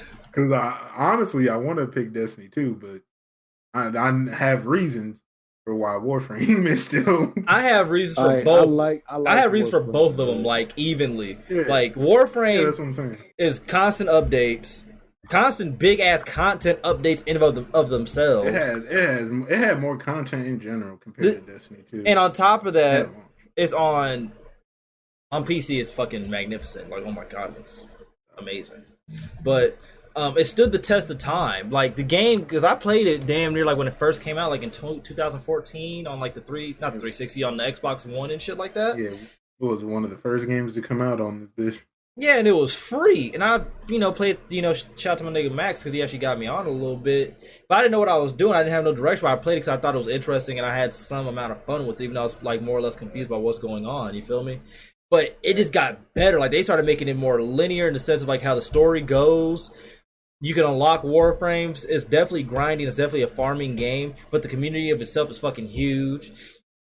[0.32, 3.00] Because I honestly I want to pick Destiny 2, but
[3.74, 5.20] I, I have reasons
[5.64, 7.32] for why Warframe is still.
[7.46, 8.60] I have reasons for I, I both.
[8.60, 9.04] I, like.
[9.08, 11.38] I, like have reasons for both of them, like evenly.
[11.48, 11.62] Yeah.
[11.62, 13.18] Like yeah, Warframe that's what I'm saying.
[13.38, 14.84] is constant updates,
[15.28, 18.48] constant big ass content updates in of, them, of themselves.
[18.48, 22.02] It had it has it had more content in general compared The- to Destiny two.
[22.06, 23.20] and on top of that, Yeah.
[23.56, 24.32] it's on
[25.32, 26.90] on PC is fucking magnificent.
[26.90, 27.86] Like, oh my god, it's
[28.38, 28.82] amazing.
[29.44, 29.78] But
[30.20, 31.70] um, it stood the test of time.
[31.70, 34.50] Like the game, because I played it damn near like when it first came out,
[34.50, 38.30] like in tw 2014 on like the three, not the 360, on the Xbox One
[38.30, 38.98] and shit like that.
[38.98, 41.80] yeah, it was one of the first games to come out on this bitch.
[42.16, 43.30] Yeah, and it was free.
[43.32, 46.02] And I, you know, played, you know, shout out to my nigga Max because he
[46.02, 47.40] actually got me on a little bit.
[47.66, 48.52] But I didn't know what I was doing.
[48.52, 49.24] I didn't have no direction.
[49.24, 51.52] But I played it because I thought it was interesting and I had some amount
[51.52, 53.58] of fun with it, even though I was like more or less confused by what's
[53.58, 54.14] going on.
[54.14, 54.60] You feel me?
[55.08, 56.38] But it just got better.
[56.38, 59.00] Like they started making it more linear in the sense of like how the story
[59.00, 59.70] goes.
[60.40, 61.84] You can unlock warframes.
[61.88, 62.86] It's definitely grinding.
[62.86, 64.14] It's definitely a farming game.
[64.30, 66.32] But the community of itself is fucking huge.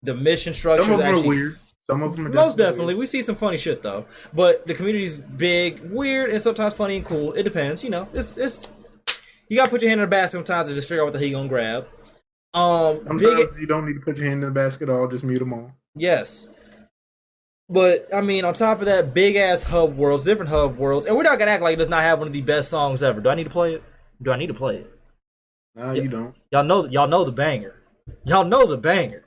[0.03, 1.59] The mission structure Some is of them actually are weird.
[1.91, 2.95] Some of them are most definitely.
[2.95, 4.07] We see some funny shit though.
[4.33, 7.33] But the community's big, weird, and sometimes funny and cool.
[7.35, 8.09] It depends, you know.
[8.15, 8.71] It's it's
[9.49, 11.19] you gotta put your hand in the basket sometimes and just figure out what the
[11.19, 11.87] hell you gonna grab.
[12.55, 15.07] Um big Sometimes you don't need to put your hand in the basket at all.
[15.09, 15.73] Just mute them all.
[15.95, 16.49] yes.
[17.73, 21.17] But I mean, on top of that, big ass hub worlds, different hub worlds, and
[21.17, 23.21] we're not gonna act like it does not have one of the best songs ever.
[23.23, 23.83] Do I need to play it?
[24.21, 24.99] Do I need to play it?
[25.75, 26.03] No, Yeah.
[26.03, 26.35] you don't.
[26.51, 27.75] Y'all know y'all know the banger.
[28.25, 29.25] Y'all know the banger.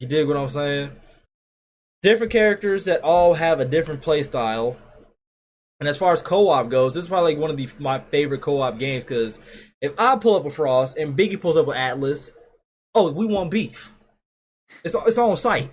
[0.00, 0.92] You dig what I'm saying?
[2.02, 4.76] Different characters that all have a different play style.
[5.80, 8.40] And as far as co-op goes, this is probably like one of the my favorite
[8.40, 9.38] co-op games because
[9.82, 12.30] if I pull up a Frost and Biggie pulls up with Atlas,
[12.94, 13.92] oh, we want beef.
[14.82, 15.70] It's it's on site.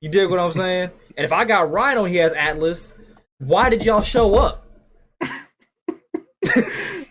[0.00, 0.90] You dig what I'm saying?
[1.16, 2.92] And if I got Rhino, he has Atlas.
[3.38, 4.66] Why did y'all show up?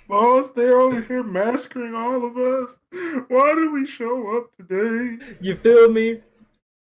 [0.08, 2.78] Boss, they're over here massacring all of us.
[3.28, 5.18] Why did we show up today?
[5.42, 6.22] You feel me?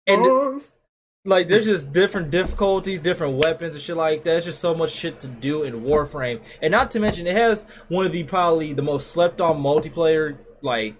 [0.06, 0.76] And Boss.
[1.24, 4.30] like there's just different difficulties, different weapons and shit like that.
[4.30, 6.42] There's just so much shit to do in Warframe.
[6.60, 10.36] And not to mention it has one of the probably the most slept on multiplayer
[10.60, 10.96] like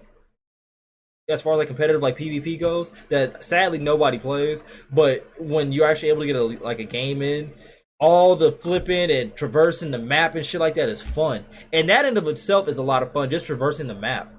[1.27, 4.63] as far as like competitive like PvP goes that sadly nobody plays.
[4.91, 7.53] But when you're actually able to get a like a game in,
[7.99, 11.45] all the flipping and traversing the map and shit like that is fun.
[11.71, 14.31] And that in of itself is a lot of fun, just traversing the map.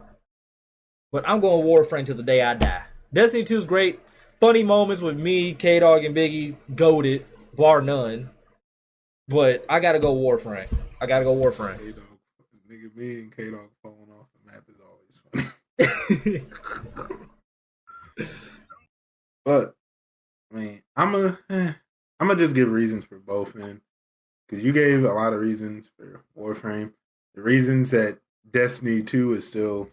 [1.13, 2.85] But I'm going Warframe till the day I die.
[3.13, 4.01] Destiny 2 is great.
[4.41, 8.31] Funny moments with me, K Dog, and Biggie, goaded, bar none.
[9.29, 10.69] But I gotta go Warframe.
[11.01, 11.79] I gotta go Warframe.
[11.79, 12.03] K Dog,
[12.71, 15.57] nigga, me and K Dog falling off the map is always funny.
[19.47, 19.77] But
[20.53, 21.73] I mean, I'm a, eh,
[22.19, 23.81] I'm gonna just give reasons for both, then,
[24.47, 26.93] because you gave a lot of reasons for Warframe.
[27.37, 28.19] The reasons that
[28.51, 29.89] Destiny Two is still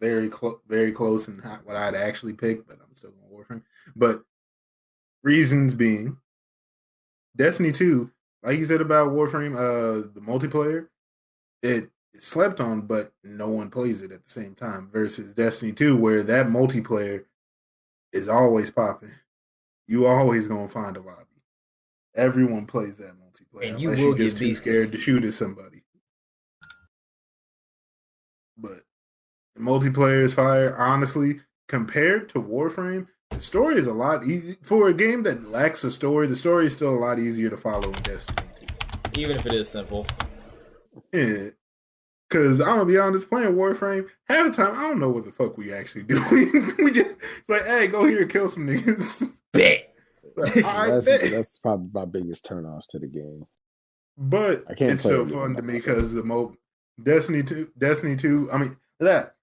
[0.00, 3.62] very close, very close, and not what I'd actually pick, but I'm still going Warframe.
[3.96, 4.22] But
[5.24, 6.16] reasons being,
[7.34, 8.12] Destiny Two,
[8.44, 10.86] like you said about Warframe, uh, the multiplayer,
[11.60, 14.90] it slept on, but no one plays it at the same time.
[14.92, 17.24] Versus Destiny Two, where that multiplayer
[18.12, 19.12] is always popping.
[19.86, 21.26] You always gonna find a lobby.
[22.14, 23.70] Everyone plays that multiplayer.
[23.70, 25.82] And you unless will just get too scared to shoot at somebody.
[28.56, 28.82] But
[29.56, 30.76] the multiplayer is fire.
[30.76, 35.84] Honestly, compared to Warframe, the story is a lot easy for a game that lacks
[35.84, 36.26] a story.
[36.26, 38.48] The story is still a lot easier to follow in Destiny
[39.14, 39.20] 2.
[39.20, 40.06] Even if it is simple.
[41.12, 41.48] Yeah.
[42.32, 45.32] Cause I'm gonna be honest, playing Warframe, half the time I don't know what the
[45.32, 46.24] fuck we actually do.
[46.30, 46.46] we,
[46.82, 49.28] we just it's like, hey, go here, kill some niggas.
[49.52, 49.94] Bet.
[50.34, 51.30] Like, That's bet.
[51.30, 53.44] that's probably my biggest turnoff to the game.
[54.16, 56.56] but I can't it's play so it fun to me because the mo
[57.02, 58.50] Destiny two, Destiny two.
[58.50, 59.34] I mean that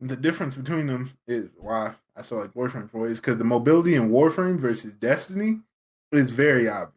[0.00, 3.94] the difference between them is why I saw like Warframe for is because the mobility
[3.94, 5.60] in Warframe versus Destiny
[6.10, 6.93] is very obvious.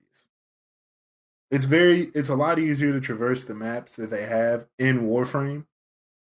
[1.49, 5.65] It's very it's a lot easier to traverse the maps that they have in Warframe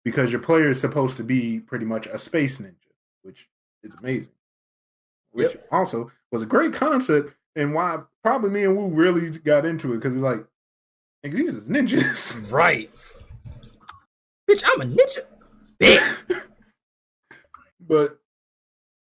[0.03, 2.75] because your player is supposed to be pretty much a space ninja,
[3.23, 3.49] which
[3.83, 4.31] is amazing.
[5.31, 5.67] Which Yep.
[5.71, 9.95] also was a great concept and why probably me and Wu really got into it
[9.95, 10.45] because it's like,
[11.23, 12.51] these is ninjas.
[12.51, 12.91] Right.
[14.47, 15.25] Bitch, I'm a ninja.
[15.79, 16.03] Bet.
[17.79, 18.19] but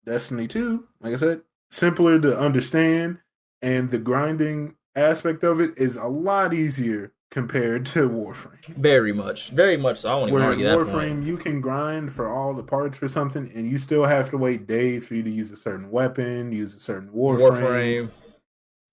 [0.05, 1.43] Destiny 2, like I said,
[1.73, 3.19] simpler to understand,
[3.61, 8.77] and the grinding aspect of it is a lot easier compared to Warframe.
[8.77, 9.51] Very much.
[9.51, 10.11] Very much so.
[10.11, 11.27] I won't even Where in argue that Warframe, point.
[11.27, 14.67] you can grind for all the parts for something, and you still have to wait
[14.67, 18.11] days for you to use a certain weapon, use a certain Warframe, Warframe.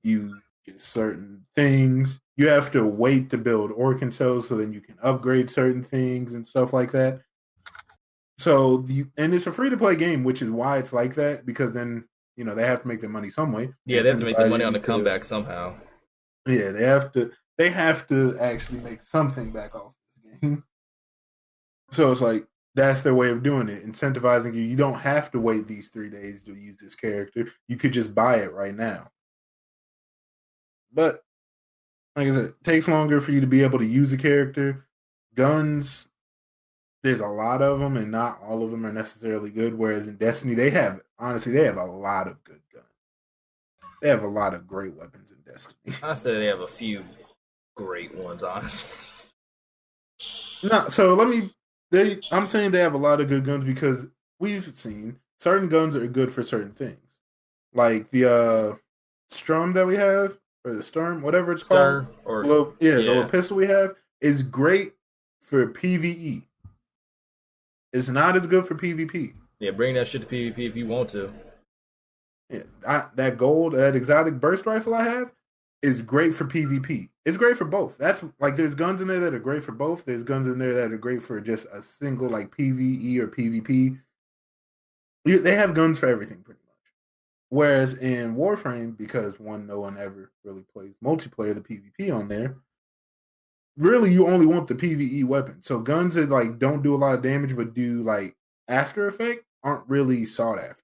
[0.04, 0.36] you
[0.66, 2.20] get certain things.
[2.36, 6.34] You have to wait to build Orokin cells so then you can upgrade certain things
[6.34, 7.22] and stuff like that.
[8.40, 11.46] So you and it's a free to play game, which is why it's like that
[11.46, 12.06] because then
[12.36, 13.70] you know they have to make their money some way.
[13.86, 15.76] Yeah, they have to make the Incentivize money on the to- comeback somehow.
[16.45, 17.32] Yeah, they have to.
[17.57, 19.94] They have to actually make something back off
[20.24, 20.64] this game.
[21.91, 24.61] So it's like that's their way of doing it, incentivizing you.
[24.61, 27.48] You don't have to wait these three days to use this character.
[27.68, 29.10] You could just buy it right now.
[30.91, 31.24] But
[32.15, 34.88] like I said, it takes longer for you to be able to use a character.
[35.36, 36.07] Guns,
[37.03, 39.76] there's a lot of them, and not all of them are necessarily good.
[39.76, 42.86] Whereas in Destiny, they have honestly, they have a lot of good guns.
[44.02, 45.95] They have a lot of great weapons Destiny.
[46.02, 47.03] I say they have a few
[47.76, 48.91] great ones, honestly.
[50.64, 51.52] No, so let me.
[51.91, 54.07] They, I'm saying they have a lot of good guns because
[54.40, 56.98] we've seen certain guns are good for certain things,
[57.74, 58.76] like the uh
[59.30, 62.18] Strum that we have or the Sturm, whatever it's Stern called.
[62.26, 64.94] or little, yeah, the little pistol we have is great
[65.41, 66.44] for PVE.
[67.91, 69.34] It's not as good for PvP.
[69.60, 71.32] yeah, bring that shit to PvP if you want to.
[72.88, 75.34] I, that gold, that exotic burst rifle I have
[75.82, 77.10] is great for PvP.
[77.26, 77.98] It's great for both.
[77.98, 80.06] That's like there's guns in there that are great for both.
[80.06, 84.00] There's guns in there that are great for just a single like PvE or PvP.
[85.26, 86.74] You- They have guns for everything pretty much.
[87.50, 92.58] Whereas in Warframe, because one, no one ever really plays multiplayer, the PvP on there.
[93.78, 95.62] Really, you only want the PVE weapon.
[95.64, 98.36] So guns that like don't do a lot of damage but do like
[98.68, 100.83] after effect aren't really sought after.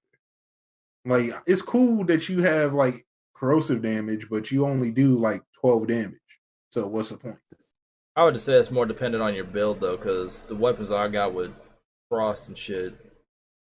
[1.04, 5.86] Like it's cool that you have like corrosive damage, but you only do like twelve
[5.86, 6.18] damage.
[6.72, 7.38] So what's the point?
[8.16, 11.08] I would just say it's more dependent on your build though, because the weapons I
[11.08, 11.52] got with
[12.08, 12.94] frost and shit,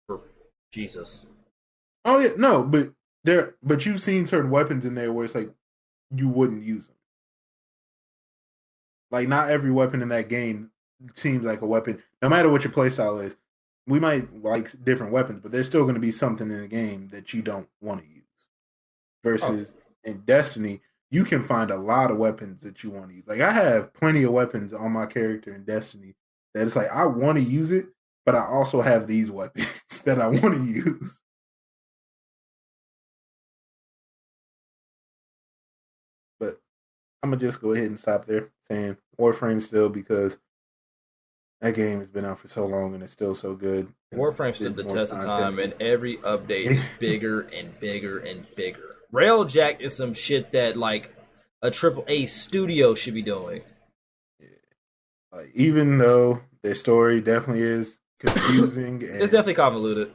[0.07, 0.21] for
[0.73, 1.25] Jesus.
[2.05, 2.93] Oh yeah, no, but
[3.23, 5.51] there, but you've seen certain weapons in there where it's like
[6.15, 6.97] you wouldn't use them.
[9.11, 10.71] Like not every weapon in that game
[11.15, 13.37] seems like a weapon, no matter what your playstyle is.
[13.87, 17.09] We might like different weapons, but there's still going to be something in the game
[17.13, 18.23] that you don't want to use.
[18.25, 19.31] Oh.
[19.31, 19.75] Versus
[20.05, 20.81] in Destiny,
[21.11, 23.27] you can find a lot of weapons that you want to use.
[23.27, 26.15] Like I have plenty of weapons on my character in Destiny
[26.55, 27.87] that it's like I want to use it,
[28.27, 29.69] but I also have these weapons
[30.05, 31.23] that I want to use.
[36.41, 36.61] But
[37.23, 40.39] I'm gonna just go ahead and stop there saying Warframe still because
[41.65, 43.89] that game has been out for so long and it's still so good.
[44.13, 48.97] Warframe stood the test of time, and every update is bigger and bigger and bigger.
[49.15, 51.15] Railjack is some shit that like
[51.63, 53.63] a triple A studio should be doing.
[55.33, 60.13] Like, even though their story definitely is confusing and It's definitely convoluted.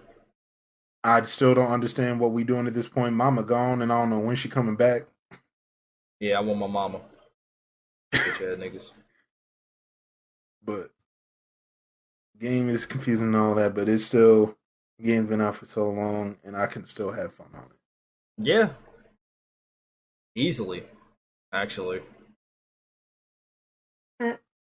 [1.04, 3.16] I still don't understand what we doing at this point.
[3.16, 5.08] Mama gone and I don't know when she coming back.
[6.20, 7.02] Yeah, I want my mama.
[8.14, 8.92] Niggas.
[10.64, 10.92] But
[12.40, 14.58] game is confusing and all that, but it's still
[14.98, 17.78] the game's been out for so long and I can still have fun on it.
[18.38, 18.70] Yeah.
[20.36, 20.84] Easily.
[21.54, 22.02] Actually.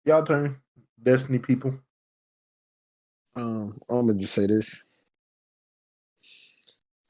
[0.05, 0.57] Y'all turn.
[1.03, 1.79] Destiny people.
[3.37, 4.85] Um, I'm gonna just say this.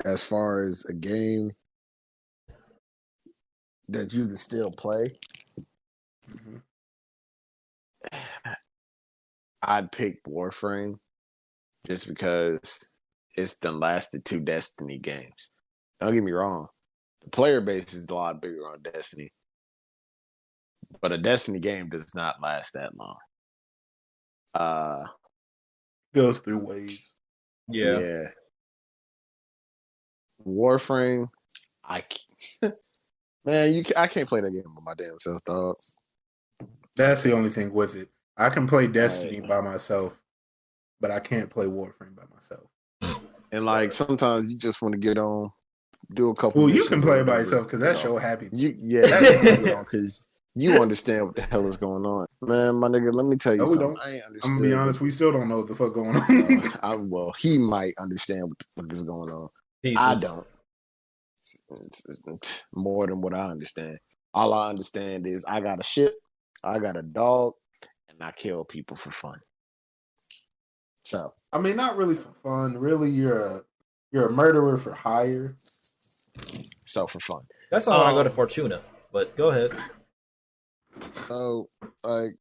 [0.05, 1.53] As far as a game
[3.89, 5.19] that you can still play,
[6.29, 6.61] Mhm.
[9.63, 10.99] I'd pick Warframe
[11.87, 12.91] just because
[13.37, 15.51] it's the lasted two Destiny games.
[16.01, 16.69] Don't get me wrong,
[17.23, 19.33] the player base is a lot bigger on Destiny,
[21.01, 23.17] but a Destiny game does not last that long.
[24.55, 25.05] Uh,
[26.15, 27.03] Goes through waves.
[27.69, 27.99] Yeah.
[27.99, 28.25] yeah.
[30.47, 31.29] Warframe,
[31.85, 32.75] I can't,
[33.45, 35.77] man, you I can't play that game by my damn self, dog.
[36.97, 38.09] That's the only thing with it.
[38.39, 39.49] I can play Destiny Right.
[39.49, 40.21] by myself,
[41.01, 42.69] but I can't play Warframe by myself.
[43.51, 45.51] And like sometimes you just want to get on,
[46.15, 46.63] do a couple.
[46.63, 48.01] Well, you can play it by yourself because you that know.
[48.01, 48.49] show happy.
[48.53, 49.03] You yeah,
[49.81, 52.77] because you understand what the hell is going on, man.
[52.77, 53.89] My nigga, let me tell you No, we something.
[53.95, 54.01] don't.
[54.01, 56.23] I ain't I'm gonna be honest, we still don't know what the fuck going on.
[56.63, 59.49] Uh, I, well, he might understand what the fuck is going on.
[59.83, 59.97] Pieces.
[59.99, 60.47] I don't.
[61.45, 63.99] It's- it's- it's more than what I understand.
[64.35, 66.15] All I understand is I got a ship,
[66.63, 67.68] I got a dog, and
[68.23, 69.41] I kill people for fun.
[71.05, 72.77] So I mean, not really for fun.
[72.77, 73.63] Really, you're a
[74.13, 75.55] you're a murderer for hire.
[76.85, 77.43] so for fun.
[77.71, 78.83] That's not when I go to Um, Fortuna.
[79.13, 79.73] But go ahead.
[81.21, 81.67] So
[82.05, 82.35] like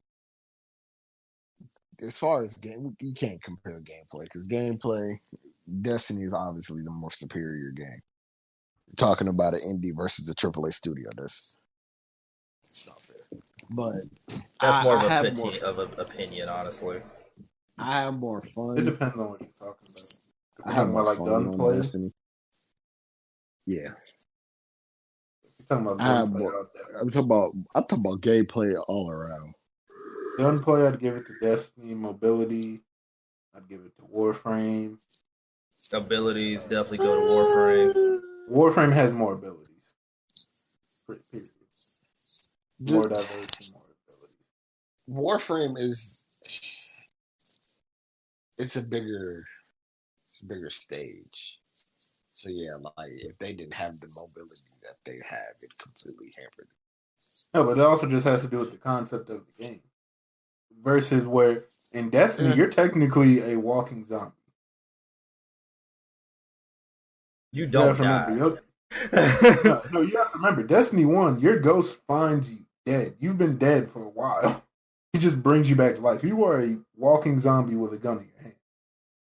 [2.01, 5.17] as far as game, you can't compare gameplay because gameplay,
[5.81, 8.01] Destiny is obviously the more superior game.
[8.95, 11.57] Talking about an indie versus a AAA studio, that's,
[12.63, 13.06] that's not fair.
[13.69, 13.95] But
[14.61, 17.01] That's I- more I of have a more of an opinion, honestly.
[17.77, 18.77] I have more fun.
[18.77, 20.19] It depends on what you're talking about.
[20.59, 21.77] If I have more like fun on gunplay.
[21.79, 21.93] If
[23.67, 26.39] Yeah, you're talking about I have gunplay.
[26.41, 27.53] more- I'll definitely- I'm talking about.
[27.75, 29.53] I'm talking about gameplay all around.
[30.37, 31.93] Gunplay, I'd give it to Destiny.
[31.93, 32.81] Mobility,
[33.53, 34.97] I'd give it to Warframe.
[35.93, 38.19] Abilities definitely go to Warframe.
[38.49, 39.69] Warframe has more abilities.
[41.05, 41.49] Period.
[42.79, 43.83] More Just- diverse and more
[45.09, 45.47] abilities.
[45.47, 46.25] Warframe is
[48.57, 49.43] it's a bigger
[50.25, 51.59] it's a bigger stage.
[52.33, 56.67] So yeah, like if they didn't have the mobility that they have, it completely hampered.
[57.53, 59.81] No, but it also just has to do with the concept of the game.
[60.83, 61.57] Versus where
[61.93, 62.55] in Destiny, Yeah.
[62.55, 64.33] you're technically a walking zombie.
[67.51, 68.37] You You don't have to remember, die.
[68.37, 68.61] your-
[69.65, 73.15] no, no, you have to remember, Destiny One, your ghost finds you dead.
[73.19, 74.63] You've been dead for a while.
[75.13, 76.23] He just brings you back to life.
[76.23, 78.55] You are a walking zombie with a gun in your hand.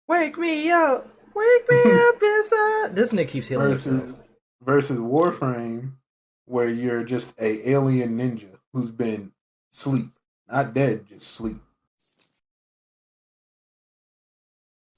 [0.06, 1.08] Wake me up.
[1.34, 2.88] Wake me up inside.
[2.96, 4.18] This nigga keeps healing Versus himself.
[4.62, 5.92] versus Warframe,
[6.44, 9.32] where you're just a alien ninja who's been
[9.70, 10.10] sleep,
[10.50, 11.56] not dead, just sleep.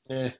[0.09, 0.31] Yeah.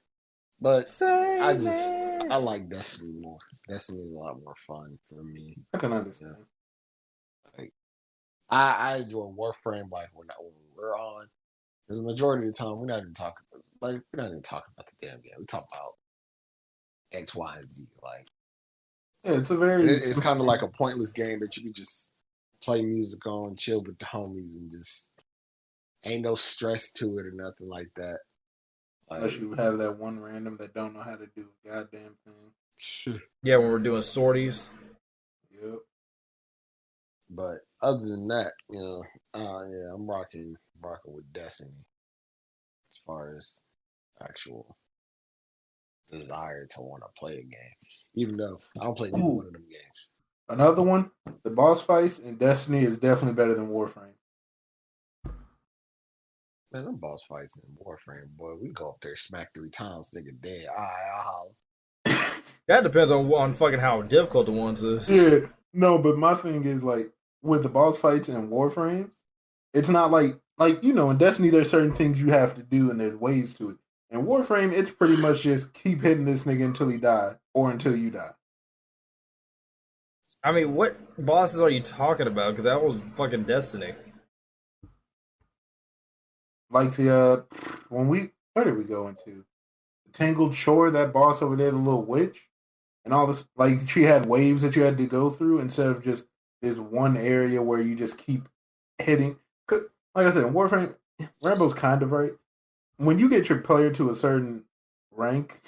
[0.59, 2.27] But Say I just me.
[2.29, 3.37] I like Destiny more.
[3.69, 5.55] Destiny is a lot more fun for me.
[5.73, 6.35] I can understand.
[8.51, 11.27] I, I enjoy Warframe like when, I, when we're on.
[11.87, 13.43] Because the majority of the time we're not even talking
[13.81, 15.33] like we're not even talking about the damn game.
[15.39, 15.93] We talk about
[17.11, 17.85] X, Y, and Z.
[18.03, 18.27] Like
[19.23, 19.83] Yeah, it's a very.
[19.85, 22.13] It- it's kind of like a pointless game that you can just
[22.63, 25.11] play music on, chill with the homies, and just
[26.05, 28.19] ain't no stress to it or nothing like that.
[29.09, 33.19] unless you have that one random that don't know how to do a goddamn thing.
[33.43, 34.69] Yeah, when we're doing sorties.
[35.51, 35.79] Yep.
[37.29, 39.03] but other than that, you know,
[39.33, 41.71] uh, yeah, I'm rocking rocking with Destiny
[42.91, 43.63] as far as
[44.23, 44.77] actual
[46.11, 47.75] desire to want to play a game,
[48.15, 49.37] even though I don't play neither Ooh.
[49.37, 50.09] one of them games.
[50.49, 51.11] Another one,
[51.43, 54.13] the boss fights in Destiny is definitely better than Warframe.
[56.73, 60.39] Man, them boss fights in Warframe, boy, we go up there, smack three times, nigga
[60.41, 60.67] dead.
[60.69, 61.51] All right, I'll holler.
[62.67, 65.09] That depends on on fucking how difficult the ones is.
[65.09, 69.13] Yeah, no, but my thing is like with the boss fights in Warframe,
[69.73, 72.91] it's not like like you know in Destiny there's certain things you have to do
[72.91, 73.77] and there's ways to it.
[74.09, 77.95] In Warframe, it's pretty much just keep hitting this nigga until he die or until
[77.95, 78.31] you die.
[80.43, 82.51] I mean, what bosses are you talking about?
[82.51, 83.93] Because that was fucking Destiny.
[86.69, 87.41] Like the uh
[87.89, 89.45] when we where did we go into?
[90.13, 92.49] Tangled Shore, that boss over there, the little witch,
[93.05, 96.03] and all this like she had waves that you had to go through instead of
[96.03, 96.25] just
[96.61, 98.47] this one area where you just keep
[98.99, 99.37] hitting.
[99.69, 100.95] Like I said, Warframe,
[101.43, 102.33] Rambo's kind of right.
[102.97, 104.65] When you get your player to a certain
[105.11, 105.61] rank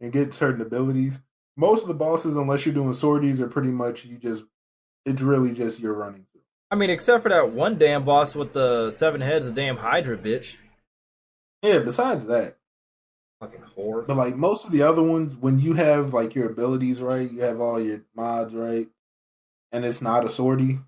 [0.00, 1.20] and get certain abilities,
[1.56, 4.44] most of the bosses, unless you're doing sorties, are pretty much you just
[5.04, 6.26] it's really just you're running.
[6.70, 10.16] I mean, except for that one damn boss with the seven heads, the damn Hydra
[10.16, 10.56] bitch.
[11.62, 12.56] Yeah, besides that.
[13.40, 14.06] Fucking whore.
[14.06, 17.42] But like most of the other ones, when you have like your abilities right, you
[17.42, 18.86] have all your mods right,
[19.72, 20.78] and it's not a sortie,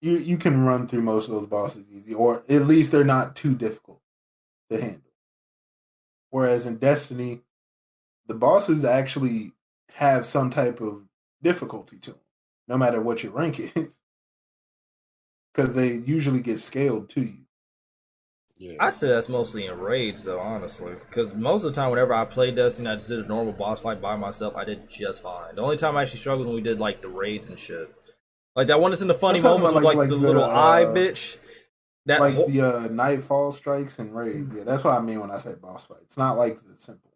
[0.00, 3.36] you you can run through most of those bosses easy, or at least they're not
[3.36, 4.00] too difficult
[4.70, 5.02] to handle.
[6.30, 7.40] Whereas in Destiny,
[8.26, 9.52] the bosses actually
[9.94, 11.02] have some type of
[11.42, 12.20] difficulty to them,
[12.68, 13.96] no matter what your rank is,
[15.52, 17.47] because they usually get scaled to you.
[18.58, 18.74] Yeah.
[18.80, 20.94] I'd say that's mostly in raids, though, honestly.
[21.08, 23.80] Because most of the time, whenever I played Destiny, I just did a normal boss
[23.80, 24.56] fight by myself.
[24.56, 25.54] I did just fine.
[25.54, 27.88] The only time I actually struggled when we did like the raids and shit,
[28.56, 30.22] like that one that's in the funny I'm talking moments with like, like- the like
[30.26, 31.36] little the, eye uh, bitch.
[32.06, 34.48] That like whole- the uh, Nightfall strikes and raid.
[34.52, 35.98] Yeah, that's what I mean when I say boss fight.
[36.02, 37.14] It's not like the simple one.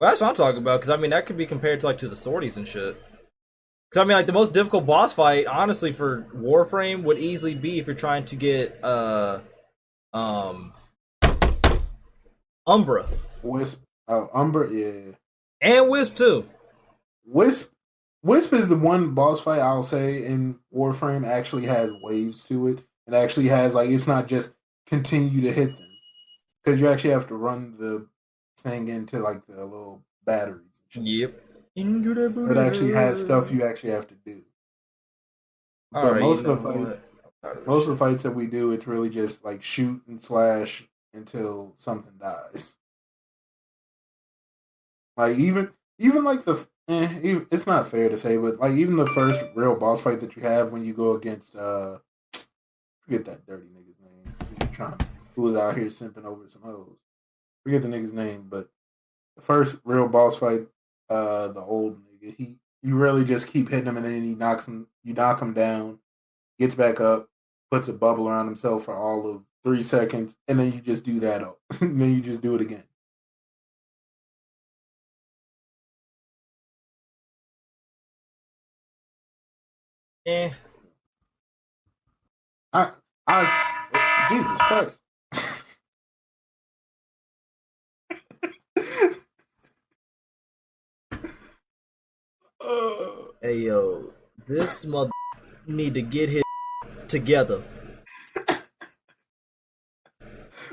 [0.00, 0.80] Well, that's what I'm talking about.
[0.80, 2.96] Because I mean, that could be compared to like to the sorties and shit.
[3.90, 7.78] Because I mean, like the most difficult boss fight, honestly, for Warframe would easily be
[7.78, 9.40] if you're trying to get uh,
[10.12, 10.72] um,
[12.66, 13.06] Umbra
[13.42, 15.12] Wisp, oh Umber, yeah.
[15.60, 16.46] and Wisp too.
[17.24, 17.70] Wisp,
[18.22, 22.78] Wisp is the one boss fight I'll say in Warframe actually has waves to it.
[23.06, 24.50] It actually has like it's not just
[24.86, 25.88] continue to hit them
[26.62, 28.06] because you actually have to run the
[28.58, 30.64] thing into like the little batteries.
[30.92, 31.42] Yep.
[31.74, 34.42] It actually has stuff you actually have to do.
[35.92, 37.00] But Alright, most you of the know fights,
[37.40, 37.50] what?
[37.50, 37.92] I'm tired of this most shit.
[37.92, 42.14] of the fights that we do, it's really just like shoot and slash until something
[42.20, 42.76] dies.
[45.16, 49.06] Like even even like the eh, it's not fair to say, but like even the
[49.06, 51.98] first real boss fight that you have when you go against uh
[53.00, 54.98] forget that dirty nigga's name who's trying
[55.34, 56.96] who was out here simping over some hoes.
[57.64, 58.68] Forget the nigga's name, but
[59.36, 60.66] the first real boss fight,
[61.10, 64.68] uh the old nigga, he you really just keep hitting him and then he knocks
[64.68, 65.98] him you knock him down,
[66.58, 67.28] gets back up,
[67.70, 71.20] puts a bubble around himself for all of three seconds, and then you just do
[71.20, 71.58] that up.
[71.80, 72.84] and then you just do it again.
[80.26, 80.50] Eh.
[82.72, 82.90] I,
[83.26, 85.00] I, Jesus Christ.
[93.40, 94.10] Hey yo,
[94.48, 95.10] this mother
[95.68, 96.42] need to get his
[97.08, 97.62] together.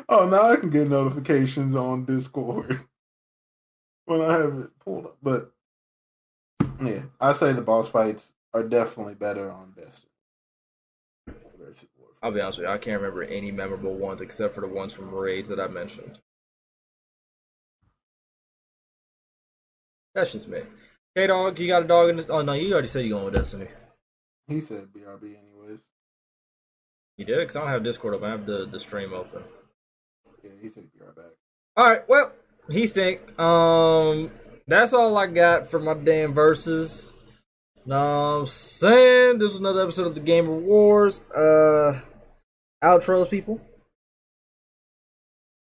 [0.09, 2.81] oh, now I can get notifications on Discord
[4.05, 5.17] when I have it pulled up.
[5.21, 5.51] But
[6.83, 10.11] yeah, I say the boss fights are definitely better on Destiny.
[12.21, 14.93] I'll be honest with you, I can't remember any memorable ones except for the ones
[14.93, 16.19] from raids that I mentioned.
[20.15, 20.61] That's just me.
[21.13, 22.29] Hey, dog, you got a dog in this?
[22.29, 23.67] Oh no, you already said you're going with Destiny.
[24.47, 25.54] He said BRB anyways.
[27.17, 27.39] You did?
[27.39, 28.27] Because I don't have Discord open.
[28.27, 29.41] I have the, the stream open.
[30.43, 31.25] Yeah, he said be right back.
[31.77, 32.07] All right.
[32.09, 32.31] Well,
[32.69, 33.39] he stink.
[33.39, 34.31] Um,
[34.67, 37.13] that's all I got for my damn verses.
[37.85, 39.39] Know what I'm saying?
[39.39, 41.21] This was another episode of the Gamer Wars.
[41.35, 41.99] Uh,
[42.83, 43.61] outros, people.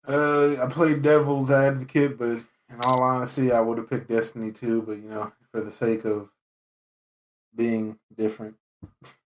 [0.07, 4.83] Uh, I played Devil's Advocate, but in all honesty, I would have picked Destiny too.
[4.83, 6.31] But you know, for the sake of
[7.55, 8.57] being different,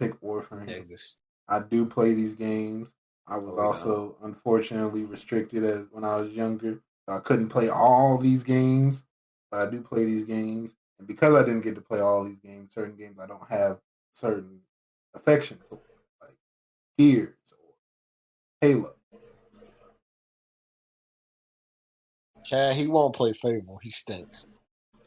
[0.00, 0.66] I picked Warframe.
[0.66, 1.16] Niggas.
[1.48, 2.94] I do play these games.
[3.26, 3.66] I was Oh, yeah.
[3.66, 6.80] also unfortunately restricted as when I was younger.
[7.06, 9.04] I couldn't play all these games,
[9.50, 10.74] but I do play these games.
[10.98, 13.78] And because I didn't get to play all these games, certain games I don't have
[14.12, 14.60] certain
[15.14, 15.80] affection for,
[16.22, 16.36] like
[16.98, 17.74] Gears or
[18.60, 18.94] Halo.
[22.44, 23.78] Chad, he won't play Fable.
[23.82, 24.48] He stinks.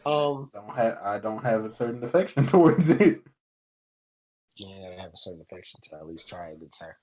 [0.06, 3.24] Um, Don't have I don't have a certain affection towards it.
[4.56, 6.96] Yeah, I have a certain affection to at least try it, good sir.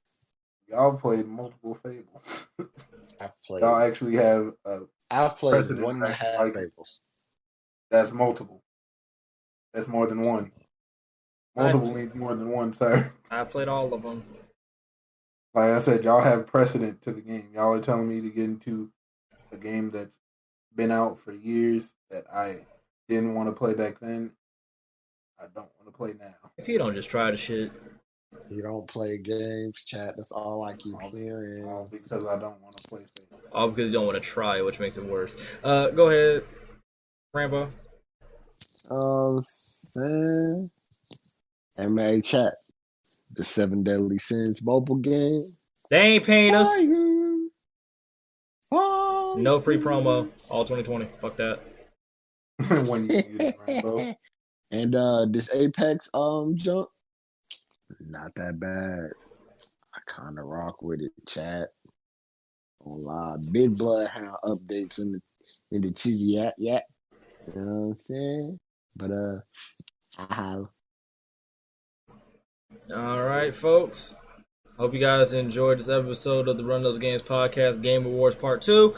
[0.69, 2.49] Y'all played multiple Fables.
[3.21, 3.61] I've played.
[3.61, 6.55] Y'all actually have uh, I've played President one and a actually half like.
[6.55, 7.01] Fables.
[7.91, 8.63] that's multiple.
[9.75, 10.53] That's more than one.
[11.57, 13.13] Multiple means more than one, sir.
[13.31, 14.23] I played all of them.
[15.53, 17.51] Like I said, y'all have precedent to the game.
[17.53, 18.91] Y'all are telling me to get into
[19.53, 20.19] a game that's
[20.75, 22.59] been out for years that I
[23.09, 24.33] didn't want to play back then.
[25.41, 26.35] I don't want to play now.
[26.59, 27.73] If you don't just try the shit,
[28.51, 30.15] You don't play games, chat.
[30.17, 31.67] That's all I keep hearing.
[31.69, 33.27] All because I don't want to play safe.
[33.53, 35.35] all because you don't want to try, which makes it worse.
[35.65, 36.45] Uh, go ahead,
[37.33, 37.69] Rambo.
[38.91, 40.69] Um, saying,
[41.79, 42.55] MMA chat.
[43.33, 45.45] The Seven Deadly Sins mobile game.
[45.89, 46.67] They ain't paying us.
[46.67, 47.37] Fire.
[48.69, 49.41] Fire.
[49.41, 50.29] No free promo.
[50.51, 51.07] All 2020.
[51.21, 51.61] Fuck that.
[52.89, 54.17] when you use Rambo.
[54.71, 56.89] And uh this Apex um jump,
[58.01, 59.11] not that bad.
[59.95, 61.69] I kind of rock with it, chat.
[62.85, 65.21] Online, big bloodhound updates in the
[65.73, 66.85] in the cheesy yak yak.
[67.47, 68.61] You know what I'm saying?
[68.97, 69.41] But uh,
[70.19, 70.69] I holla.
[72.95, 74.17] All right, folks.
[74.79, 78.63] Hope you guys enjoyed this episode of the Run Those Games podcast, Gamer Wars Part
[78.63, 78.95] 2.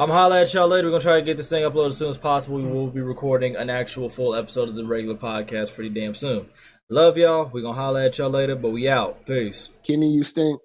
[0.00, 0.86] I'm holla at y'all later.
[0.86, 2.58] We're to try to get this thing uploaded as soon as possible.
[2.58, 6.46] We will be recording an actual full episode of the regular podcast pretty damn soon.
[6.88, 7.50] Love y'all.
[7.52, 9.26] We're to holla at y'all later, but we out.
[9.26, 9.70] Peace.
[9.82, 10.60] Kenny, you stink.